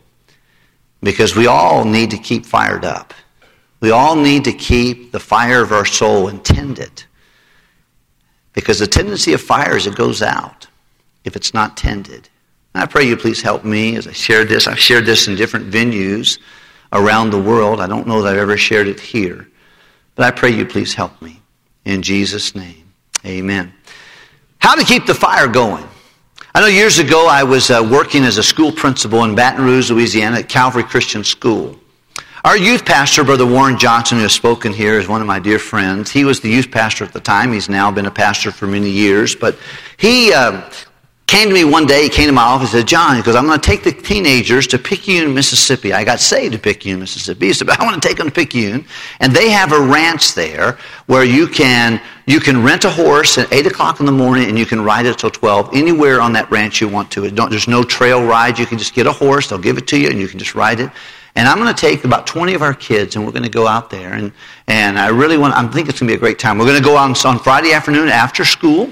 because 1.01 1.35
we 1.35 1.47
all 1.47 1.83
need 1.83 2.11
to 2.11 2.17
keep 2.17 2.45
fired 2.45 2.85
up. 2.85 3.13
We 3.79 3.89
all 3.89 4.15
need 4.15 4.43
to 4.43 4.53
keep 4.53 5.11
the 5.11 5.19
fire 5.19 5.61
of 5.61 5.71
our 5.71 5.85
soul 5.85 6.27
and 6.27 6.45
tend 6.45 6.77
it. 6.77 7.07
Because 8.53 8.79
the 8.79 8.87
tendency 8.87 9.33
of 9.33 9.41
fire 9.41 9.75
is 9.75 9.87
it 9.87 9.95
goes 9.95 10.21
out 10.21 10.67
if 11.23 11.35
it's 11.35 11.53
not 11.53 11.77
tended. 11.77 12.29
And 12.73 12.83
I 12.83 12.85
pray 12.85 13.07
you 13.07 13.17
please 13.17 13.41
help 13.41 13.65
me 13.65 13.95
as 13.95 14.07
I 14.07 14.11
share 14.11 14.45
this. 14.45 14.67
I've 14.67 14.79
shared 14.79 15.05
this 15.05 15.27
in 15.27 15.35
different 15.35 15.71
venues 15.71 16.37
around 16.93 17.31
the 17.31 17.41
world. 17.41 17.81
I 17.81 17.87
don't 17.87 18.07
know 18.07 18.21
that 18.21 18.33
I've 18.33 18.39
ever 18.39 18.57
shared 18.57 18.87
it 18.87 18.99
here. 18.99 19.47
But 20.15 20.25
I 20.25 20.31
pray 20.31 20.51
you 20.51 20.65
please 20.65 20.93
help 20.93 21.19
me. 21.21 21.41
In 21.85 22.01
Jesus' 22.01 22.53
name, 22.53 22.93
amen. 23.25 23.73
How 24.61 24.75
to 24.75 24.85
keep 24.85 25.07
the 25.07 25.15
fire 25.15 25.47
going. 25.47 25.83
I 26.53 26.61
know 26.61 26.67
years 26.67 26.99
ago 26.99 27.27
I 27.27 27.41
was 27.41 27.71
uh, 27.71 27.87
working 27.91 28.23
as 28.23 28.37
a 28.37 28.43
school 28.43 28.71
principal 28.71 29.23
in 29.23 29.33
Baton 29.33 29.65
Rouge, 29.65 29.89
Louisiana 29.89 30.37
at 30.37 30.49
Calvary 30.49 30.83
Christian 30.83 31.23
School. 31.23 31.79
Our 32.45 32.55
youth 32.55 32.85
pastor, 32.85 33.23
Brother 33.23 33.45
Warren 33.47 33.79
Johnson, 33.79 34.17
who 34.17 34.23
has 34.23 34.33
spoken 34.33 34.71
here, 34.71 34.99
is 34.99 35.07
one 35.07 35.19
of 35.19 35.25
my 35.25 35.39
dear 35.39 35.57
friends. 35.57 36.11
He 36.11 36.25
was 36.25 36.41
the 36.41 36.49
youth 36.49 36.69
pastor 36.69 37.03
at 37.03 37.11
the 37.11 37.19
time. 37.19 37.51
He's 37.51 37.69
now 37.69 37.89
been 37.89 38.05
a 38.05 38.11
pastor 38.11 38.51
for 38.51 38.67
many 38.67 38.91
years. 38.91 39.35
But 39.35 39.57
he 39.97 40.31
uh, 40.31 40.69
came 41.25 41.47
to 41.47 41.53
me 41.53 41.63
one 41.63 41.87
day, 41.87 42.03
he 42.03 42.09
came 42.09 42.27
to 42.27 42.33
my 42.33 42.43
office 42.43 42.73
and 42.73 42.81
said, 42.81 42.87
John, 42.87 43.19
goes, 43.21 43.35
I'm 43.35 43.47
going 43.47 43.59
to 43.59 43.65
take 43.65 43.83
the 43.83 43.91
teenagers 43.91 44.67
to 44.67 44.77
Picayune, 44.77 45.33
Mississippi. 45.33 45.93
I 45.93 46.03
got 46.03 46.19
saved 46.19 46.53
at 46.53 46.61
Picayune, 46.61 46.99
Mississippi. 46.99 47.47
He 47.47 47.53
said, 47.53 47.69
I 47.69 47.83
want 47.83 47.99
to 47.99 48.07
take 48.07 48.17
them 48.17 48.27
to 48.27 48.33
Picayune. 48.33 48.85
And 49.21 49.33
they 49.33 49.49
have 49.49 49.71
a 49.71 49.79
ranch 49.79 50.35
there 50.35 50.77
where 51.07 51.23
you 51.23 51.47
can, 51.47 52.01
you 52.31 52.39
can 52.39 52.63
rent 52.63 52.85
a 52.85 52.89
horse 52.89 53.37
at 53.37 53.51
8 53.51 53.67
o'clock 53.67 53.99
in 53.99 54.05
the 54.05 54.11
morning 54.11 54.47
and 54.47 54.57
you 54.57 54.65
can 54.65 54.81
ride 54.81 55.05
it 55.05 55.19
till 55.19 55.29
12 55.29 55.71
anywhere 55.73 56.21
on 56.21 56.31
that 56.31 56.49
ranch 56.49 56.79
you 56.79 56.87
want 56.87 57.11
to. 57.11 57.29
there's 57.29 57.67
no 57.67 57.83
trail 57.83 58.25
ride. 58.25 58.57
You 58.57 58.65
can 58.65 58.77
just 58.77 58.93
get 58.93 59.05
a 59.05 59.11
horse. 59.11 59.49
They'll 59.49 59.59
give 59.59 59.77
it 59.77 59.85
to 59.87 59.99
you 59.99 60.07
and 60.09 60.17
you 60.17 60.29
can 60.29 60.39
just 60.39 60.55
ride 60.55 60.79
it. 60.79 60.89
And 61.35 61.45
I'm 61.45 61.57
going 61.57 61.73
to 61.73 61.79
take 61.79 62.05
about 62.05 62.25
20 62.25 62.53
of 62.53 62.61
our 62.61 62.73
kids 62.73 63.17
and 63.17 63.25
we're 63.25 63.33
going 63.33 63.43
to 63.43 63.49
go 63.49 63.67
out 63.67 63.89
there. 63.89 64.13
And, 64.13 64.31
and 64.67 64.97
I 64.97 65.09
really 65.09 65.37
want, 65.37 65.55
I 65.55 65.67
think 65.67 65.89
it's 65.89 65.99
going 65.99 66.07
to 66.07 66.13
be 66.13 66.15
a 66.15 66.19
great 66.19 66.39
time. 66.39 66.57
We're 66.57 66.65
going 66.65 66.81
to 66.81 66.83
go 66.83 66.95
out 66.95 67.25
on 67.25 67.39
Friday 67.39 67.73
afternoon 67.73 68.07
after 68.07 68.45
school 68.45 68.89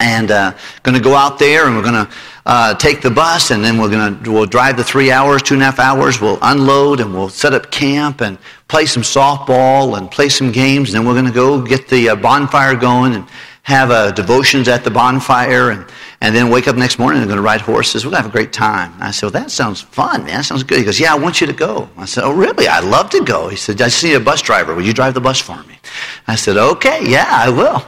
and 0.00 0.30
uh, 0.30 0.54
going 0.82 0.96
to 0.96 1.02
go 1.02 1.14
out 1.14 1.38
there 1.38 1.66
and 1.66 1.76
we're 1.76 1.82
going 1.82 2.06
to 2.06 2.10
uh, 2.44 2.74
take 2.74 3.00
the 3.00 3.10
bus 3.10 3.50
and 3.50 3.64
then 3.64 3.78
we're 3.78 3.90
going 3.90 4.22
to 4.22 4.32
we'll 4.32 4.46
drive 4.46 4.76
the 4.76 4.84
three 4.84 5.10
hours 5.10 5.42
two 5.42 5.54
and 5.54 5.62
a 5.62 5.66
half 5.66 5.78
hours 5.78 6.20
we'll 6.20 6.38
unload 6.42 7.00
and 7.00 7.12
we'll 7.12 7.28
set 7.28 7.54
up 7.54 7.70
camp 7.70 8.20
and 8.20 8.36
play 8.68 8.84
some 8.84 9.02
softball 9.02 9.96
and 9.96 10.10
play 10.10 10.28
some 10.28 10.50
games 10.50 10.88
and 10.88 10.98
then 10.98 11.06
we're 11.06 11.14
going 11.14 11.26
to 11.26 11.32
go 11.32 11.62
get 11.62 11.88
the 11.88 12.08
uh, 12.08 12.16
bonfire 12.16 12.74
going 12.74 13.14
and 13.14 13.26
have 13.64 13.92
uh, 13.92 14.10
devotions 14.10 14.66
at 14.66 14.82
the 14.82 14.90
bonfire 14.90 15.70
and, 15.70 15.86
and 16.20 16.34
then 16.34 16.50
wake 16.50 16.66
up 16.66 16.76
next 16.76 16.98
morning 16.98 17.22
and 17.22 17.28
going 17.28 17.36
to 17.36 17.42
ride 17.42 17.60
horses. 17.60 18.04
We're 18.04 18.10
going 18.10 18.22
to 18.22 18.22
have 18.24 18.30
a 18.30 18.36
great 18.36 18.52
time. 18.52 18.92
I 18.98 19.12
said, 19.12 19.26
well, 19.26 19.42
that 19.42 19.50
sounds 19.52 19.80
fun, 19.80 20.24
man. 20.24 20.38
That 20.38 20.44
sounds 20.44 20.64
good. 20.64 20.78
He 20.78 20.84
goes, 20.84 20.98
yeah, 20.98 21.12
I 21.12 21.18
want 21.18 21.40
you 21.40 21.46
to 21.46 21.52
go. 21.52 21.88
I 21.96 22.04
said, 22.04 22.24
oh, 22.24 22.32
really? 22.32 22.66
I'd 22.66 22.84
love 22.84 23.10
to 23.10 23.22
go. 23.22 23.48
He 23.48 23.56
said, 23.56 23.80
I 23.80 23.88
need 24.02 24.14
a 24.14 24.20
bus 24.20 24.42
driver. 24.42 24.74
Will 24.74 24.82
you 24.82 24.92
drive 24.92 25.14
the 25.14 25.20
bus 25.20 25.38
for 25.38 25.62
me? 25.64 25.78
I 26.26 26.34
said, 26.34 26.56
okay, 26.56 27.08
yeah, 27.08 27.26
I 27.28 27.50
will. 27.50 27.84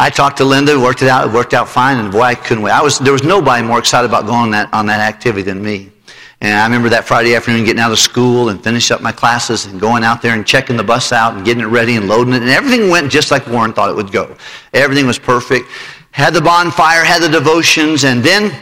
I 0.00 0.08
talked 0.08 0.38
to 0.38 0.46
Linda, 0.46 0.80
worked 0.80 1.02
it 1.02 1.08
out, 1.08 1.28
it 1.28 1.30
worked 1.30 1.52
out 1.52 1.68
fine, 1.68 1.98
and 1.98 2.10
boy, 2.10 2.22
I 2.22 2.34
couldn't 2.34 2.62
wait. 2.62 2.70
I 2.70 2.80
was, 2.80 2.98
there 2.98 3.12
was 3.12 3.22
nobody 3.22 3.62
more 3.62 3.78
excited 3.78 4.08
about 4.08 4.24
going 4.24 4.40
on 4.40 4.50
that, 4.52 4.72
on 4.72 4.86
that 4.86 4.98
activity 4.98 5.42
than 5.42 5.62
me. 5.62 5.92
And 6.40 6.58
I 6.58 6.64
remember 6.64 6.88
that 6.88 7.04
Friday 7.04 7.34
afternoon 7.34 7.66
getting 7.66 7.82
out 7.82 7.92
of 7.92 7.98
school 7.98 8.48
and 8.48 8.64
finishing 8.64 8.94
up 8.94 9.02
my 9.02 9.12
classes 9.12 9.66
and 9.66 9.78
going 9.78 10.02
out 10.02 10.22
there 10.22 10.34
and 10.34 10.46
checking 10.46 10.78
the 10.78 10.82
bus 10.82 11.12
out 11.12 11.34
and 11.34 11.44
getting 11.44 11.62
it 11.62 11.66
ready 11.66 11.96
and 11.96 12.08
loading 12.08 12.32
it. 12.32 12.40
And 12.40 12.48
everything 12.48 12.88
went 12.88 13.12
just 13.12 13.30
like 13.30 13.46
Warren 13.46 13.74
thought 13.74 13.90
it 13.90 13.94
would 13.94 14.10
go. 14.10 14.34
Everything 14.72 15.06
was 15.06 15.18
perfect. 15.18 15.68
Had 16.12 16.32
the 16.32 16.40
bonfire, 16.40 17.04
had 17.04 17.20
the 17.20 17.28
devotions, 17.28 18.04
and 18.04 18.24
then, 18.24 18.58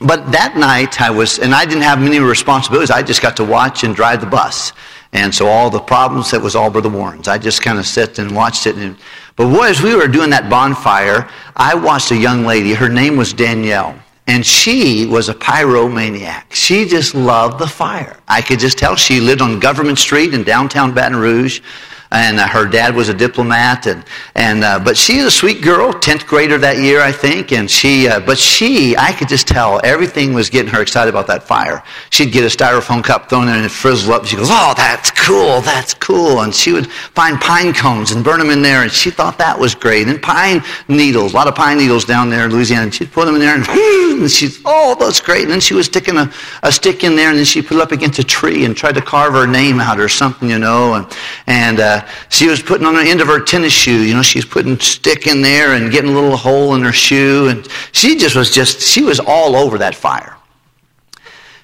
but 0.00 0.32
that 0.32 0.56
night 0.56 0.98
I 0.98 1.10
was, 1.10 1.40
and 1.40 1.54
I 1.54 1.66
didn't 1.66 1.82
have 1.82 2.00
many 2.00 2.20
responsibilities. 2.20 2.90
I 2.90 3.02
just 3.02 3.20
got 3.20 3.36
to 3.36 3.44
watch 3.44 3.84
and 3.84 3.94
drive 3.94 4.22
the 4.22 4.26
bus. 4.26 4.72
And 5.12 5.34
so 5.34 5.46
all 5.46 5.68
the 5.68 5.80
problems, 5.80 6.30
that 6.30 6.40
was 6.40 6.56
all 6.56 6.70
Brother 6.70 6.88
Warren's. 6.88 7.28
I 7.28 7.36
just 7.36 7.60
kind 7.60 7.78
of 7.78 7.86
sat 7.86 8.18
and 8.18 8.34
watched 8.34 8.66
it. 8.66 8.76
And, 8.76 8.96
but 9.40 9.54
boy, 9.54 9.68
as 9.68 9.80
we 9.80 9.96
were 9.96 10.06
doing 10.06 10.28
that 10.28 10.50
bonfire, 10.50 11.26
I 11.56 11.74
watched 11.74 12.10
a 12.10 12.14
young 12.14 12.44
lady. 12.44 12.74
Her 12.74 12.90
name 12.90 13.16
was 13.16 13.32
Danielle. 13.32 13.98
And 14.26 14.44
she 14.44 15.06
was 15.06 15.30
a 15.30 15.34
pyromaniac. 15.34 16.52
She 16.52 16.84
just 16.84 17.14
loved 17.14 17.58
the 17.58 17.66
fire. 17.66 18.18
I 18.28 18.42
could 18.42 18.58
just 18.58 18.76
tell 18.76 18.96
she 18.96 19.18
lived 19.18 19.40
on 19.40 19.58
Government 19.58 19.96
Street 19.96 20.34
in 20.34 20.42
downtown 20.42 20.92
Baton 20.92 21.16
Rouge 21.16 21.62
and 22.12 22.38
uh, 22.40 22.48
her 22.48 22.66
dad 22.66 22.94
was 22.94 23.08
a 23.08 23.14
diplomat 23.14 23.86
and 23.86 24.04
and 24.34 24.64
uh, 24.64 24.78
but 24.78 24.96
she's 24.96 25.24
a 25.24 25.30
sweet 25.30 25.62
girl 25.62 25.92
10th 25.92 26.26
grader 26.26 26.58
that 26.58 26.78
year 26.78 27.00
i 27.00 27.12
think. 27.12 27.52
And 27.52 27.70
she 27.70 28.08
uh, 28.08 28.20
but 28.20 28.38
she 28.38 28.96
i 28.96 29.12
could 29.12 29.28
just 29.28 29.46
tell 29.46 29.80
everything 29.84 30.34
was 30.34 30.50
getting 30.50 30.72
her 30.72 30.82
excited 30.82 31.10
about 31.10 31.26
that 31.28 31.42
fire. 31.42 31.82
She'd 32.10 32.32
get 32.32 32.42
a 32.42 32.56
styrofoam 32.56 33.04
cup 33.04 33.28
thrown 33.28 33.48
in 33.48 33.54
and 33.54 33.70
frizzle 33.70 34.12
up. 34.12 34.26
She 34.26 34.36
goes 34.36 34.48
oh 34.50 34.74
that's 34.76 35.10
cool 35.12 35.60
that's 35.60 35.94
cool. 35.94 36.40
And 36.40 36.54
she 36.54 36.72
would 36.72 36.90
find 36.90 37.40
pine 37.40 37.72
cones 37.72 38.12
and 38.12 38.24
burn 38.24 38.40
them 38.40 38.50
in 38.50 38.62
there 38.62 38.82
and 38.82 38.90
she 38.90 39.10
thought 39.10 39.38
that 39.38 39.58
was 39.58 39.74
great. 39.74 40.08
And 40.08 40.20
pine 40.20 40.62
needles 40.88 41.32
a 41.32 41.36
lot 41.36 41.46
of 41.46 41.54
pine 41.54 41.78
needles 41.78 42.04
down 42.04 42.30
there 42.30 42.44
in 42.46 42.52
louisiana. 42.52 42.84
And 42.84 42.94
she'd 42.94 43.12
put 43.12 43.26
them 43.26 43.34
in 43.36 43.40
there 43.40 43.54
and, 43.54 43.66
and 44.22 44.30
she's 44.30 44.60
oh 44.64 44.96
that's 44.98 45.20
great. 45.20 45.42
And 45.42 45.52
then 45.52 45.60
she 45.60 45.74
was 45.74 45.86
sticking 45.86 46.16
a, 46.16 46.32
a 46.62 46.72
stick 46.72 47.04
in 47.04 47.14
there 47.14 47.30
and 47.30 47.38
then 47.38 47.44
she 47.44 47.62
put 47.62 47.76
it 47.76 47.80
up 47.80 47.92
against 47.92 48.18
a 48.18 48.24
tree 48.24 48.64
and 48.64 48.76
tried 48.76 48.94
to 48.96 49.02
carve 49.02 49.32
her 49.34 49.46
name 49.46 49.78
out 49.80 50.00
or 50.00 50.08
something 50.08 50.50
you 50.50 50.58
know 50.58 50.94
and 50.94 51.06
and 51.46 51.99
she 52.28 52.48
was 52.48 52.62
putting 52.62 52.86
on 52.86 52.94
the 52.94 53.02
end 53.02 53.20
of 53.20 53.26
her 53.26 53.40
tennis 53.40 53.72
shoe, 53.72 54.02
you 54.02 54.14
know, 54.14 54.22
she 54.22 54.38
was 54.38 54.44
putting 54.44 54.78
stick 54.78 55.26
in 55.26 55.42
there 55.42 55.74
and 55.74 55.90
getting 55.90 56.10
a 56.10 56.14
little 56.14 56.36
hole 56.36 56.74
in 56.74 56.82
her 56.82 56.92
shoe. 56.92 57.48
And 57.48 57.68
she 57.92 58.16
just 58.16 58.36
was 58.36 58.50
just, 58.50 58.80
she 58.80 59.02
was 59.02 59.20
all 59.20 59.56
over 59.56 59.78
that 59.78 59.94
fire. 59.94 60.36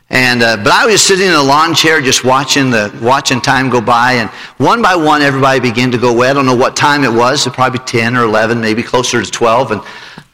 And, 0.08 0.42
uh, 0.42 0.56
but 0.58 0.68
I 0.68 0.86
was 0.86 1.02
sitting 1.02 1.26
in 1.26 1.32
a 1.32 1.42
lawn 1.42 1.74
chair 1.74 2.00
just 2.00 2.24
watching 2.24 2.70
the, 2.70 2.96
watching 3.02 3.40
time 3.40 3.68
go 3.68 3.80
by. 3.80 4.12
And 4.12 4.30
one 4.58 4.80
by 4.80 4.94
one, 4.94 5.20
everybody 5.20 5.58
began 5.58 5.90
to 5.90 5.98
go 5.98 6.10
away. 6.10 6.30
I 6.30 6.32
don't 6.32 6.46
know 6.46 6.54
what 6.54 6.76
time 6.76 7.02
it 7.02 7.12
was. 7.12 7.42
So 7.42 7.50
probably 7.50 7.80
10 7.80 8.16
or 8.16 8.22
11, 8.22 8.60
maybe 8.60 8.82
closer 8.84 9.22
to 9.22 9.28
12. 9.28 9.72
And, 9.72 9.82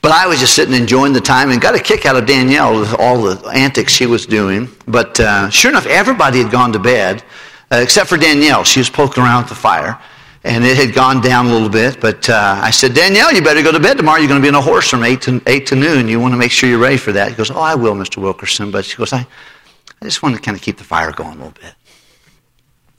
but 0.03 0.13
I 0.13 0.27
was 0.27 0.41
just 0.41 0.55
sitting 0.55 0.75
enjoying 0.75 1.15
the 1.15 1.21
time 1.21 1.51
and 1.51 1.61
got 1.61 1.75
a 1.75 1.79
kick 1.79 2.05
out 2.05 2.17
of 2.17 2.27
Danielle 2.27 2.79
with 2.79 2.95
all 2.99 3.23
the 3.23 3.49
antics 3.49 3.93
she 3.93 4.05
was 4.05 4.27
doing. 4.27 4.69
But 4.87 5.19
uh, 5.21 5.49
sure 5.49 5.71
enough, 5.71 5.87
everybody 5.87 6.43
had 6.43 6.53
gone 6.53 6.73
to 6.73 6.79
bed 6.79 7.25
uh, 7.73 7.77
except 7.77 8.09
for 8.09 8.19
Danielle. 8.19 8.65
She 8.65 8.81
was 8.81 8.91
poking 8.91 9.23
around 9.23 9.45
with 9.45 9.49
the 9.49 9.55
fire. 9.55 9.99
And 10.45 10.65
it 10.65 10.77
had 10.77 10.93
gone 10.93 11.21
down 11.21 11.47
a 11.47 11.53
little 11.53 11.69
bit. 11.69 12.01
But 12.01 12.29
uh, 12.29 12.61
I 12.61 12.73
said, 12.73 12.95
Danielle, 12.95 13.33
you 13.33 13.43
better 13.43 13.63
go 13.63 13.71
to 13.71 13.79
bed 13.79 13.97
tomorrow. 13.97 14.19
You're 14.19 14.29
going 14.29 14.41
to 14.41 14.45
be 14.45 14.49
on 14.49 14.57
a 14.57 14.61
horse 14.61 14.91
from 14.91 15.05
8 15.05 15.23
to, 15.23 15.41
8 15.47 15.67
to 15.67 15.77
noon. 15.77 16.09
You 16.09 16.19
want 16.19 16.35
to 16.35 16.37
make 16.37 16.51
sure 16.51 16.69
you're 16.69 16.81
ready 16.81 16.97
for 16.97 17.13
that. 17.13 17.29
He 17.29 17.37
goes, 17.37 17.51
Oh, 17.51 17.61
I 17.61 17.77
will, 17.77 17.95
Mr. 17.95 18.17
Wilkerson. 18.17 18.73
But 18.73 18.85
she 18.85 18.97
goes, 18.97 19.13
I, 19.13 19.21
I 19.21 20.05
just 20.05 20.21
want 20.21 20.35
to 20.35 20.43
kind 20.43 20.57
of 20.57 20.63
keep 20.63 20.79
the 20.79 20.85
fire 20.85 21.13
going 21.13 21.35
a 21.35 21.37
little 21.37 21.53
bit. 21.53 21.75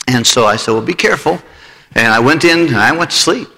And 0.08 0.26
so 0.26 0.46
I 0.46 0.56
said, 0.56 0.72
Well, 0.72 0.82
be 0.82 0.94
careful. 0.94 1.38
And 1.96 2.14
I 2.14 2.20
went 2.20 2.46
in 2.46 2.68
and 2.68 2.78
I 2.78 2.94
went 2.94 3.12
to 3.12 3.18
sleep. 3.18 3.50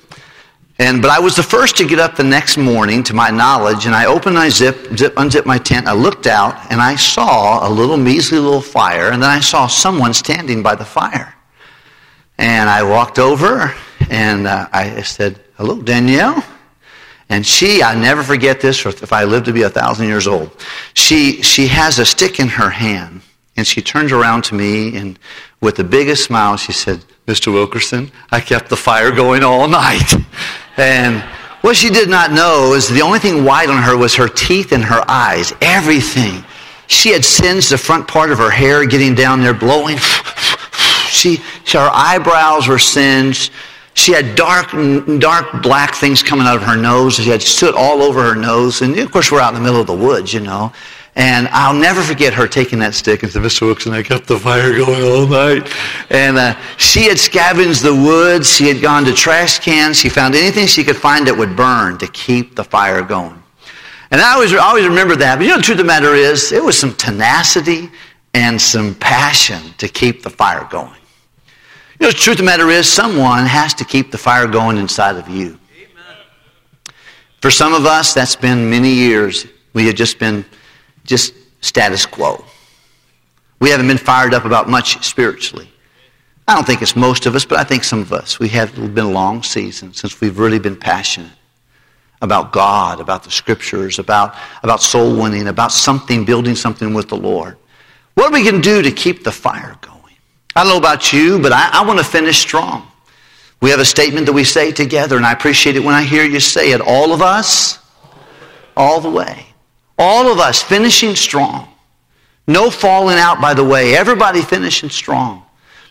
And, 0.77 1.01
but 1.01 1.09
I 1.09 1.19
was 1.19 1.37
the 1.37 1.43
first 1.43 1.77
to 1.77 1.87
get 1.87 1.99
up 1.99 2.17
the 2.17 2.23
next 2.23 2.57
morning, 2.57 3.01
to 3.03 3.13
my 3.13 3.29
knowledge, 3.29 3.85
and 3.85 3.95
I 3.95 4.05
opened 4.05 4.35
my 4.35 4.49
zip, 4.49 4.97
zip, 4.97 5.13
unzipped 5.15 5.47
my 5.47 5.57
tent. 5.57 5.87
I 5.87 5.93
looked 5.93 6.27
out, 6.27 6.69
and 6.69 6.81
I 6.81 6.97
saw 6.97 7.65
a 7.65 7.69
little 7.69 7.95
measly 7.95 8.39
little 8.39 8.61
fire, 8.61 9.11
and 9.11 9.23
then 9.23 9.29
I 9.29 9.39
saw 9.39 9.67
someone 9.67 10.13
standing 10.13 10.61
by 10.61 10.75
the 10.75 10.83
fire. 10.83 11.33
And 12.37 12.69
I 12.69 12.83
walked 12.83 13.19
over, 13.19 13.73
and 14.09 14.47
uh, 14.47 14.67
I 14.73 15.01
said, 15.03 15.39
"Hello, 15.55 15.81
Danielle." 15.81 16.43
And 17.29 17.45
she, 17.45 17.81
I 17.81 17.95
never 17.95 18.21
forget 18.21 18.59
this, 18.61 18.85
if 18.85 19.11
I 19.11 19.23
live 19.23 19.45
to 19.45 19.53
be 19.53 19.63
a 19.63 19.69
thousand 19.69 20.07
years 20.07 20.27
old. 20.27 20.51
She, 20.93 21.41
she 21.41 21.67
has 21.67 21.97
a 21.97 22.05
stick 22.05 22.39
in 22.39 22.47
her 22.49 22.69
hand, 22.69 23.21
and 23.57 23.65
she 23.65 23.81
turns 23.81 24.11
around 24.11 24.43
to 24.45 24.55
me, 24.55 24.97
and 24.97 25.17
with 25.61 25.75
the 25.75 25.83
biggest 25.83 26.25
smile, 26.25 26.57
she 26.57 26.71
said, 26.71 27.03
Mr. 27.27 27.51
Wilkerson, 27.51 28.11
I 28.31 28.39
kept 28.39 28.69
the 28.69 28.75
fire 28.75 29.11
going 29.11 29.43
all 29.43 29.67
night. 29.67 30.13
And 30.77 31.21
what 31.61 31.77
she 31.77 31.89
did 31.89 32.09
not 32.09 32.33
know 32.33 32.73
is 32.73 32.89
the 32.89 33.01
only 33.01 33.17
thing 33.17 33.45
white 33.45 33.69
on 33.69 33.81
her 33.81 33.95
was 33.95 34.13
her 34.15 34.27
teeth 34.27 34.73
and 34.73 34.83
her 34.83 35.01
eyes, 35.07 35.53
everything. 35.61 36.43
She 36.87 37.11
had 37.13 37.23
singed 37.23 37.71
the 37.71 37.77
front 37.77 38.09
part 38.09 38.29
of 38.31 38.37
her 38.39 38.49
hair 38.49 38.85
getting 38.85 39.15
down 39.15 39.41
there, 39.41 39.53
blowing. 39.53 39.97
She, 41.09 41.37
her 41.71 41.89
eyebrows 41.93 42.67
were 42.67 42.77
singed. 42.77 43.53
She 43.93 44.11
had 44.11 44.35
dark, 44.35 44.71
dark 45.19 45.63
black 45.63 45.95
things 45.95 46.21
coming 46.21 46.45
out 46.45 46.57
of 46.57 46.63
her 46.63 46.75
nose. 46.75 47.15
She 47.15 47.29
had 47.29 47.41
soot 47.41 47.73
all 47.73 48.03
over 48.03 48.21
her 48.21 48.35
nose. 48.35 48.81
And 48.81 48.99
of 48.99 49.11
course, 49.11 49.31
we're 49.31 49.39
out 49.39 49.53
in 49.53 49.55
the 49.55 49.61
middle 49.61 49.79
of 49.79 49.87
the 49.87 49.95
woods, 49.95 50.33
you 50.33 50.41
know. 50.41 50.73
And 51.17 51.47
I'll 51.49 51.73
never 51.73 52.01
forget 52.01 52.33
her 52.33 52.45
taking 52.45 52.79
that 52.79 52.93
stick 52.93 53.23
and 53.23 53.31
said, 53.31 53.41
Mr. 53.41 53.61
Wilkerson, 53.61 53.93
I 53.93 54.03
kept 54.03 54.27
the 54.27 54.37
fire 54.37 54.75
going 54.75 55.01
all 55.01 55.25
night. 55.25 55.73
And 56.09 56.37
uh, 56.37 56.59
she 56.77 57.03
had 57.03 57.17
scavenged 57.17 57.83
the 57.83 57.95
woods. 57.95 58.53
She 58.53 58.67
had 58.67 58.81
gone 58.81 59.05
to 59.05 59.13
trash 59.13 59.59
cans. 59.59 59.97
She 59.97 60.09
found 60.09 60.35
anything 60.35 60.67
she 60.67 60.83
could 60.83 60.97
find 60.97 61.25
that 61.27 61.37
would 61.37 61.55
burn 61.55 61.97
to 61.99 62.07
keep 62.07 62.55
the 62.55 62.65
fire 62.65 63.01
going. 63.01 63.41
And 64.11 64.19
I 64.19 64.33
always, 64.33 64.53
always 64.53 64.85
remember 64.85 65.15
that. 65.15 65.37
But 65.37 65.45
you 65.45 65.51
know, 65.51 65.57
the 65.57 65.63
truth 65.63 65.79
of 65.79 65.85
the 65.85 65.87
matter 65.87 66.15
is, 66.15 66.51
it 66.51 66.63
was 66.63 66.77
some 66.77 66.93
tenacity 66.93 67.89
and 68.33 68.61
some 68.61 68.93
passion 68.95 69.61
to 69.77 69.87
keep 69.87 70.21
the 70.21 70.29
fire 70.29 70.67
going. 70.69 70.91
You 71.99 72.07
know, 72.07 72.11
the 72.11 72.17
truth 72.17 72.35
of 72.35 72.37
the 72.39 72.43
matter 72.43 72.69
is, 72.69 72.91
someone 72.91 73.45
has 73.45 73.73
to 73.75 73.85
keep 73.85 74.11
the 74.11 74.17
fire 74.17 74.47
going 74.47 74.77
inside 74.77 75.15
of 75.15 75.29
you. 75.29 75.57
Amen. 75.77 76.17
For 77.39 77.49
some 77.49 77.73
of 77.73 77.85
us, 77.85 78.13
that's 78.13 78.35
been 78.35 78.69
many 78.69 78.89
years. 78.89 79.47
We 79.71 79.87
have 79.87 79.95
just 79.95 80.19
been 80.19 80.43
just 81.05 81.33
status 81.61 82.05
quo. 82.05 82.43
We 83.59 83.69
haven't 83.69 83.87
been 83.87 83.97
fired 83.97 84.33
up 84.33 84.43
about 84.45 84.69
much 84.69 85.03
spiritually. 85.05 85.71
I 86.47 86.53
don't 86.53 86.65
think 86.65 86.81
it's 86.81 86.95
most 86.95 87.25
of 87.25 87.35
us, 87.35 87.45
but 87.45 87.57
I 87.57 87.63
think 87.63 87.83
some 87.83 88.01
of 88.01 88.13
us. 88.13 88.39
We 88.39 88.49
have 88.49 88.75
been 88.75 89.05
a 89.05 89.09
long 89.09 89.41
season 89.41 89.93
since 89.93 90.21
we've 90.21 90.37
really 90.37 90.59
been 90.59 90.75
passionate 90.75 91.31
about 92.21 92.51
God, 92.51 92.99
about 92.99 93.23
the 93.23 93.31
scriptures, 93.31 93.97
about, 93.97 94.35
about 94.61 94.81
soul 94.81 95.19
winning, 95.19 95.47
about 95.47 95.71
something, 95.71 96.25
building 96.25 96.55
something 96.55 96.93
with 96.93 97.09
the 97.09 97.17
Lord. 97.17 97.57
What 98.13 98.29
are 98.29 98.33
we 98.33 98.43
going 98.43 98.61
to 98.61 98.61
do 98.61 98.81
to 98.81 98.91
keep 98.91 99.23
the 99.23 99.31
fire 99.31 99.75
going? 99.81 99.95
I 100.55 100.63
don't 100.63 100.71
know 100.71 100.77
about 100.77 101.11
you, 101.11 101.39
but 101.39 101.51
I, 101.51 101.69
I 101.73 101.85
want 101.85 101.99
to 101.99 102.05
finish 102.05 102.37
strong. 102.37 102.87
We 103.61 103.69
have 103.71 103.79
a 103.79 103.85
statement 103.85 104.25
that 104.27 104.33
we 104.33 104.43
say 104.43 104.71
together, 104.71 105.17
and 105.17 105.25
I 105.25 105.31
appreciate 105.31 105.75
it 105.75 105.83
when 105.83 105.95
I 105.95 106.03
hear 106.03 106.23
you 106.23 106.39
say 106.39 106.71
it. 106.71 106.81
All 106.81 107.13
of 107.13 107.21
us, 107.21 107.79
all 108.77 108.99
the 109.01 109.09
way. 109.09 109.44
All 109.97 110.31
of 110.31 110.39
us 110.39 110.61
finishing 110.61 111.15
strong. 111.15 111.67
No 112.47 112.69
falling 112.69 113.17
out, 113.17 113.41
by 113.41 113.53
the 113.53 113.63
way. 113.63 113.95
Everybody 113.95 114.41
finishing 114.41 114.89
strong. 114.89 115.43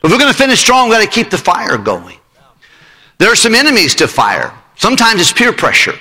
If 0.02 0.10
we're 0.10 0.18
going 0.18 0.32
to 0.32 0.38
finish 0.38 0.60
strong, 0.60 0.88
we've 0.88 0.98
got 0.98 1.04
to 1.04 1.10
keep 1.10 1.30
the 1.30 1.38
fire 1.38 1.78
going. 1.78 2.18
There 3.18 3.30
are 3.32 3.36
some 3.36 3.54
enemies 3.54 3.94
to 3.96 4.08
fire. 4.08 4.52
Sometimes 4.76 5.20
it's 5.20 5.32
peer 5.32 5.52
pressure. 5.52 5.98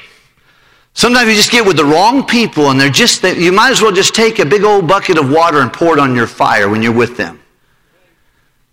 Sometimes 0.93 1.29
you 1.29 1.35
just 1.35 1.51
get 1.51 1.65
with 1.65 1.77
the 1.77 1.85
wrong 1.85 2.25
people 2.25 2.69
and 2.69 2.79
they're 2.79 2.89
just, 2.89 3.21
they, 3.21 3.37
you 3.37 3.51
might 3.51 3.71
as 3.71 3.81
well 3.81 3.91
just 3.91 4.13
take 4.13 4.39
a 4.39 4.45
big 4.45 4.63
old 4.63 4.87
bucket 4.87 5.17
of 5.17 5.31
water 5.31 5.59
and 5.61 5.71
pour 5.71 5.93
it 5.93 5.99
on 5.99 6.15
your 6.15 6.27
fire 6.27 6.69
when 6.69 6.83
you're 6.83 6.93
with 6.93 7.17
them. 7.17 7.39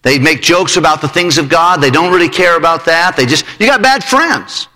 They 0.03 0.19
make 0.19 0.43
jokes 0.43 0.77
about 0.77 1.01
the 1.01 1.09
things 1.09 1.39
of 1.39 1.49
God. 1.49 1.81
They 1.81 1.91
don't 1.91 2.13
really 2.13 2.29
care 2.29 2.57
about 2.57 2.85
that. 2.87 3.17
They 3.17 3.27
just, 3.27 3.45
you 3.59 3.67
got 3.67 3.83
bad 3.83 4.03
friends. 4.03 4.69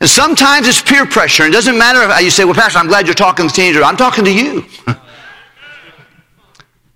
And 0.00 0.08
sometimes 0.08 0.66
it's 0.66 0.80
peer 0.80 1.04
pressure. 1.04 1.44
It 1.44 1.50
doesn't 1.50 1.76
matter 1.76 2.00
if 2.02 2.22
you 2.22 2.30
say, 2.30 2.44
well, 2.44 2.54
Pastor, 2.54 2.78
I'm 2.78 2.86
glad 2.86 3.06
you're 3.06 3.14
talking 3.14 3.46
to 3.46 3.54
teenagers. 3.54 3.82
I'm 3.82 3.98
talking 3.98 4.24
to 4.24 4.32
you. 4.32 4.64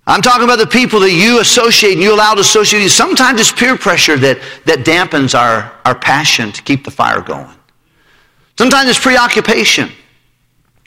I'm 0.07 0.21
talking 0.21 0.43
about 0.43 0.59
the 0.59 0.67
people 0.67 0.99
that 0.99 1.11
you 1.11 1.39
associate 1.39 1.93
and 1.93 2.01
you 2.01 2.13
allow 2.13 2.33
to 2.33 2.41
associate 2.41 2.81
you. 2.81 2.89
Sometimes 2.89 3.39
it's 3.39 3.51
peer 3.51 3.77
pressure 3.77 4.17
that, 4.17 4.39
that 4.65 4.79
dampens 4.79 5.37
our, 5.37 5.71
our 5.83 5.95
passion 5.95 6.51
to 6.51 6.61
keep 6.61 6.83
the 6.83 6.91
fire 6.91 7.21
going. 7.21 7.55
Sometimes 8.57 8.89
it's 8.89 8.99
preoccupation. 8.99 9.89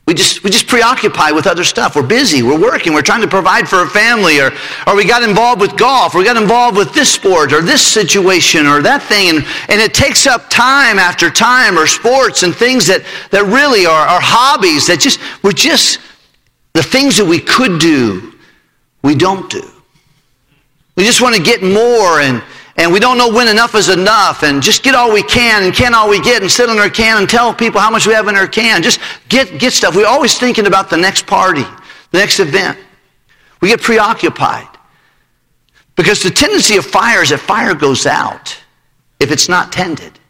We 0.08 0.14
just, 0.14 0.42
we 0.42 0.48
just 0.48 0.66
preoccupy 0.68 1.32
with 1.32 1.46
other 1.46 1.64
stuff. 1.64 1.94
We're 1.94 2.02
busy. 2.02 2.42
We're 2.42 2.58
working. 2.58 2.94
We're 2.94 3.02
trying 3.02 3.20
to 3.20 3.28
provide 3.28 3.68
for 3.68 3.82
a 3.82 3.86
family 3.86 4.40
or, 4.40 4.52
or 4.86 4.96
we 4.96 5.04
got 5.04 5.22
involved 5.22 5.60
with 5.60 5.76
golf 5.76 6.14
or 6.14 6.18
we 6.20 6.24
got 6.24 6.38
involved 6.38 6.78
with 6.78 6.94
this 6.94 7.12
sport 7.12 7.52
or 7.52 7.60
this 7.60 7.86
situation 7.86 8.66
or 8.66 8.80
that 8.80 9.02
thing. 9.02 9.28
And, 9.28 9.44
and 9.68 9.82
it 9.82 9.92
takes 9.92 10.26
up 10.26 10.48
time 10.48 10.98
after 10.98 11.28
time 11.28 11.76
or 11.78 11.86
sports 11.86 12.42
and 12.42 12.56
things 12.56 12.86
that, 12.86 13.04
that 13.30 13.44
really 13.44 13.84
are, 13.84 14.08
are 14.08 14.20
hobbies 14.22 14.86
that 14.86 14.98
just, 14.98 15.20
we're 15.42 15.52
just, 15.52 16.00
the 16.72 16.82
things 16.82 17.18
that 17.18 17.26
we 17.26 17.38
could 17.38 17.78
do, 17.78 18.32
we 19.02 19.14
don't 19.14 19.50
do. 19.50 19.70
We 20.96 21.04
just 21.04 21.20
want 21.20 21.36
to 21.36 21.42
get 21.42 21.62
more 21.62 22.20
and, 22.20 22.42
and 22.78 22.92
we 22.92 23.00
don't 23.00 23.18
know 23.18 23.28
when 23.28 23.48
enough 23.48 23.74
is 23.74 23.88
enough 23.88 24.44
and 24.44 24.62
just 24.62 24.84
get 24.84 24.94
all 24.94 25.12
we 25.12 25.24
can 25.24 25.64
and 25.64 25.74
can 25.74 25.94
all 25.94 26.08
we 26.08 26.20
get 26.20 26.42
and 26.42 26.50
sit 26.50 26.70
on 26.70 26.78
our 26.78 26.88
can 26.88 27.18
and 27.18 27.28
tell 27.28 27.52
people 27.52 27.80
how 27.80 27.90
much 27.90 28.06
we 28.06 28.14
have 28.14 28.28
in 28.28 28.36
our 28.36 28.46
can. 28.46 28.84
Just 28.84 29.00
get, 29.28 29.58
get 29.58 29.72
stuff. 29.72 29.96
We're 29.96 30.06
always 30.06 30.38
thinking 30.38 30.68
about 30.68 30.88
the 30.88 30.96
next 30.96 31.26
party, 31.26 31.64
the 32.12 32.18
next 32.18 32.38
event. 32.38 32.78
We 33.60 33.68
get 33.68 33.82
preoccupied. 33.82 34.68
Because 35.96 36.22
the 36.22 36.30
tendency 36.30 36.76
of 36.76 36.86
fire 36.86 37.20
is 37.20 37.30
that 37.30 37.40
fire 37.40 37.74
goes 37.74 38.06
out 38.06 38.56
if 39.18 39.32
it's 39.32 39.48
not 39.48 39.72
tended. 39.72 40.20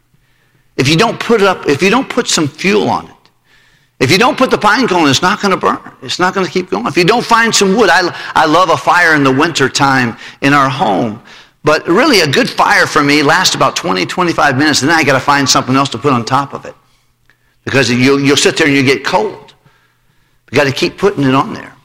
If 0.75 0.89
you 0.89 0.97
don't 0.97 1.19
put 1.19 1.43
up, 1.43 1.67
if 1.67 1.83
you 1.83 1.91
don't 1.91 2.09
put 2.09 2.27
some 2.27 2.47
fuel 2.47 2.89
on 2.89 3.05
it, 3.05 3.15
if 3.99 4.09
you 4.09 4.17
don't 4.17 4.37
put 4.37 4.49
the 4.49 4.57
pine 4.57 4.87
cone, 4.87 5.07
it's 5.07 5.21
not 5.21 5.39
going 5.39 5.51
to 5.51 5.57
burn. 5.57 5.79
It's 6.01 6.17
not 6.17 6.33
going 6.33 6.47
to 6.47 6.51
keep 6.51 6.71
going. 6.71 6.87
If 6.87 6.97
you 6.97 7.03
don't 7.03 7.23
find 7.23 7.53
some 7.53 7.75
wood, 7.75 7.89
I, 7.91 8.09
I 8.33 8.47
love 8.47 8.71
a 8.71 8.77
fire 8.77 9.13
in 9.13 9.23
the 9.23 9.31
winter 9.31 9.69
time 9.69 10.17
in 10.41 10.53
our 10.53 10.69
home 10.69 11.21
but 11.63 11.85
really, 11.87 12.21
a 12.21 12.27
good 12.27 12.49
fire 12.49 12.87
for 12.87 13.03
me 13.03 13.21
lasts 13.21 13.55
about 13.55 13.75
20, 13.75 14.05
25 14.05 14.57
minutes, 14.57 14.81
and 14.81 14.89
then 14.89 14.97
I 14.97 15.03
got 15.03 15.13
to 15.13 15.19
find 15.19 15.47
something 15.47 15.75
else 15.75 15.89
to 15.89 15.97
put 15.97 16.13
on 16.13 16.23
top 16.23 16.53
of 16.53 16.65
it. 16.65 16.75
Because 17.65 17.91
you'll, 17.91 18.19
you'll 18.19 18.37
sit 18.37 18.57
there 18.57 18.67
and 18.67 18.75
you 18.75 18.83
get 18.83 19.03
cold. 19.03 19.53
You 20.51 20.55
got 20.55 20.63
to 20.63 20.71
keep 20.71 20.97
putting 20.97 21.23
it 21.23 21.35
on 21.35 21.53
there. 21.53 21.75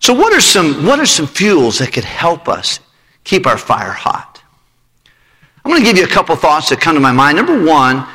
So, 0.00 0.12
what 0.12 0.32
are, 0.32 0.40
some, 0.40 0.84
what 0.84 0.98
are 0.98 1.06
some 1.06 1.26
fuels 1.26 1.78
that 1.78 1.92
could 1.92 2.04
help 2.04 2.48
us 2.48 2.80
keep 3.24 3.46
our 3.46 3.56
fire 3.56 3.92
hot? 3.92 4.42
I'm 5.64 5.70
going 5.70 5.80
to 5.82 5.86
give 5.86 5.96
you 5.96 6.04
a 6.04 6.08
couple 6.08 6.34
thoughts 6.36 6.68
that 6.68 6.80
come 6.80 6.94
to 6.94 7.00
my 7.00 7.12
mind. 7.12 7.36
Number 7.36 7.64
one, 7.64 8.06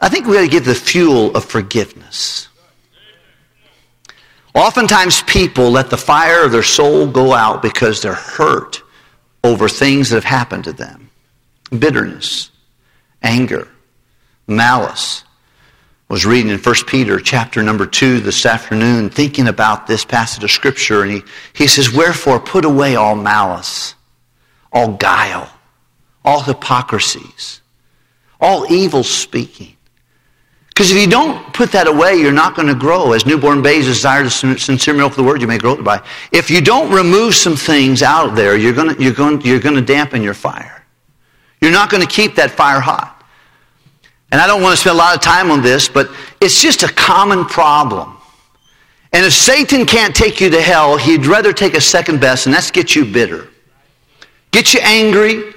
I 0.00 0.08
think 0.08 0.26
we 0.26 0.34
got 0.34 0.42
to 0.42 0.48
give 0.48 0.64
the 0.64 0.74
fuel 0.74 1.34
of 1.36 1.44
forgiveness. 1.44 2.48
Oftentimes, 4.54 5.22
people 5.22 5.70
let 5.70 5.90
the 5.90 5.96
fire 5.96 6.44
of 6.44 6.52
their 6.52 6.62
soul 6.62 7.06
go 7.06 7.32
out 7.32 7.62
because 7.62 8.02
they're 8.02 8.14
hurt 8.14 8.83
over 9.44 9.68
things 9.68 10.08
that 10.08 10.16
have 10.16 10.24
happened 10.24 10.64
to 10.64 10.72
them 10.72 11.10
bitterness, 11.78 12.50
anger, 13.22 13.68
malice. 14.46 15.22
I 16.08 16.12
was 16.12 16.26
reading 16.26 16.50
in 16.50 16.58
1 16.58 16.74
Peter 16.86 17.18
chapter 17.18 17.62
number 17.62 17.86
2 17.86 18.20
this 18.20 18.44
afternoon, 18.46 19.10
thinking 19.10 19.48
about 19.48 19.86
this 19.86 20.04
passage 20.04 20.44
of 20.44 20.50
Scripture, 20.50 21.02
and 21.02 21.10
he, 21.10 21.22
he 21.54 21.66
says, 21.66 21.92
Wherefore 21.92 22.40
put 22.40 22.64
away 22.64 22.96
all 22.96 23.16
malice, 23.16 23.94
all 24.72 24.92
guile, 24.92 25.50
all 26.24 26.40
hypocrisies, 26.42 27.60
all 28.40 28.70
evil 28.70 29.02
speaking. 29.02 29.73
Because 30.74 30.90
if 30.90 30.98
you 30.98 31.06
don't 31.06 31.54
put 31.54 31.70
that 31.70 31.86
away, 31.86 32.16
you're 32.16 32.32
not 32.32 32.56
going 32.56 32.66
to 32.66 32.74
grow. 32.74 33.12
As 33.12 33.24
newborn 33.24 33.62
babes 33.62 33.86
desire 33.86 34.24
the 34.24 34.30
sincere 34.30 34.92
milk 34.92 35.12
of 35.12 35.16
the 35.16 35.22
word, 35.22 35.40
you 35.40 35.46
may 35.46 35.56
grow 35.56 35.76
thereby. 35.76 36.04
If 36.32 36.50
you 36.50 36.60
don't 36.60 36.92
remove 36.92 37.36
some 37.36 37.54
things 37.54 38.02
out 38.02 38.34
there, 38.34 38.56
you're 38.56 38.72
going 38.72 39.00
you're 39.00 39.12
going, 39.12 39.40
you're 39.42 39.60
going 39.60 39.76
to 39.76 39.82
dampen 39.82 40.20
your 40.20 40.34
fire. 40.34 40.84
You're 41.60 41.70
not 41.70 41.90
going 41.90 42.02
to 42.02 42.08
keep 42.08 42.34
that 42.34 42.50
fire 42.50 42.80
hot. 42.80 43.24
And 44.32 44.40
I 44.40 44.48
don't 44.48 44.62
want 44.62 44.72
to 44.72 44.76
spend 44.76 44.96
a 44.96 44.98
lot 44.98 45.14
of 45.14 45.22
time 45.22 45.52
on 45.52 45.62
this, 45.62 45.88
but 45.88 46.10
it's 46.40 46.60
just 46.60 46.82
a 46.82 46.88
common 46.88 47.44
problem. 47.44 48.16
And 49.12 49.24
if 49.24 49.32
Satan 49.32 49.86
can't 49.86 50.14
take 50.14 50.40
you 50.40 50.50
to 50.50 50.60
hell, 50.60 50.96
he'd 50.96 51.24
rather 51.24 51.52
take 51.52 51.74
a 51.74 51.80
second 51.80 52.20
best, 52.20 52.46
and 52.46 52.54
that's 52.54 52.72
get 52.72 52.96
you 52.96 53.04
bitter. 53.04 53.48
Get 54.50 54.74
you 54.74 54.80
angry, 54.82 55.54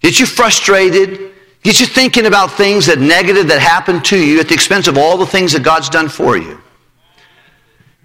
get 0.00 0.20
you 0.20 0.26
frustrated, 0.26 1.33
Get 1.64 1.80
you 1.80 1.86
thinking 1.86 2.26
about 2.26 2.52
things 2.52 2.86
that 2.86 2.98
negative 2.98 3.48
that 3.48 3.58
happened 3.58 4.04
to 4.06 4.18
you 4.18 4.38
at 4.38 4.48
the 4.48 4.54
expense 4.54 4.86
of 4.86 4.98
all 4.98 5.16
the 5.16 5.26
things 5.26 5.54
that 5.54 5.62
God's 5.62 5.88
done 5.88 6.10
for 6.10 6.36
you. 6.36 6.60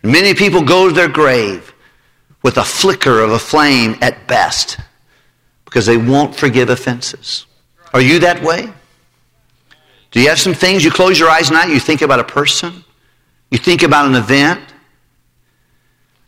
Many 0.02 0.34
people 0.34 0.64
go 0.64 0.88
to 0.88 0.96
their 0.96 1.10
grave 1.10 1.74
with 2.42 2.58
a 2.58 2.64
flicker 2.64 3.20
of 3.20 3.32
a 3.32 3.40
flame 3.40 3.98
at 4.02 4.28
best 4.28 4.80
because 5.66 5.86
they 5.86 5.98
won't 5.98 6.34
forgive 6.34 6.70
offenses. 6.70 7.48
Are 7.94 8.00
you 8.00 8.20
that 8.20 8.42
way? 8.42 8.72
Do 10.12 10.22
you 10.22 10.30
have 10.30 10.40
some 10.40 10.54
things 10.54 10.86
you 10.86 10.90
close 10.90 11.20
your 11.20 11.30
eyes 11.30 11.52
at 11.52 11.54
night, 11.54 11.70
you 11.70 11.82
think 11.82 12.02
about 12.02 12.22
a 12.22 12.24
person, 12.24 12.86
you 13.52 13.58
think 13.58 13.84
about 13.84 14.08
an 14.08 14.16
event? 14.16 14.62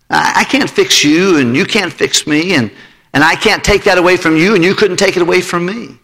I 0.10 0.44
can't 0.44 0.70
fix 0.70 1.02
you 1.06 1.38
and 1.38 1.56
you 1.56 1.64
can't 1.64 1.94
fix 1.94 2.28
me 2.28 2.56
and, 2.56 2.70
and 3.14 3.24
I 3.24 3.36
can't 3.36 3.64
take 3.64 3.86
that 3.86 3.98
away 3.98 4.18
from 4.18 4.36
you 4.36 4.54
and 4.54 4.64
you 4.66 4.76
couldn't 4.76 4.98
take 4.98 5.16
it 5.16 5.22
away 5.22 5.40
from 5.40 5.66
me. 5.66 5.98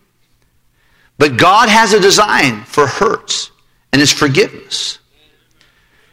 But 1.17 1.37
God 1.37 1.69
has 1.69 1.93
a 1.93 1.99
design 1.99 2.63
for 2.63 2.87
hurts 2.87 3.51
and 3.91 3.99
His 3.99 4.11
forgiveness. 4.11 4.99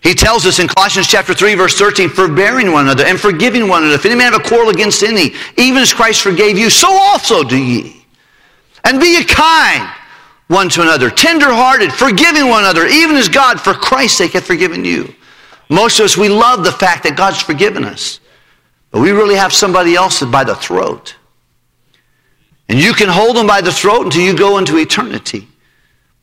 He 0.03 0.15
tells 0.15 0.45
us 0.45 0.59
in 0.59 0.69
Colossians 0.69 1.07
chapter 1.07 1.33
3 1.33 1.55
verse 1.55 1.79
13, 1.79 2.11
forbearing 2.11 2.73
one 2.73 2.85
another 2.85 3.05
and 3.05 3.19
forgiving 3.19 3.69
one 3.69 3.83
another. 3.83 3.97
If 3.97 4.05
any 4.07 4.15
man 4.15 4.33
have 4.33 4.41
a 4.41 4.49
quarrel 4.49 4.69
against 4.69 5.03
any, 5.03 5.35
even 5.57 5.83
as 5.83 5.95
Christ 5.95 6.23
forgave 6.23 6.59
you, 6.59 6.69
so 6.69 6.89
also 6.91 7.43
do 7.43 7.57
ye. 7.57 8.05
And 8.85 9.01
be 9.01 9.17
ye 9.17 9.25
kind 9.25 9.91
one 10.49 10.69
to 10.69 10.83
another, 10.83 11.11
tenderhearted, 11.11 11.91
forgiving 11.93 12.49
one 12.49 12.65
another, 12.65 12.87
even 12.87 13.17
as 13.17 13.29
God 13.29 13.59
for 13.61 13.73
Christ's 13.73 14.19
sake 14.19 14.33
hath 14.33 14.45
forgiven 14.45 14.85
you. 14.85 15.15
Most 15.71 15.99
of 15.99 16.05
us, 16.05 16.17
we 16.17 16.29
love 16.29 16.65
the 16.65 16.73
fact 16.73 17.05
that 17.05 17.17
God's 17.17 17.41
forgiven 17.41 17.85
us. 17.85 18.21
But 18.91 19.01
we 19.01 19.11
really 19.11 19.37
have 19.37 19.53
somebody 19.53 19.95
else 19.95 20.23
by 20.23 20.45
the 20.45 20.55
throat. 20.55 21.17
And 22.69 22.79
you 22.79 22.95
can 22.95 23.09
hold 23.09 23.37
them 23.37 23.47
by 23.47 23.61
the 23.61 23.73
throat 23.73 24.05
until 24.05 24.23
you 24.23 24.37
go 24.37 24.59
into 24.59 24.79
eternity. 24.79 25.49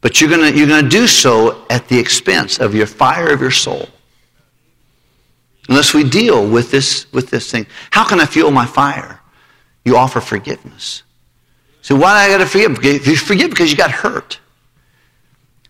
But 0.02 0.20
you're 0.20 0.30
going 0.30 0.58
you're 0.58 0.68
going 0.68 0.84
to 0.84 0.90
do 0.90 1.08
so 1.08 1.66
at 1.70 1.88
the 1.88 2.00
expense 2.00 2.60
of 2.60 2.74
your 2.74 2.88
fire 2.88 3.32
of 3.32 3.42
your 3.42 3.52
soul. 3.52 3.88
Unless 5.70 5.94
we 5.94 6.04
deal 6.04 6.50
with 6.50 6.72
this, 6.72 7.12
with 7.14 7.30
this 7.30 7.50
thing. 7.52 7.68
How 7.92 8.04
can 8.04 8.20
I 8.20 8.26
fuel 8.26 8.52
my 8.52 8.66
fire? 8.66 9.22
You 9.86 9.96
offer 9.96 10.20
forgiveness. 10.20 11.04
So 11.82 11.96
why 11.96 12.28
do 12.28 12.34
I 12.34 12.38
got 12.38 12.44
to 12.44 12.50
forgive? 12.50 13.08
You 13.08 13.16
forgive 13.16 13.52
because 13.52 13.72
you 13.72 13.78
got 13.78 13.92
hurt. 13.92 14.40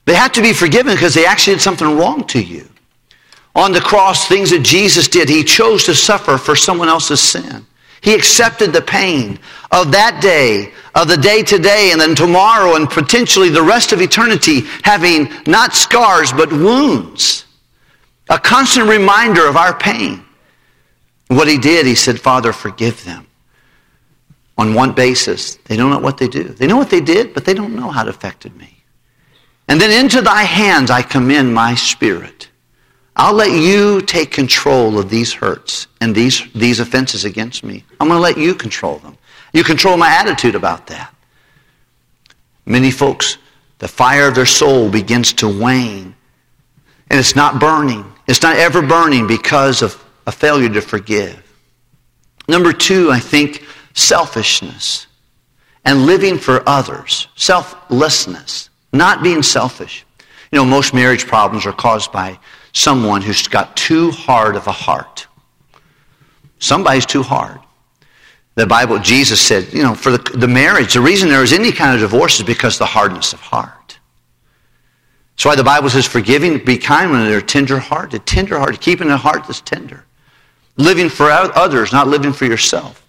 They 0.05 0.15
have 0.15 0.31
to 0.33 0.41
be 0.41 0.53
forgiven 0.53 0.93
because 0.93 1.13
they 1.13 1.25
actually 1.25 1.55
did 1.55 1.61
something 1.61 1.97
wrong 1.97 2.25
to 2.27 2.41
you. 2.41 2.67
On 3.55 3.71
the 3.71 3.81
cross, 3.81 4.27
things 4.27 4.51
that 4.51 4.63
Jesus 4.63 5.07
did, 5.07 5.29
he 5.29 5.43
chose 5.43 5.83
to 5.85 5.93
suffer 5.93 6.37
for 6.37 6.55
someone 6.55 6.87
else's 6.87 7.21
sin. 7.21 7.65
He 8.01 8.13
accepted 8.13 8.73
the 8.73 8.81
pain 8.81 9.39
of 9.71 9.91
that 9.91 10.21
day, 10.21 10.71
of 10.95 11.07
the 11.07 11.17
day 11.17 11.43
today, 11.43 11.89
and 11.91 12.01
then 12.01 12.13
tomorrow, 12.13 12.75
and 12.75 12.89
potentially 12.89 13.49
the 13.49 13.61
rest 13.61 13.93
of 13.93 14.01
eternity, 14.01 14.61
having 14.83 15.29
not 15.47 15.73
scars, 15.73 16.31
but 16.31 16.51
wounds. 16.51 17.45
A 18.29 18.37
constant 18.37 18.89
reminder 18.89 19.47
of 19.47 19.55
our 19.55 19.77
pain. 19.77 20.23
What 21.27 21.47
he 21.47 21.57
did, 21.57 21.85
he 21.85 21.95
said, 21.95 22.19
Father, 22.19 22.51
forgive 22.51 23.03
them. 23.05 23.25
On 24.57 24.73
one 24.73 24.91
basis, 24.93 25.55
they 25.65 25.77
don't 25.77 25.89
know 25.89 25.99
what 25.99 26.17
they 26.17 26.27
do. 26.27 26.43
They 26.43 26.67
know 26.67 26.77
what 26.77 26.89
they 26.89 27.01
did, 27.01 27.33
but 27.33 27.45
they 27.45 27.53
don't 27.53 27.75
know 27.75 27.89
how 27.89 28.03
it 28.03 28.09
affected 28.09 28.55
me. 28.57 28.83
And 29.69 29.79
then 29.79 30.03
into 30.03 30.21
thy 30.21 30.43
hands 30.43 30.91
I 30.91 31.01
commend 31.01 31.53
my 31.53 31.75
spirit. 31.75 32.49
I'll 33.15 33.33
let 33.33 33.51
you 33.51 34.01
take 34.01 34.31
control 34.31 34.99
of 34.99 35.09
these 35.09 35.33
hurts 35.33 35.87
and 36.01 36.13
these, 36.13 36.43
these 36.53 36.79
offenses 36.79 37.23
against 37.25 37.63
me. 37.63 37.83
I'm 37.99 38.07
going 38.07 38.17
to 38.17 38.21
let 38.21 38.37
you 38.37 38.53
control 38.53 38.97
them. 38.99 39.17
You 39.53 39.63
control 39.63 39.97
my 39.97 40.09
attitude 40.09 40.55
about 40.55 40.87
that. 40.87 41.13
Many 42.65 42.91
folks, 42.91 43.37
the 43.79 43.87
fire 43.87 44.27
of 44.27 44.35
their 44.35 44.45
soul 44.45 44.89
begins 44.89 45.33
to 45.33 45.47
wane. 45.47 46.15
And 47.09 47.19
it's 47.19 47.35
not 47.35 47.59
burning. 47.59 48.05
It's 48.27 48.41
not 48.41 48.55
ever 48.55 48.81
burning 48.81 49.27
because 49.27 49.81
of 49.81 50.01
a 50.27 50.31
failure 50.31 50.69
to 50.69 50.81
forgive. 50.81 51.41
Number 52.47 52.71
two, 52.71 53.11
I 53.11 53.19
think 53.19 53.65
selfishness 53.93 55.07
and 55.83 56.05
living 56.05 56.37
for 56.37 56.67
others. 56.67 57.27
Selflessness. 57.35 58.69
Not 58.93 59.23
being 59.23 59.43
selfish. 59.43 60.05
You 60.51 60.59
know, 60.59 60.65
most 60.65 60.93
marriage 60.93 61.27
problems 61.27 61.65
are 61.65 61.73
caused 61.73 62.11
by 62.11 62.39
someone 62.73 63.21
who's 63.21 63.47
got 63.47 63.75
too 63.75 64.11
hard 64.11 64.55
of 64.55 64.67
a 64.67 64.71
heart. 64.71 65.27
Somebody's 66.59 67.05
too 67.05 67.23
hard. 67.23 67.59
The 68.61 68.67
Bible, 68.67 68.99
Jesus 68.99 69.41
said, 69.41 69.73
you 69.73 69.81
know, 69.81 69.95
for 69.95 70.11
the, 70.11 70.37
the 70.37 70.47
marriage, 70.47 70.93
the 70.93 71.01
reason 71.01 71.29
there 71.29 71.41
is 71.41 71.51
any 71.51 71.71
kind 71.71 71.95
of 71.95 71.99
divorce 71.99 72.37
is 72.37 72.45
because 72.45 72.77
the 72.77 72.85
hardness 72.85 73.33
of 73.33 73.39
heart. 73.39 73.97
That's 75.33 75.45
why 75.45 75.55
the 75.55 75.63
Bible 75.63 75.89
says, 75.89 76.05
forgiving, 76.05 76.63
be 76.63 76.77
kind 76.77 77.09
when 77.09 77.25
they're 77.25 77.41
tender 77.41 77.79
hearted. 77.79 78.23
Tender 78.27 78.59
hearted, 78.59 78.79
keeping 78.79 79.09
a 79.09 79.17
heart 79.17 79.45
that's 79.47 79.61
tender. 79.61 80.05
Living 80.77 81.09
for 81.09 81.31
others, 81.31 81.91
not 81.91 82.07
living 82.07 82.31
for 82.31 82.45
yourself. 82.45 83.03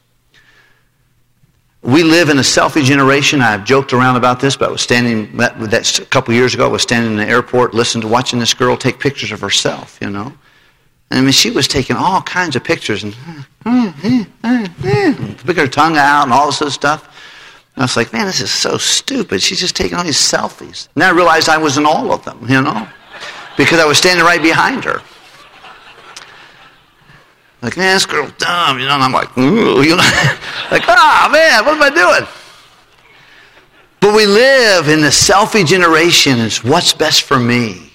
We 1.83 2.03
live 2.03 2.31
in 2.31 2.39
a 2.39 2.41
selfie 2.41 2.83
generation. 2.83 3.43
I've 3.43 3.67
joked 3.67 3.93
around 3.93 4.17
about 4.17 4.41
this, 4.41 4.57
but 4.57 4.71
I 4.71 4.73
was 4.73 4.81
standing 4.81 5.37
that 5.37 5.99
a 5.99 6.07
couple 6.07 6.33
years 6.33 6.55
ago. 6.55 6.65
I 6.65 6.69
was 6.69 6.81
standing 6.81 7.11
in 7.11 7.19
the 7.19 7.29
airport, 7.29 7.75
listening 7.75 8.01
to 8.01 8.09
watching 8.09 8.39
this 8.39 8.55
girl 8.55 8.75
take 8.75 8.99
pictures 8.99 9.33
of 9.33 9.43
herself. 9.43 9.99
You 10.01 10.09
know, 10.09 10.33
I 11.19 11.21
mean, 11.21 11.33
she 11.33 11.51
was 11.51 11.69
taking 11.69 11.97
all 11.97 12.23
kinds 12.23 12.57
of 12.57 12.65
pictures 12.65 13.05
and 13.05 13.15
picking 15.39 15.57
her 15.57 15.69
tongue 15.69 15.97
out 15.97 16.25
and 16.25 16.33
all 16.33 16.47
this 16.47 16.63
other 16.63 16.71
stuff. 16.71 17.09
And 17.75 17.83
I 17.83 17.85
was 17.85 17.97
like, 17.97 18.13
man, 18.13 18.27
this 18.27 18.41
is 18.41 18.51
so 18.51 18.77
stupid. 18.79 19.43
She's 19.43 19.61
just 19.61 19.77
taking 19.77 19.97
all 19.97 20.05
these 20.05 20.17
selfies. 20.17 20.89
And 20.95 21.03
then 21.03 21.11
I 21.11 21.17
realized 21.17 21.49
I 21.49 21.59
was 21.59 21.77
in 21.79 21.87
all 21.87 22.13
of 22.13 22.25
them. 22.25 22.39
You 22.49 22.63
know, 22.63 22.89
because 23.57 23.79
I 23.79 23.85
was 23.85 23.99
standing 23.99 24.25
right 24.25 24.43
behind 24.43 24.85
her. 24.85 25.03
Like, 27.63 27.77
man, 27.77 27.95
this 27.95 28.07
girl's 28.07 28.33
dumb, 28.39 28.81
you 28.81 28.87
know, 28.87 28.95
and 28.95 29.03
I'm 29.05 29.13
like, 29.13 29.39
ooh, 29.39 29.83
you 29.83 29.91
know, 29.91 29.97
like, 30.73 30.83
ah, 30.89 31.29
oh, 31.29 31.33
man, 31.33 31.65
what 31.65 31.77
am 31.77 31.83
I 31.83 31.91
doing? 31.91 32.29
But 34.01 34.17
we 34.17 34.27
live 34.27 34.89
in 34.89 35.01
the 35.01 35.09
selfie 35.09 35.65
generation. 35.65 36.41
It's 36.41 36.65
what's 36.65 36.93
best 36.93 37.23
for 37.23 37.39
me. 37.39 37.92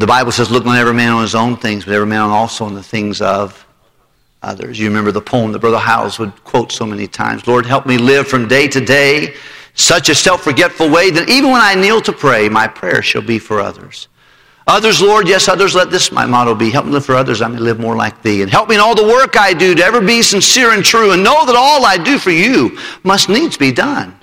The 0.00 0.06
Bible 0.06 0.32
says, 0.32 0.50
look 0.50 0.64
not 0.64 0.78
every 0.78 0.94
man 0.94 1.12
on 1.12 1.20
his 1.20 1.34
own 1.34 1.58
things, 1.58 1.84
but 1.84 1.92
every 1.92 2.06
man 2.06 2.22
also 2.22 2.64
on 2.64 2.72
the 2.72 2.82
things 2.82 3.20
of 3.20 3.66
others. 4.42 4.78
You 4.78 4.88
remember 4.88 5.12
the 5.12 5.20
poem 5.20 5.52
that 5.52 5.58
Brother 5.58 5.76
Howes 5.76 6.18
would 6.18 6.42
quote 6.42 6.72
so 6.72 6.86
many 6.86 7.06
times. 7.06 7.46
Lord, 7.46 7.66
help 7.66 7.84
me 7.84 7.98
live 7.98 8.26
from 8.26 8.48
day 8.48 8.66
to 8.68 8.80
day 8.80 9.34
such 9.74 10.08
a 10.08 10.14
self-forgetful 10.14 10.88
way 10.88 11.10
that 11.10 11.28
even 11.28 11.50
when 11.50 11.60
I 11.60 11.74
kneel 11.74 12.00
to 12.00 12.14
pray, 12.14 12.48
my 12.48 12.66
prayer 12.66 13.02
shall 13.02 13.20
be 13.20 13.38
for 13.38 13.60
others. 13.60 14.08
Others, 14.66 15.02
Lord, 15.02 15.28
yes, 15.28 15.48
others, 15.48 15.74
let 15.74 15.90
this 15.90 16.10
my 16.10 16.24
motto 16.24 16.54
be. 16.54 16.70
Help 16.70 16.86
me 16.86 16.92
live 16.92 17.04
for 17.04 17.14
others, 17.14 17.42
I 17.42 17.48
may 17.48 17.58
live 17.58 17.78
more 17.78 17.94
like 17.94 18.22
thee. 18.22 18.40
And 18.40 18.50
help 18.50 18.70
me 18.70 18.76
in 18.76 18.80
all 18.80 18.94
the 18.94 19.06
work 19.06 19.36
I 19.36 19.52
do 19.52 19.74
to 19.74 19.84
ever 19.84 20.00
be 20.00 20.22
sincere 20.22 20.72
and 20.72 20.82
true, 20.82 21.12
and 21.12 21.22
know 21.22 21.44
that 21.44 21.56
all 21.56 21.84
I 21.84 21.98
do 21.98 22.18
for 22.18 22.30
you 22.30 22.78
must 23.02 23.28
needs 23.28 23.58
be 23.58 23.70
done 23.70 24.18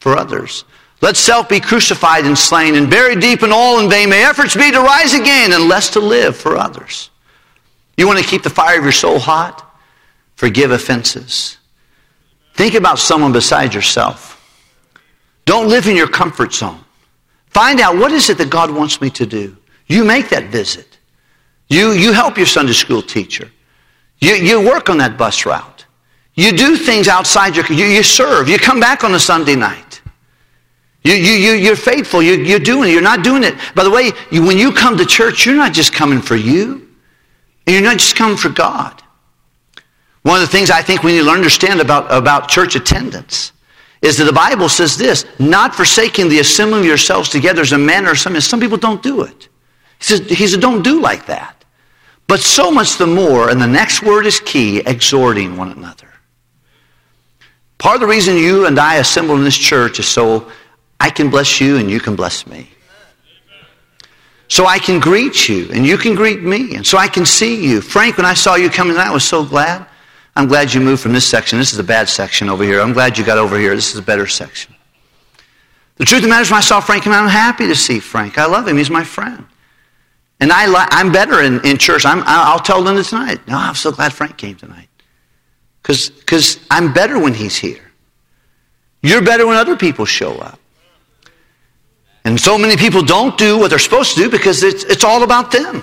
for 0.00 0.16
others. 0.16 0.64
Let 1.02 1.16
self 1.16 1.48
be 1.48 1.60
crucified 1.60 2.26
and 2.26 2.36
slain, 2.36 2.74
and 2.74 2.90
buried 2.90 3.20
deep 3.20 3.42
in 3.42 3.52
all 3.52 3.80
in 3.80 3.88
vain. 3.88 4.10
May 4.10 4.24
efforts 4.24 4.54
be 4.54 4.70
to 4.70 4.80
rise 4.80 5.14
again, 5.14 5.52
and 5.52 5.68
less 5.68 5.90
to 5.90 6.00
live 6.00 6.36
for 6.36 6.56
others. 6.56 7.10
You 7.96 8.06
want 8.06 8.18
to 8.18 8.24
keep 8.24 8.42
the 8.42 8.50
fire 8.50 8.78
of 8.78 8.84
your 8.84 8.92
soul 8.92 9.18
hot? 9.18 9.66
Forgive 10.36 10.70
offenses. 10.70 11.58
Think 12.54 12.74
about 12.74 12.98
someone 12.98 13.32
beside 13.32 13.74
yourself. 13.74 14.36
Don't 15.44 15.68
live 15.68 15.86
in 15.86 15.96
your 15.96 16.08
comfort 16.08 16.52
zone. 16.52 16.80
Find 17.48 17.80
out 17.80 17.96
what 17.96 18.12
is 18.12 18.30
it 18.30 18.38
that 18.38 18.50
God 18.50 18.70
wants 18.70 19.00
me 19.00 19.10
to 19.10 19.26
do. 19.26 19.56
You 19.86 20.04
make 20.04 20.28
that 20.28 20.44
visit. 20.44 20.98
You, 21.68 21.92
you 21.92 22.12
help 22.12 22.36
your 22.36 22.46
Sunday 22.46 22.72
school 22.72 23.02
teacher. 23.02 23.50
You, 24.18 24.34
you 24.34 24.60
work 24.60 24.88
on 24.88 24.98
that 24.98 25.16
bus 25.16 25.46
route. 25.46 25.86
You 26.34 26.52
do 26.52 26.76
things 26.76 27.08
outside 27.08 27.56
your, 27.56 27.66
you, 27.66 27.86
you 27.86 28.02
serve. 28.02 28.48
You 28.48 28.58
come 28.58 28.78
back 28.78 29.02
on 29.02 29.14
a 29.14 29.18
Sunday 29.18 29.56
night. 29.56 29.89
You, 31.02 31.14
you, 31.14 31.32
you, 31.32 31.52
you're 31.52 31.76
faithful. 31.76 32.22
You, 32.22 32.34
you're 32.34 32.58
doing 32.58 32.90
it. 32.90 32.92
You're 32.92 33.02
not 33.02 33.24
doing 33.24 33.42
it. 33.42 33.54
By 33.74 33.84
the 33.84 33.90
way, 33.90 34.12
you, 34.30 34.44
when 34.44 34.58
you 34.58 34.72
come 34.72 34.98
to 34.98 35.06
church, 35.06 35.46
you're 35.46 35.56
not 35.56 35.72
just 35.72 35.92
coming 35.92 36.20
for 36.20 36.36
you. 36.36 36.88
You're 37.66 37.82
not 37.82 37.98
just 37.98 38.16
coming 38.16 38.36
for 38.36 38.50
God. 38.50 39.02
One 40.22 40.36
of 40.36 40.42
the 40.42 40.52
things 40.52 40.70
I 40.70 40.82
think 40.82 41.02
we 41.02 41.12
need 41.12 41.24
to 41.24 41.30
understand 41.30 41.80
about, 41.80 42.12
about 42.12 42.48
church 42.48 42.76
attendance 42.76 43.52
is 44.02 44.16
that 44.18 44.24
the 44.24 44.32
Bible 44.32 44.68
says 44.68 44.96
this, 44.96 45.24
not 45.38 45.74
forsaking 45.74 46.28
the 46.28 46.40
assembling 46.40 46.80
of 46.80 46.86
yourselves 46.86 47.28
together 47.28 47.62
as 47.62 47.72
a 47.72 47.78
manner 47.78 48.10
of 48.10 48.18
some, 48.18 48.38
some 48.40 48.60
people 48.60 48.78
don't 48.78 49.02
do 49.02 49.22
it. 49.22 49.48
He 49.98 50.04
says, 50.04 50.20
he 50.20 50.46
said, 50.46 50.60
don't 50.60 50.82
do 50.82 51.00
like 51.00 51.26
that. 51.26 51.64
But 52.26 52.40
so 52.40 52.70
much 52.70 52.96
the 52.96 53.06
more, 53.06 53.50
and 53.50 53.60
the 53.60 53.66
next 53.66 54.02
word 54.02 54.26
is 54.26 54.40
key, 54.40 54.80
exhorting 54.80 55.56
one 55.56 55.72
another. 55.72 56.08
Part 57.78 57.96
of 57.96 58.00
the 58.02 58.06
reason 58.06 58.36
you 58.36 58.66
and 58.66 58.78
I 58.78 58.96
assemble 58.96 59.36
in 59.36 59.44
this 59.44 59.56
church 59.56 59.98
is 59.98 60.06
so 60.06 60.50
I 61.00 61.10
can 61.10 61.30
bless 61.30 61.60
you 61.60 61.78
and 61.78 61.90
you 61.90 61.98
can 61.98 62.14
bless 62.14 62.46
me. 62.46 62.70
So 64.48 64.66
I 64.66 64.78
can 64.78 65.00
greet 65.00 65.48
you 65.48 65.70
and 65.72 65.86
you 65.86 65.96
can 65.96 66.14
greet 66.14 66.42
me. 66.42 66.74
And 66.76 66.86
so 66.86 66.98
I 66.98 67.08
can 67.08 67.24
see 67.24 67.66
you. 67.66 67.80
Frank, 67.80 68.18
when 68.18 68.26
I 68.26 68.34
saw 68.34 68.56
you 68.56 68.68
coming 68.68 68.96
I 68.96 69.10
was 69.10 69.24
so 69.24 69.44
glad. 69.44 69.86
I'm 70.36 70.46
glad 70.46 70.72
you 70.72 70.80
moved 70.80 71.02
from 71.02 71.12
this 71.12 71.26
section. 71.26 71.58
This 71.58 71.72
is 71.72 71.78
a 71.78 71.84
bad 71.84 72.08
section 72.08 72.48
over 72.48 72.62
here. 72.62 72.80
I'm 72.80 72.92
glad 72.92 73.18
you 73.18 73.24
got 73.24 73.38
over 73.38 73.58
here. 73.58 73.74
This 73.74 73.92
is 73.92 73.98
a 73.98 74.02
better 74.02 74.26
section. 74.26 74.74
The 75.96 76.04
truth 76.04 76.18
of 76.18 76.22
the 76.24 76.28
matter 76.28 76.42
is 76.42 76.50
when 76.50 76.58
I 76.58 76.62
saw 76.62 76.80
Frank 76.80 77.04
come 77.04 77.12
I'm 77.12 77.28
happy 77.28 77.66
to 77.66 77.74
see 77.74 77.98
Frank. 77.98 78.38
I 78.38 78.46
love 78.46 78.68
him. 78.68 78.76
He's 78.76 78.90
my 78.90 79.04
friend. 79.04 79.46
And 80.40 80.50
I, 80.52 80.64
I'm 80.90 81.12
better 81.12 81.42
in, 81.42 81.64
in 81.66 81.76
church. 81.76 82.06
I'm, 82.06 82.22
I'll 82.26 82.60
tell 82.60 82.80
Linda 82.80 83.02
tonight. 83.02 83.46
No, 83.46 83.56
I'm 83.56 83.74
so 83.74 83.92
glad 83.92 84.12
Frank 84.12 84.36
came 84.36 84.56
tonight. 84.56 84.88
Because 85.82 86.58
I'm 86.70 86.92
better 86.92 87.18
when 87.18 87.34
he's 87.34 87.56
here. 87.56 87.90
You're 89.02 89.22
better 89.22 89.46
when 89.46 89.56
other 89.56 89.76
people 89.76 90.04
show 90.04 90.36
up. 90.38 90.59
And 92.24 92.38
so 92.38 92.58
many 92.58 92.76
people 92.76 93.02
don't 93.02 93.36
do 93.38 93.58
what 93.58 93.70
they're 93.70 93.78
supposed 93.78 94.14
to 94.14 94.22
do 94.22 94.30
because 94.30 94.62
it's, 94.62 94.84
it's 94.84 95.04
all 95.04 95.22
about 95.22 95.50
them. 95.50 95.82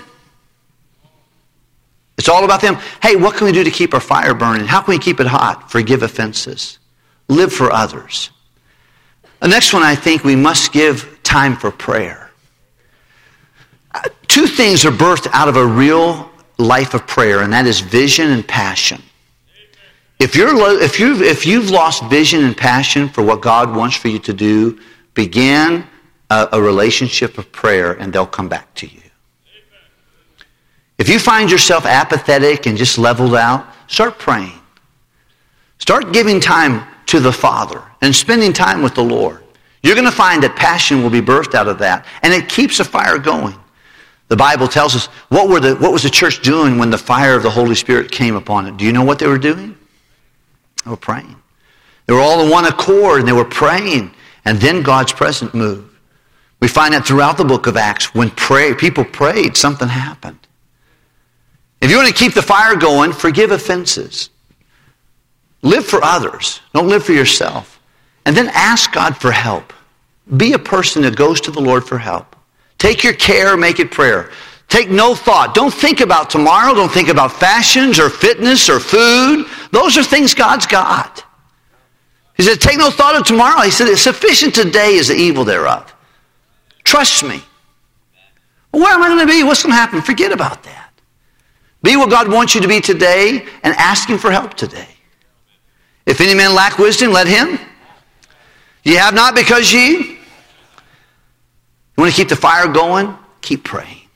It's 2.16 2.28
all 2.28 2.44
about 2.44 2.60
them. 2.60 2.76
Hey, 3.02 3.16
what 3.16 3.36
can 3.36 3.46
we 3.46 3.52
do 3.52 3.64
to 3.64 3.70
keep 3.70 3.94
our 3.94 4.00
fire 4.00 4.34
burning? 4.34 4.66
How 4.66 4.80
can 4.80 4.92
we 4.92 4.98
keep 4.98 5.20
it 5.20 5.26
hot? 5.26 5.70
Forgive 5.70 6.02
offenses. 6.02 6.78
Live 7.28 7.52
for 7.52 7.72
others. 7.72 8.30
The 9.40 9.48
next 9.48 9.72
one, 9.72 9.82
I 9.82 9.94
think 9.94 10.24
we 10.24 10.34
must 10.34 10.72
give 10.72 11.20
time 11.22 11.56
for 11.56 11.70
prayer. 11.70 12.30
Uh, 13.94 14.02
two 14.26 14.46
things 14.46 14.84
are 14.84 14.90
birthed 14.90 15.28
out 15.32 15.48
of 15.48 15.56
a 15.56 15.64
real 15.64 16.30
life 16.58 16.94
of 16.94 17.06
prayer, 17.06 17.42
and 17.42 17.52
that 17.52 17.66
is 17.66 17.80
vision 17.80 18.30
and 18.30 18.46
passion. 18.46 19.00
If, 20.18 20.34
you're, 20.34 20.82
if, 20.82 20.98
you've, 20.98 21.22
if 21.22 21.46
you've 21.46 21.70
lost 21.70 22.02
vision 22.04 22.44
and 22.44 22.56
passion 22.56 23.08
for 23.08 23.22
what 23.22 23.40
God 23.40 23.74
wants 23.74 23.96
for 23.96 24.08
you 24.08 24.18
to 24.20 24.32
do, 24.32 24.80
begin 25.14 25.86
a, 26.30 26.48
a 26.52 26.62
relationship 26.62 27.38
of 27.38 27.50
prayer 27.52 27.92
and 27.92 28.12
they'll 28.12 28.26
come 28.26 28.48
back 28.48 28.74
to 28.74 28.86
you. 28.86 29.00
If 30.98 31.08
you 31.08 31.18
find 31.18 31.50
yourself 31.50 31.86
apathetic 31.86 32.66
and 32.66 32.76
just 32.76 32.98
leveled 32.98 33.36
out, 33.36 33.66
start 33.86 34.18
praying. 34.18 34.60
Start 35.78 36.12
giving 36.12 36.40
time 36.40 36.86
to 37.06 37.20
the 37.20 37.32
Father 37.32 37.82
and 38.02 38.14
spending 38.14 38.52
time 38.52 38.82
with 38.82 38.94
the 38.94 39.04
Lord. 39.04 39.44
You're 39.82 39.94
going 39.94 40.06
to 40.06 40.12
find 40.12 40.42
that 40.42 40.56
passion 40.56 41.02
will 41.02 41.10
be 41.10 41.20
birthed 41.20 41.54
out 41.54 41.68
of 41.68 41.78
that, 41.78 42.04
and 42.22 42.34
it 42.34 42.48
keeps 42.48 42.80
a 42.80 42.84
fire 42.84 43.16
going. 43.16 43.56
The 44.26 44.36
Bible 44.36 44.68
tells 44.68 44.94
us 44.94 45.06
what, 45.28 45.48
were 45.48 45.60
the, 45.60 45.76
what 45.76 45.92
was 45.92 46.02
the 46.02 46.10
church 46.10 46.42
doing 46.42 46.78
when 46.78 46.90
the 46.90 46.98
fire 46.98 47.34
of 47.34 47.42
the 47.42 47.50
Holy 47.50 47.74
Spirit 47.74 48.10
came 48.10 48.34
upon 48.34 48.66
it? 48.66 48.76
Do 48.76 48.84
you 48.84 48.92
know 48.92 49.04
what 49.04 49.18
they 49.18 49.26
were 49.26 49.38
doing? 49.38 49.76
They 50.84 50.90
were 50.90 50.96
praying. 50.96 51.36
They 52.06 52.14
were 52.14 52.20
all 52.20 52.44
in 52.44 52.50
one 52.50 52.66
accord 52.66 53.20
and 53.20 53.28
they 53.28 53.32
were 53.32 53.44
praying. 53.44 54.12
And 54.44 54.58
then 54.58 54.82
God's 54.82 55.12
presence 55.12 55.54
moved. 55.54 55.87
We 56.60 56.68
find 56.68 56.94
that 56.94 57.06
throughout 57.06 57.36
the 57.36 57.44
book 57.44 57.66
of 57.66 57.76
Acts. 57.76 58.14
When 58.14 58.30
pray, 58.30 58.74
people 58.74 59.04
prayed, 59.04 59.56
something 59.56 59.88
happened. 59.88 60.38
If 61.80 61.90
you 61.90 61.96
want 61.96 62.08
to 62.08 62.14
keep 62.14 62.34
the 62.34 62.42
fire 62.42 62.74
going, 62.76 63.12
forgive 63.12 63.52
offenses. 63.52 64.30
Live 65.62 65.86
for 65.86 66.02
others. 66.02 66.60
Don't 66.74 66.88
live 66.88 67.04
for 67.04 67.12
yourself. 67.12 67.80
And 68.24 68.36
then 68.36 68.50
ask 68.52 68.92
God 68.92 69.16
for 69.16 69.30
help. 69.30 69.72
Be 70.36 70.52
a 70.52 70.58
person 70.58 71.02
that 71.02 71.16
goes 71.16 71.40
to 71.42 71.50
the 71.50 71.60
Lord 71.60 71.86
for 71.86 71.98
help. 71.98 72.36
Take 72.78 73.02
your 73.02 73.14
care, 73.14 73.56
make 73.56 73.80
it 73.80 73.90
prayer. 73.90 74.30
Take 74.68 74.90
no 74.90 75.14
thought. 75.14 75.54
Don't 75.54 75.72
think 75.72 76.00
about 76.00 76.28
tomorrow. 76.28 76.74
Don't 76.74 76.92
think 76.92 77.08
about 77.08 77.32
fashions 77.32 77.98
or 77.98 78.10
fitness 78.10 78.68
or 78.68 78.78
food. 78.78 79.46
Those 79.72 79.96
are 79.96 80.02
things 80.02 80.34
God's 80.34 80.66
got. 80.66 81.24
He 82.36 82.42
said, 82.42 82.60
Take 82.60 82.78
no 82.78 82.90
thought 82.90 83.16
of 83.16 83.24
tomorrow. 83.24 83.62
He 83.62 83.70
said, 83.70 83.92
Sufficient 83.96 84.54
today 84.54 84.94
is 84.94 85.08
the 85.08 85.14
evil 85.14 85.44
thereof. 85.44 85.92
Trust 86.88 87.22
me. 87.22 87.42
Where 88.70 88.94
am 88.94 89.02
I 89.02 89.08
going 89.08 89.20
to 89.20 89.26
be? 89.26 89.44
What's 89.44 89.62
going 89.62 89.74
to 89.74 89.76
happen? 89.76 90.00
Forget 90.00 90.32
about 90.32 90.62
that. 90.62 90.90
Be 91.82 91.96
what 91.96 92.08
God 92.08 92.32
wants 92.32 92.54
you 92.54 92.62
to 92.62 92.68
be 92.68 92.80
today 92.80 93.46
and 93.62 93.74
ask 93.76 94.08
Him 94.08 94.16
for 94.16 94.30
help 94.30 94.54
today. 94.54 94.88
If 96.06 96.22
any 96.22 96.34
man 96.34 96.54
lack 96.54 96.78
wisdom, 96.78 97.12
let 97.12 97.26
him. 97.26 97.58
Ye 98.82 98.94
have 98.94 99.12
not 99.12 99.34
because 99.34 99.70
ye. 99.70 99.98
You 99.98 100.16
want 101.98 102.10
to 102.10 102.16
keep 102.16 102.30
the 102.30 102.36
fire 102.36 102.66
going? 102.66 103.14
Keep 103.42 103.64
praying. 103.64 104.08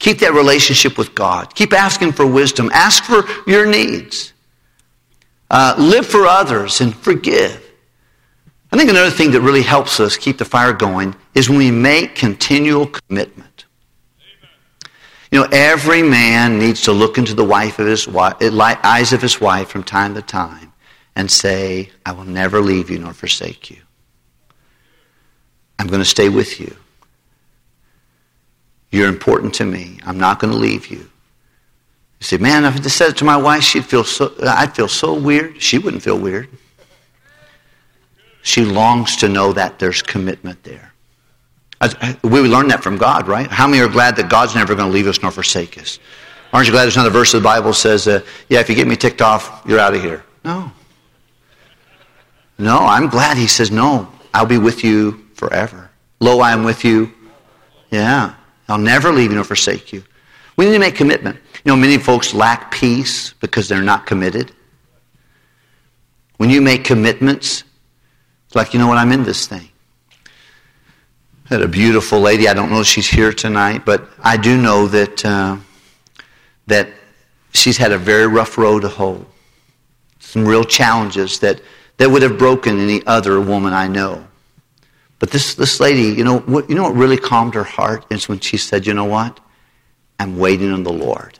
Keep 0.00 0.18
that 0.18 0.32
relationship 0.32 0.98
with 0.98 1.14
God. 1.14 1.54
Keep 1.54 1.72
asking 1.72 2.10
for 2.10 2.26
wisdom. 2.26 2.68
Ask 2.74 3.04
for 3.04 3.22
your 3.48 3.64
needs. 3.64 4.32
Uh, 5.48 5.76
live 5.78 6.04
for 6.04 6.26
others 6.26 6.80
and 6.80 6.92
forgive. 6.92 7.62
I 8.72 8.76
think 8.76 8.90
another 8.90 9.10
thing 9.10 9.30
that 9.30 9.42
really 9.42 9.62
helps 9.62 10.00
us 10.00 10.16
keep 10.16 10.38
the 10.38 10.44
fire 10.44 10.72
going 10.72 11.14
is 11.36 11.50
when 11.50 11.58
we 11.58 11.70
make 11.70 12.14
continual 12.14 12.86
commitment. 12.86 13.66
Amen. 14.18 14.90
You 15.30 15.40
know, 15.40 15.48
every 15.52 16.02
man 16.02 16.58
needs 16.58 16.80
to 16.82 16.92
look 16.92 17.18
into 17.18 17.34
the 17.34 17.44
wife 17.44 17.78
of 17.78 17.86
his 17.86 18.08
wife, 18.08 18.36
eyes 18.40 19.12
of 19.12 19.20
his 19.20 19.38
wife 19.38 19.68
from 19.68 19.84
time 19.84 20.14
to 20.14 20.22
time 20.22 20.72
and 21.14 21.30
say, 21.30 21.90
I 22.06 22.12
will 22.12 22.24
never 22.24 22.60
leave 22.60 22.88
you 22.88 22.98
nor 22.98 23.12
forsake 23.12 23.70
you. 23.70 23.76
I'm 25.78 25.88
going 25.88 26.00
to 26.00 26.08
stay 26.08 26.30
with 26.30 26.58
you. 26.58 26.74
You're 28.90 29.08
important 29.08 29.52
to 29.56 29.66
me. 29.66 30.00
I'm 30.06 30.18
not 30.18 30.40
going 30.40 30.54
to 30.54 30.58
leave 30.58 30.86
you. 30.86 30.98
You 30.98 32.22
say, 32.22 32.38
man, 32.38 32.64
if 32.64 32.76
I 32.76 32.78
just 32.78 32.96
said 32.96 33.10
it 33.10 33.16
to 33.18 33.26
my 33.26 33.36
wife, 33.36 33.62
she'd 33.62 33.84
feel 33.84 34.04
so, 34.04 34.32
I'd 34.42 34.74
feel 34.74 34.88
so 34.88 35.12
weird. 35.12 35.60
She 35.60 35.76
wouldn't 35.76 36.02
feel 36.02 36.18
weird. 36.18 36.48
She 38.40 38.64
longs 38.64 39.16
to 39.16 39.28
know 39.28 39.52
that 39.52 39.78
there's 39.78 40.00
commitment 40.00 40.62
there. 40.62 40.94
We 42.22 42.40
learn 42.40 42.68
that 42.68 42.82
from 42.82 42.96
God, 42.96 43.28
right? 43.28 43.46
How 43.48 43.66
many 43.66 43.82
are 43.82 43.88
glad 43.88 44.16
that 44.16 44.30
God's 44.30 44.54
never 44.54 44.74
going 44.74 44.88
to 44.88 44.92
leave 44.92 45.06
us 45.06 45.20
nor 45.22 45.30
forsake 45.30 45.78
us? 45.78 45.98
Aren't 46.52 46.66
you 46.66 46.72
glad 46.72 46.84
there's 46.84 46.96
another 46.96 47.10
verse 47.10 47.34
of 47.34 47.42
the 47.42 47.44
Bible 47.44 47.74
says, 47.74 48.08
uh, 48.08 48.22
yeah, 48.48 48.60
if 48.60 48.68
you 48.70 48.74
get 48.74 48.86
me 48.86 48.96
ticked 48.96 49.20
off, 49.20 49.62
you're 49.66 49.78
out 49.78 49.94
of 49.94 50.02
here? 50.02 50.24
No. 50.44 50.72
No, 52.58 52.78
I'm 52.78 53.08
glad 53.08 53.36
he 53.36 53.46
says, 53.46 53.70
no, 53.70 54.10
I'll 54.32 54.46
be 54.46 54.56
with 54.56 54.82
you 54.82 55.26
forever. 55.34 55.90
Lo, 56.20 56.40
I 56.40 56.52
am 56.52 56.64
with 56.64 56.84
you. 56.84 57.12
Yeah. 57.90 58.34
I'll 58.68 58.78
never 58.78 59.12
leave 59.12 59.30
you 59.30 59.36
nor 59.36 59.44
forsake 59.44 59.92
you. 59.92 60.02
We 60.56 60.64
need 60.64 60.72
to 60.72 60.78
make 60.78 60.94
commitment. 60.94 61.36
You 61.64 61.72
know, 61.72 61.76
many 61.76 61.98
folks 61.98 62.32
lack 62.32 62.70
peace 62.70 63.34
because 63.34 63.68
they're 63.68 63.82
not 63.82 64.06
committed. 64.06 64.52
When 66.38 66.48
you 66.50 66.60
make 66.60 66.84
commitments, 66.84 67.64
it's 68.46 68.54
like, 68.54 68.72
you 68.72 68.80
know 68.80 68.88
what, 68.88 68.98
I'm 68.98 69.12
in 69.12 69.24
this 69.24 69.46
thing. 69.46 69.68
Had 71.48 71.62
a 71.62 71.68
beautiful 71.68 72.20
lady. 72.20 72.48
I 72.48 72.54
don't 72.54 72.70
know 72.70 72.80
if 72.80 72.88
she's 72.88 73.08
here 73.08 73.32
tonight, 73.32 73.84
but 73.84 74.08
I 74.20 74.36
do 74.36 74.60
know 74.60 74.88
that, 74.88 75.24
uh, 75.24 75.56
that 76.66 76.88
she's 77.52 77.76
had 77.76 77.92
a 77.92 77.98
very 77.98 78.26
rough 78.26 78.58
road 78.58 78.82
to 78.82 78.88
hoe. 78.88 79.24
Some 80.18 80.44
real 80.44 80.64
challenges 80.64 81.38
that, 81.38 81.60
that 81.98 82.10
would 82.10 82.22
have 82.22 82.36
broken 82.36 82.80
any 82.80 83.06
other 83.06 83.40
woman 83.40 83.72
I 83.72 83.86
know. 83.86 84.26
But 85.20 85.30
this, 85.30 85.54
this 85.54 85.78
lady, 85.78 86.02
you 86.18 86.24
know, 86.24 86.40
what, 86.40 86.68
you 86.68 86.74
know 86.74 86.82
what 86.82 86.96
really 86.96 87.16
calmed 87.16 87.54
her 87.54 87.64
heart 87.64 88.04
is 88.10 88.28
when 88.28 88.40
she 88.40 88.56
said, 88.56 88.84
you 88.84 88.92
know 88.92 89.04
what? 89.04 89.38
I'm 90.18 90.38
waiting 90.38 90.72
on 90.72 90.82
the 90.82 90.92
Lord. 90.92 91.38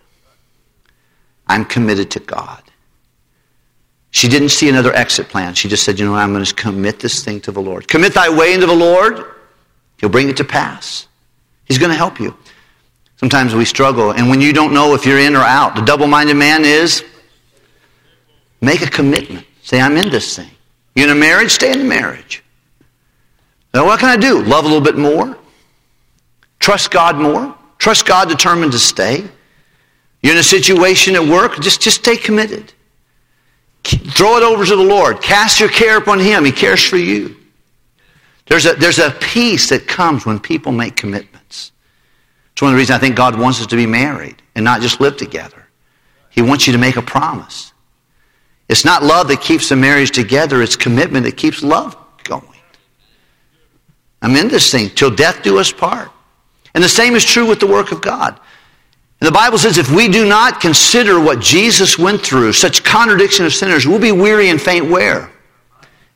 I'm 1.48 1.64
committed 1.64 2.12
to 2.12 2.20
God. 2.20 2.62
She 4.12 4.28
didn't 4.28 4.50
see 4.50 4.68
another 4.68 4.94
exit 4.94 5.28
plan. 5.28 5.54
She 5.54 5.68
just 5.68 5.82
said, 5.82 5.98
you 5.98 6.06
know? 6.06 6.14
I'm 6.14 6.32
going 6.32 6.44
to 6.44 6.54
commit 6.54 7.00
this 7.00 7.24
thing 7.24 7.40
to 7.40 7.50
the 7.50 7.60
Lord. 7.60 7.88
Commit 7.88 8.14
thy 8.14 8.28
way 8.28 8.54
into 8.54 8.66
the 8.66 8.74
Lord. 8.74 9.32
He'll 9.98 10.10
bring 10.10 10.28
it 10.28 10.36
to 10.38 10.44
pass. 10.44 11.08
He's 11.64 11.78
going 11.78 11.90
to 11.90 11.96
help 11.96 12.20
you. 12.20 12.36
Sometimes 13.16 13.54
we 13.54 13.64
struggle, 13.64 14.12
and 14.12 14.28
when 14.28 14.40
you 14.40 14.52
don't 14.52 14.74
know 14.74 14.94
if 14.94 15.06
you're 15.06 15.18
in 15.18 15.34
or 15.34 15.40
out, 15.40 15.74
the 15.74 15.80
double 15.80 16.06
minded 16.06 16.34
man 16.34 16.64
is 16.64 17.02
make 18.60 18.82
a 18.82 18.90
commitment. 18.90 19.46
Say, 19.62 19.80
I'm 19.80 19.96
in 19.96 20.10
this 20.10 20.36
thing. 20.36 20.50
You're 20.94 21.08
in 21.08 21.16
a 21.16 21.18
marriage, 21.18 21.50
stay 21.50 21.72
in 21.72 21.78
the 21.78 21.84
marriage. 21.84 22.42
Now, 23.72 23.86
what 23.86 24.00
can 24.00 24.08
I 24.08 24.16
do? 24.16 24.42
Love 24.42 24.64
a 24.64 24.68
little 24.68 24.82
bit 24.82 24.96
more? 24.96 25.36
Trust 26.60 26.90
God 26.90 27.16
more? 27.16 27.56
Trust 27.78 28.06
God 28.06 28.28
determined 28.28 28.72
to 28.72 28.78
stay? 28.78 29.26
You're 30.22 30.32
in 30.32 30.38
a 30.38 30.42
situation 30.42 31.14
at 31.14 31.26
work, 31.26 31.60
just, 31.60 31.80
just 31.80 32.00
stay 32.00 32.16
committed. 32.16 32.72
Throw 33.84 34.36
it 34.36 34.42
over 34.42 34.64
to 34.64 34.76
the 34.76 34.82
Lord. 34.82 35.22
Cast 35.22 35.60
your 35.60 35.68
care 35.68 35.96
upon 35.96 36.18
Him. 36.18 36.44
He 36.44 36.52
cares 36.52 36.82
for 36.82 36.96
you. 36.96 37.36
There's 38.46 38.66
a, 38.66 38.74
there's 38.74 38.98
a 38.98 39.10
peace 39.10 39.68
that 39.70 39.86
comes 39.86 40.24
when 40.24 40.38
people 40.38 40.72
make 40.72 40.96
commitments. 40.96 41.72
It's 42.52 42.62
one 42.62 42.72
of 42.72 42.76
the 42.76 42.78
reasons 42.78 42.96
I 42.96 43.00
think 43.00 43.16
God 43.16 43.38
wants 43.38 43.60
us 43.60 43.66
to 43.66 43.76
be 43.76 43.86
married 43.86 44.40
and 44.54 44.64
not 44.64 44.80
just 44.80 45.00
live 45.00 45.16
together. 45.16 45.66
He 46.30 46.42
wants 46.42 46.66
you 46.66 46.72
to 46.72 46.78
make 46.78 46.96
a 46.96 47.02
promise. 47.02 47.72
It's 48.68 48.84
not 48.84 49.02
love 49.02 49.28
that 49.28 49.40
keeps 49.40 49.68
the 49.68 49.76
marriage 49.76 50.10
together, 50.10 50.62
it's 50.62 50.76
commitment 50.76 51.24
that 51.24 51.36
keeps 51.36 51.62
love 51.62 51.96
going. 52.24 52.42
I'm 54.22 54.34
in 54.36 54.48
this 54.48 54.70
thing 54.70 54.90
till 54.90 55.10
death 55.10 55.42
do 55.42 55.58
us 55.58 55.70
part. 55.70 56.10
And 56.74 56.82
the 56.82 56.88
same 56.88 57.14
is 57.14 57.24
true 57.24 57.46
with 57.46 57.60
the 57.60 57.66
work 57.66 57.92
of 57.92 58.02
God. 58.02 58.38
And 59.20 59.26
the 59.26 59.32
Bible 59.32 59.56
says 59.56 59.78
if 59.78 59.90
we 59.90 60.08
do 60.08 60.28
not 60.28 60.60
consider 60.60 61.18
what 61.18 61.40
Jesus 61.40 61.98
went 61.98 62.20
through, 62.20 62.52
such 62.52 62.84
contradiction 62.84 63.46
of 63.46 63.54
sinners, 63.54 63.86
we'll 63.86 63.98
be 63.98 64.12
weary 64.12 64.50
and 64.50 64.60
faint 64.60 64.90
where? 64.90 65.30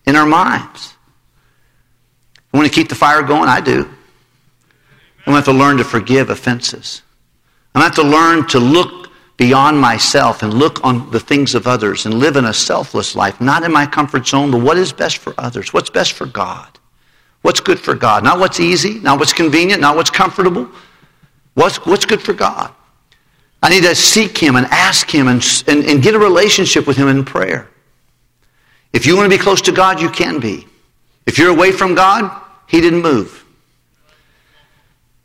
In 0.06 0.16
our 0.16 0.26
minds. 0.26 0.96
I 2.52 2.56
want 2.56 2.68
to 2.68 2.74
keep 2.74 2.88
the 2.88 2.94
fire 2.94 3.22
going? 3.22 3.48
I 3.48 3.60
do. 3.60 3.88
I'm 5.26 5.32
going 5.32 5.42
to 5.42 5.44
have 5.44 5.44
to 5.44 5.52
learn 5.52 5.76
to 5.76 5.84
forgive 5.84 6.30
offenses. 6.30 7.02
I'm 7.74 7.80
going 7.80 7.92
to 7.92 7.96
have 7.96 8.04
to 8.04 8.10
learn 8.10 8.48
to 8.48 8.58
look 8.58 9.10
beyond 9.36 9.78
myself 9.78 10.42
and 10.42 10.52
look 10.52 10.84
on 10.84 11.10
the 11.10 11.20
things 11.20 11.54
of 11.54 11.66
others 11.66 12.06
and 12.06 12.14
live 12.14 12.36
in 12.36 12.44
a 12.44 12.52
selfless 12.52 13.14
life, 13.14 13.40
not 13.40 13.62
in 13.62 13.72
my 13.72 13.86
comfort 13.86 14.26
zone, 14.26 14.50
but 14.50 14.60
what 14.60 14.76
is 14.76 14.92
best 14.92 15.18
for 15.18 15.34
others, 15.38 15.72
what's 15.72 15.90
best 15.90 16.12
for 16.12 16.26
God. 16.26 16.78
What's 17.42 17.60
good 17.60 17.80
for 17.80 17.94
God? 17.94 18.22
Not 18.22 18.38
what's 18.38 18.60
easy, 18.60 18.98
not 18.98 19.18
what's 19.18 19.32
convenient, 19.32 19.80
not 19.80 19.96
what's 19.96 20.10
comfortable. 20.10 20.68
What's, 21.54 21.78
what's 21.86 22.04
good 22.04 22.20
for 22.20 22.34
God? 22.34 22.70
I 23.62 23.70
need 23.70 23.82
to 23.82 23.94
seek 23.94 24.36
Him 24.36 24.56
and 24.56 24.66
ask 24.66 25.10
Him 25.10 25.28
and, 25.28 25.42
and, 25.66 25.84
and 25.84 26.02
get 26.02 26.14
a 26.14 26.18
relationship 26.18 26.86
with 26.86 26.96
Him 26.96 27.08
in 27.08 27.24
prayer. 27.24 27.68
If 28.92 29.06
you 29.06 29.16
want 29.16 29.30
to 29.30 29.36
be 29.36 29.42
close 29.42 29.62
to 29.62 29.72
God, 29.72 30.00
you 30.00 30.10
can 30.10 30.40
be. 30.40 30.66
If 31.30 31.38
you're 31.38 31.50
away 31.50 31.70
from 31.70 31.94
God, 31.94 32.42
He 32.66 32.80
didn't 32.80 33.02
move. 33.02 33.44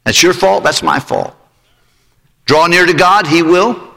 That's 0.04 0.22
your 0.22 0.34
fault, 0.34 0.64
that's 0.64 0.84
my 0.84 1.00
fault. 1.00 1.36
Draw 2.46 2.68
near 2.68 2.86
to 2.86 2.94
God, 2.94 3.26
He 3.26 3.42
will. 3.42 3.92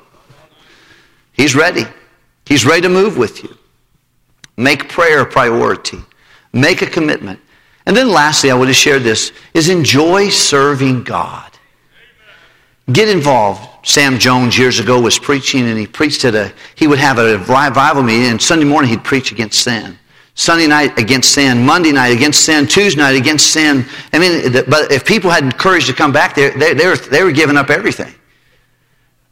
He's 1.35 1.55
ready. 1.55 1.85
He's 2.47 2.65
ready 2.65 2.81
to 2.81 2.89
move 2.89 3.19
with 3.19 3.45
you. 3.45 3.55
Make 4.57 4.89
prayer 4.89 5.21
a 5.21 5.27
priority. 5.27 5.99
Make 6.55 6.81
a 6.81 6.87
commitment. 6.87 7.41
And 7.85 7.95
then 7.95 8.09
lastly, 8.09 8.51
I 8.51 8.55
want 8.55 8.69
to 8.69 8.75
share 8.75 8.99
this, 8.99 9.31
is 9.53 9.69
enjoy 9.69 10.31
serving 10.31 11.05
God. 11.05 11.53
Get 12.91 13.11
involved. 13.11 13.69
Sam 13.87 14.19
Jones 14.19 14.57
years 14.57 14.79
ago 14.79 14.99
was 14.99 15.19
preaching 15.19 15.69
and 15.69 15.79
he 15.79 15.87
preached 15.87 16.25
at 16.25 16.35
a, 16.35 16.55
he 16.75 16.87
would 16.87 17.01
have 17.01 17.19
a 17.19 17.37
revival 17.37 18.03
meeting 18.03 18.31
and 18.31 18.41
Sunday 18.41 18.65
morning 18.65 18.89
he'd 18.93 19.05
preach 19.05 19.31
against 19.31 19.61
sin. 19.63 19.99
Sunday 20.39 20.68
night 20.68 20.97
against 20.97 21.32
sin, 21.32 21.66
Monday 21.66 21.91
night 21.91 22.12
against 22.16 22.45
sin, 22.45 22.68
Tuesday 22.68 23.01
night 23.01 23.16
against 23.16 23.53
sin. 23.53 23.84
I 24.12 24.20
mean, 24.20 24.53
but 24.68 24.93
if 24.93 25.05
people 25.05 25.30
had 25.30 25.59
courage 25.59 25.89
to 25.89 25.93
come 25.93 26.12
back 26.12 26.36
there, 26.36 26.57
they, 26.57 26.74
they, 26.74 26.86
were, 26.86 26.97
they 26.97 27.24
were 27.24 27.32
giving 27.32 27.57
up 27.57 27.70
everything. 27.70 28.14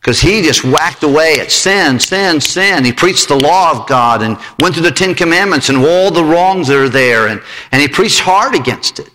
Because 0.00 0.20
he 0.20 0.42
just 0.42 0.64
whacked 0.64 1.04
away 1.04 1.38
at 1.38 1.52
sin, 1.52 2.00
sin, 2.00 2.40
sin. 2.40 2.84
He 2.84 2.92
preached 2.92 3.28
the 3.28 3.36
law 3.36 3.70
of 3.70 3.86
God 3.86 4.20
and 4.20 4.36
went 4.59 4.74
through 4.74 4.82
the 4.82 4.90
Ten 4.90 5.14
Commandments 5.14 5.68
and 5.68 5.78
all 5.78 6.11
the 6.11 6.24
wrongs 6.24 6.66
that 6.66 6.76
are 6.76 6.88
there. 6.88 7.28
And, 7.28 7.40
and 7.70 7.80
he 7.80 7.86
preached 7.86 8.18
hard 8.18 8.57
against 8.57 8.98
it. 8.98 9.09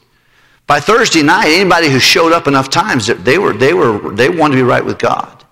By 0.68 0.80
Thursday 0.80 1.24
night, 1.24 1.48
anybody 1.48 1.90
who 1.90 2.00
showed 2.00 2.32
up 2.32 2.48
enough 2.48 2.70
times, 2.70 3.08
they, 3.08 3.38
were, 3.38 3.52
they, 3.52 3.74
were, 3.74 4.16
they 4.16 4.30
wanted 4.30 4.56
to 4.56 4.62
be 4.62 4.64
right 4.64 4.86
with 4.86 4.98
God. 4.98 5.44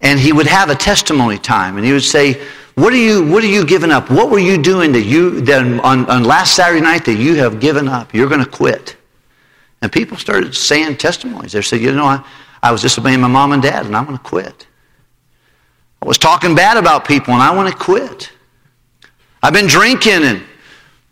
And 0.00 0.18
he 0.18 0.32
would 0.32 0.46
have 0.46 0.70
a 0.70 0.74
testimony 0.74 1.36
time, 1.36 1.76
and 1.76 1.84
he 1.84 1.92
would 1.92 2.02
say, 2.02 2.40
what 2.78 2.92
are 2.92 2.96
you, 2.96 3.24
what 3.26 3.42
are 3.42 3.48
you 3.48 3.66
giving 3.66 3.90
up? 3.90 4.10
What 4.10 4.30
were 4.30 4.38
you 4.38 4.60
doing 4.60 4.92
that 4.92 5.02
you, 5.02 5.40
that 5.42 5.64
on, 5.84 6.08
on 6.08 6.24
last 6.24 6.54
Saturday 6.54 6.80
night 6.80 7.04
that 7.06 7.16
you 7.16 7.34
have 7.36 7.60
given 7.60 7.88
up? 7.88 8.14
You're 8.14 8.28
going 8.28 8.44
to 8.44 8.50
quit. 8.50 8.96
And 9.82 9.90
people 9.90 10.16
started 10.16 10.54
saying 10.54 10.96
testimonies. 10.96 11.52
They 11.52 11.62
said, 11.62 11.80
you 11.80 11.92
know, 11.92 12.04
I, 12.04 12.24
I 12.62 12.72
was 12.72 12.82
disobeying 12.82 13.20
my 13.20 13.28
mom 13.28 13.52
and 13.52 13.62
dad, 13.62 13.86
and 13.86 13.96
I'm 13.96 14.04
going 14.04 14.18
to 14.18 14.24
quit. 14.24 14.66
I 16.02 16.06
was 16.06 16.18
talking 16.18 16.54
bad 16.54 16.76
about 16.76 17.06
people, 17.06 17.34
and 17.34 17.42
I 17.42 17.54
want 17.54 17.68
to 17.68 17.76
quit. 17.76 18.30
I've 19.42 19.52
been 19.52 19.66
drinking 19.66 20.24
and 20.24 20.42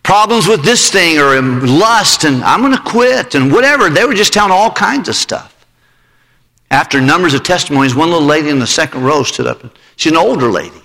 problems 0.02 0.46
with 0.46 0.64
this 0.64 0.90
thing 0.90 1.18
or 1.18 1.36
um, 1.36 1.60
lust 1.66 2.22
and 2.22 2.44
I'm 2.44 2.60
going 2.60 2.72
to 2.72 2.82
quit 2.82 3.34
and 3.34 3.52
whatever. 3.52 3.90
They 3.90 4.04
were 4.04 4.14
just 4.14 4.32
telling 4.32 4.52
all 4.52 4.70
kinds 4.70 5.08
of 5.08 5.16
stuff. 5.16 5.66
After 6.70 7.00
numbers 7.00 7.34
of 7.34 7.42
testimonies, 7.42 7.94
one 7.94 8.10
little 8.10 8.26
lady 8.26 8.48
in 8.48 8.60
the 8.60 8.66
second 8.68 9.02
row 9.02 9.24
stood 9.24 9.48
up. 9.48 9.62
She's 9.96 10.12
an 10.12 10.18
older 10.18 10.46
lady. 10.46 10.80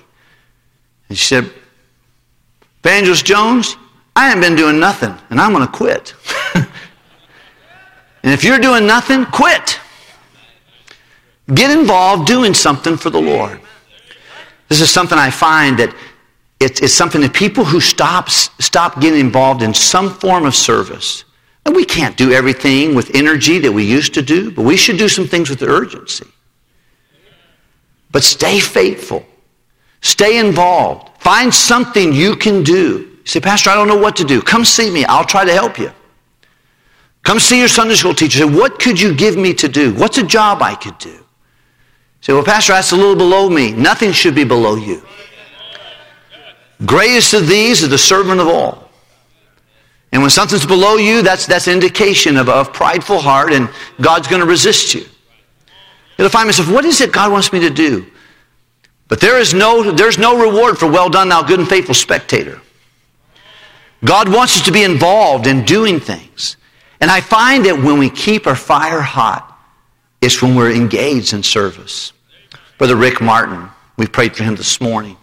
And 1.12 1.18
she 1.18 1.26
said, 1.26 1.52
Evangelist 2.86 3.26
Jones, 3.26 3.76
I 4.16 4.30
haven't 4.30 4.44
been 4.44 4.56
doing 4.56 4.80
nothing 4.80 5.14
and 5.30 5.42
I'm 5.42 5.52
going 5.52 5.68
to 5.68 5.70
quit. 5.74 6.14
and 6.56 6.66
if 8.24 8.46
you're 8.46 8.60
doing 8.60 8.88
nothing, 8.88 9.26
quit. 9.26 9.78
Get 11.54 11.78
involved 11.78 12.28
doing 12.28 12.54
something 12.54 12.96
for 12.96 13.10
the 13.10 13.20
Lord. 13.20 13.60
This 14.70 14.80
is 14.80 14.90
something 14.90 15.18
I 15.18 15.30
find 15.30 15.78
that 15.80 15.94
it's, 16.62 16.80
it's 16.80 16.94
something 16.94 17.20
that 17.20 17.34
people 17.34 17.66
who 17.66 17.82
stop, 17.82 18.30
stop 18.30 19.02
getting 19.02 19.20
involved 19.20 19.64
in 19.64 19.74
some 19.74 20.14
form 20.14 20.46
of 20.46 20.56
service, 20.56 21.26
and 21.66 21.76
we 21.76 21.84
can't 21.84 22.16
do 22.16 22.32
everything 22.32 22.96
with 22.96 23.14
energy 23.14 23.60
that 23.60 23.72
we 23.74 23.84
used 23.84 24.14
to 24.14 24.22
do, 24.22 24.50
but 24.50 24.62
we 24.62 24.78
should 24.78 24.98
do 24.98 25.10
some 25.10 25.28
things 25.28 25.50
with 25.50 25.62
urgency. 25.62 26.28
But 28.14 28.24
stay 28.24 28.62
faithful. 28.62 29.26
Stay 30.02 30.40
involved. 30.40 31.10
Find 31.22 31.54
something 31.54 32.12
you 32.12 32.36
can 32.36 32.64
do. 32.64 33.08
You 33.22 33.26
say, 33.26 33.40
Pastor, 33.40 33.70
I 33.70 33.76
don't 33.76 33.88
know 33.88 33.98
what 33.98 34.16
to 34.18 34.24
do. 34.24 34.42
Come 34.42 34.66
see 34.66 34.90
me. 34.90 35.06
I'll 35.06 35.26
try 35.26 35.46
to 35.46 35.54
help 35.54 35.78
you. 35.78 35.92
Come 37.24 37.40
see 37.40 37.60
your 37.60 37.68
Sunday 37.68 37.96
school 37.96 38.16
teacher. 38.16 38.40
Say, 38.40 38.46
what 38.46 38.80
could 38.80 39.00
you 39.00 39.14
give 39.14 39.38
me 39.38 39.54
to 39.54 39.68
do? 39.68 39.94
What's 39.94 40.18
a 40.18 40.26
job 40.26 40.62
I 40.62 40.74
could 40.74 40.98
do? 40.98 41.24
Say, 42.22 42.34
well, 42.34 42.44
Pastor, 42.44 42.74
that's 42.74 42.92
a 42.92 42.96
little 42.96 43.16
below 43.16 43.50
me. 43.50 43.72
Nothing 43.72 44.12
should 44.12 44.36
be 44.36 44.44
below 44.44 44.76
you. 44.76 45.04
Greatest 46.86 47.34
of 47.34 47.48
these 47.48 47.84
is 47.84 47.90
the 47.90 47.98
servant 47.98 48.40
of 48.42 48.48
all. 48.48 48.90
And 50.12 50.22
when 50.22 50.32
something's 50.32 50.66
below 50.66 50.98
you, 50.98 51.22
that's, 51.22 51.46
that's 51.46 51.68
indication 51.68 52.38
of 52.38 52.48
a 52.48 52.66
prideful 52.66 53.20
heart, 53.20 53.54
and 53.54 53.70
God's 54.02 54.28
going 54.28 54.42
to 54.42 54.48
resist 54.48 54.94
you. 54.94 55.06
You'll 56.18 56.30
find 56.30 56.48
myself, 56.48 56.70
what 56.70 56.86
is 56.86 57.02
it 57.02 57.12
God 57.12 57.32
wants 57.32 57.54
me 57.54 57.60
to 57.62 57.70
do? 57.70 58.06
But 59.12 59.20
there 59.20 59.38
is 59.40 59.54
no, 59.54 59.92
there's 59.92 60.18
no 60.18 60.40
reward 60.40 60.78
for 60.78 60.90
well 60.90 61.10
done, 61.10 61.28
thou 61.28 61.44
good 61.44 61.60
and 61.60 61.68
faithful 61.68 61.94
spectator. 61.94 62.62
God 64.06 64.34
wants 64.34 64.56
us 64.56 64.66
to 64.68 64.72
be 64.72 64.84
involved 64.84 65.48
in 65.48 65.66
doing 65.66 66.00
things. 66.00 66.56
And 67.02 67.12
I 67.12 67.20
find 67.20 67.66
that 67.66 67.76
when 67.78 67.98
we 67.98 68.10
keep 68.10 68.48
our 68.48 68.56
fire 68.56 69.02
hot, 69.02 69.60
it's 70.22 70.42
when 70.42 70.56
we're 70.56 70.72
engaged 70.72 71.34
in 71.34 71.44
service. 71.44 72.14
Brother 72.78 72.96
Rick 72.96 73.20
Martin, 73.20 73.68
we 73.98 74.08
prayed 74.08 74.34
for 74.34 74.46
him 74.46 74.56
this 74.56 74.80
morning. 74.80 75.18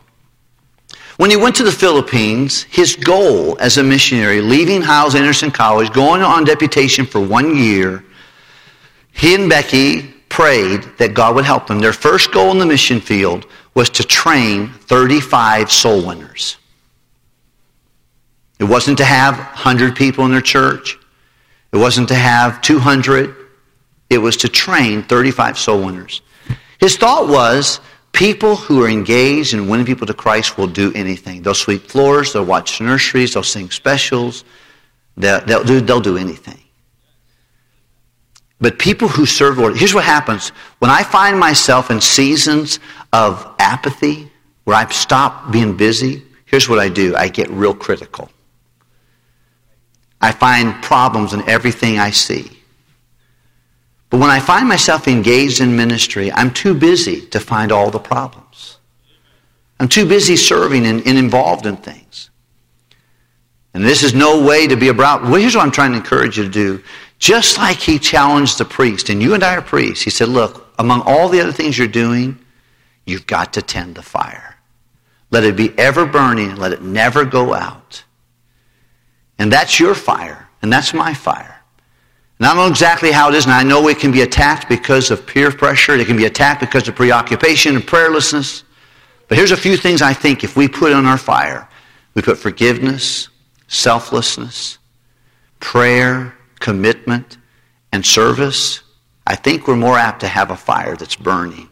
When 1.16 1.30
he 1.30 1.38
went 1.38 1.56
to 1.56 1.64
the 1.64 1.72
Philippines, 1.72 2.64
his 2.64 2.94
goal 2.94 3.58
as 3.58 3.78
a 3.78 3.82
missionary, 3.82 4.42
leaving 4.42 4.82
Hyles 4.82 5.14
Anderson 5.14 5.50
College, 5.50 5.94
going 5.94 6.20
on 6.20 6.44
deputation 6.44 7.06
for 7.06 7.20
one 7.22 7.56
year, 7.56 8.04
he 9.12 9.34
and 9.34 9.48
Becky 9.48 10.02
prayed 10.28 10.82
that 10.98 11.14
God 11.14 11.34
would 11.36 11.46
help 11.46 11.66
them. 11.66 11.78
Their 11.78 11.94
first 11.94 12.32
goal 12.32 12.50
in 12.50 12.58
the 12.58 12.66
mission 12.66 13.00
field 13.00 13.46
was 13.78 13.88
to 13.90 14.02
train 14.02 14.68
35 14.68 15.70
soul 15.72 16.04
winners. 16.04 16.56
It 18.58 18.64
wasn't 18.64 18.98
to 18.98 19.04
have 19.04 19.38
100 19.38 19.94
people 19.94 20.24
in 20.26 20.32
their 20.32 20.40
church. 20.40 20.98
It 21.72 21.76
wasn't 21.76 22.08
to 22.08 22.14
have 22.14 22.60
200. 22.60 23.34
It 24.10 24.18
was 24.18 24.36
to 24.38 24.48
train 24.48 25.04
35 25.04 25.58
soul 25.58 25.84
winners. 25.86 26.22
His 26.80 26.96
thought 26.96 27.28
was 27.28 27.80
People 28.12 28.56
who 28.56 28.82
are 28.82 28.88
engaged 28.88 29.54
in 29.54 29.68
winning 29.68 29.86
people 29.86 30.06
to 30.06 30.14
Christ 30.14 30.58
will 30.58 30.66
do 30.66 30.92
anything. 30.94 31.42
They'll 31.42 31.54
sweep 31.54 31.82
floors, 31.82 32.32
they'll 32.32 32.44
watch 32.44 32.80
nurseries, 32.80 33.34
they'll 33.34 33.44
sing 33.44 33.70
specials, 33.70 34.44
they'll, 35.16 35.40
they'll, 35.42 35.62
do, 35.62 35.80
they'll 35.80 36.00
do 36.00 36.16
anything. 36.16 36.58
But 38.60 38.78
people 38.78 39.08
who 39.08 39.24
serve 39.24 39.58
Lord, 39.58 39.76
here's 39.76 39.94
what 39.94 40.04
happens. 40.04 40.48
When 40.80 40.90
I 40.90 41.02
find 41.02 41.38
myself 41.38 41.90
in 41.90 42.00
seasons 42.00 42.80
of 43.12 43.54
apathy, 43.58 44.30
where 44.64 44.76
I 44.76 44.88
stop 44.90 45.52
being 45.52 45.76
busy, 45.76 46.24
here's 46.44 46.68
what 46.68 46.78
I 46.78 46.88
do 46.88 47.16
I 47.16 47.28
get 47.28 47.48
real 47.50 47.74
critical. 47.74 48.30
I 50.20 50.32
find 50.32 50.82
problems 50.82 51.32
in 51.32 51.48
everything 51.48 51.98
I 51.98 52.10
see. 52.10 52.50
But 54.10 54.18
when 54.20 54.30
I 54.30 54.40
find 54.40 54.68
myself 54.68 55.06
engaged 55.06 55.60
in 55.60 55.76
ministry, 55.76 56.32
I'm 56.32 56.52
too 56.52 56.74
busy 56.74 57.20
to 57.26 57.38
find 57.38 57.70
all 57.70 57.90
the 57.90 57.98
problems. 57.98 58.78
I'm 59.78 59.88
too 59.88 60.06
busy 60.06 60.34
serving 60.36 60.86
and, 60.86 61.06
and 61.06 61.18
involved 61.18 61.66
in 61.66 61.76
things. 61.76 62.27
And 63.78 63.86
this 63.86 64.02
is 64.02 64.12
no 64.12 64.44
way 64.44 64.66
to 64.66 64.74
be 64.74 64.88
about. 64.88 65.22
Well, 65.22 65.34
here's 65.34 65.54
what 65.54 65.64
I'm 65.64 65.70
trying 65.70 65.92
to 65.92 65.98
encourage 65.98 66.36
you 66.36 66.42
to 66.42 66.50
do. 66.50 66.82
Just 67.20 67.58
like 67.58 67.76
he 67.76 68.00
challenged 68.00 68.58
the 68.58 68.64
priest, 68.64 69.08
and 69.08 69.22
you 69.22 69.34
and 69.34 69.44
I 69.44 69.54
are 69.54 69.62
priests, 69.62 70.02
he 70.02 70.10
said, 70.10 70.30
Look, 70.30 70.66
among 70.80 71.02
all 71.02 71.28
the 71.28 71.40
other 71.40 71.52
things 71.52 71.78
you're 71.78 71.86
doing, 71.86 72.44
you've 73.06 73.28
got 73.28 73.52
to 73.52 73.62
tend 73.62 73.94
the 73.94 74.02
fire. 74.02 74.56
Let 75.30 75.44
it 75.44 75.54
be 75.54 75.78
ever 75.78 76.06
burning, 76.06 76.56
let 76.56 76.72
it 76.72 76.82
never 76.82 77.24
go 77.24 77.54
out. 77.54 78.02
And 79.38 79.52
that's 79.52 79.78
your 79.78 79.94
fire, 79.94 80.48
and 80.60 80.72
that's 80.72 80.92
my 80.92 81.14
fire. 81.14 81.62
And 82.40 82.46
I 82.46 82.54
don't 82.54 82.56
know 82.56 82.66
exactly 82.66 83.12
how 83.12 83.28
it 83.28 83.36
is, 83.36 83.44
and 83.44 83.54
I 83.54 83.62
know 83.62 83.86
it 83.86 84.00
can 84.00 84.10
be 84.10 84.22
attacked 84.22 84.68
because 84.68 85.12
of 85.12 85.24
peer 85.24 85.52
pressure. 85.52 85.94
It 85.94 86.08
can 86.08 86.16
be 86.16 86.24
attacked 86.24 86.62
because 86.62 86.88
of 86.88 86.96
preoccupation 86.96 87.76
and 87.76 87.84
prayerlessness. 87.84 88.64
But 89.28 89.38
here's 89.38 89.52
a 89.52 89.56
few 89.56 89.76
things 89.76 90.02
I 90.02 90.14
think 90.14 90.42
if 90.42 90.56
we 90.56 90.66
put 90.66 90.92
on 90.92 91.06
our 91.06 91.16
fire. 91.16 91.68
We 92.14 92.22
put 92.22 92.38
forgiveness, 92.38 93.28
selflessness, 93.68 94.78
prayer, 95.60 96.34
commitment, 96.58 97.38
and 97.92 98.04
service. 98.04 98.80
I 99.26 99.36
think 99.36 99.68
we're 99.68 99.76
more 99.76 99.96
apt 99.96 100.20
to 100.20 100.28
have 100.28 100.50
a 100.50 100.56
fire 100.56 100.96
that's 100.96 101.16
burning 101.16 101.68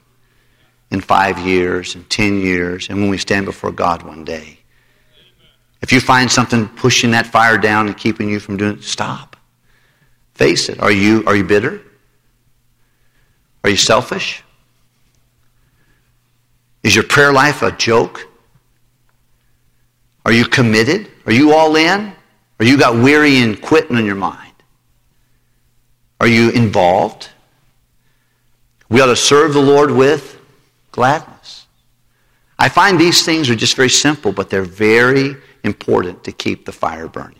in 0.91 1.01
five 1.01 1.39
years, 1.39 1.97
in 1.97 2.05
ten 2.05 2.39
years, 2.39 2.89
and 2.89 3.01
when 3.01 3.11
we 3.11 3.19
stand 3.19 3.47
before 3.47 3.73
God 3.73 4.03
one 4.03 4.25
day. 4.25 4.59
If 5.83 5.93
you 5.93 6.01
find 6.01 6.31
something 6.31 6.69
pushing 6.69 7.11
that 7.11 7.27
fire 7.27 7.59
down 7.59 7.87
and 7.87 7.97
keeping 7.97 8.29
you 8.29 8.41
from 8.41 8.57
doing 8.57 8.79
it, 8.79 8.85
stop. 8.85 9.37
Face 10.35 10.69
it. 10.69 10.81
Are 10.81 10.93
you, 10.93 11.25
are 11.27 11.35
you 11.35 11.45
bitter? 11.45 11.81
Are 13.65 13.71
you 13.71 13.77
selfish? 13.77 14.43
Is 16.83 16.95
your 16.95 17.05
prayer 17.05 17.33
life 17.33 17.63
a 17.63 17.73
joke? 17.73 18.29
Are 20.25 20.33
you 20.33 20.45
committed? 20.45 21.11
Are 21.27 21.33
you 21.33 21.53
all 21.53 21.77
in? 21.77 22.13
Or 22.59 22.65
you 22.65 22.79
got 22.79 22.95
weary 22.95 23.39
and 23.39 23.61
quitting 23.61 23.99
in 23.99 24.07
your 24.07 24.15
mind? 24.15 24.55
Are 26.21 26.27
you 26.27 26.51
involved? 26.51 27.29
We 28.89 29.01
ought 29.01 29.07
to 29.07 29.17
serve 29.17 29.53
the 29.53 29.61
Lord 29.61 29.91
with 29.91 30.41
gladness. 30.93 31.67
I 32.59 32.69
find 32.71 32.99
these 32.99 33.25
things 33.25 33.51
are 33.51 33.55
just 33.55 33.77
very 33.77 33.91
simple, 33.91 34.33
but 34.33 34.49
they're 34.49 34.63
very 34.63 35.37
important 35.65 36.25
to 36.25 36.33
keep 36.33 36.65
the 36.65 36.73
fire 36.73 37.09
burning. 37.09 37.37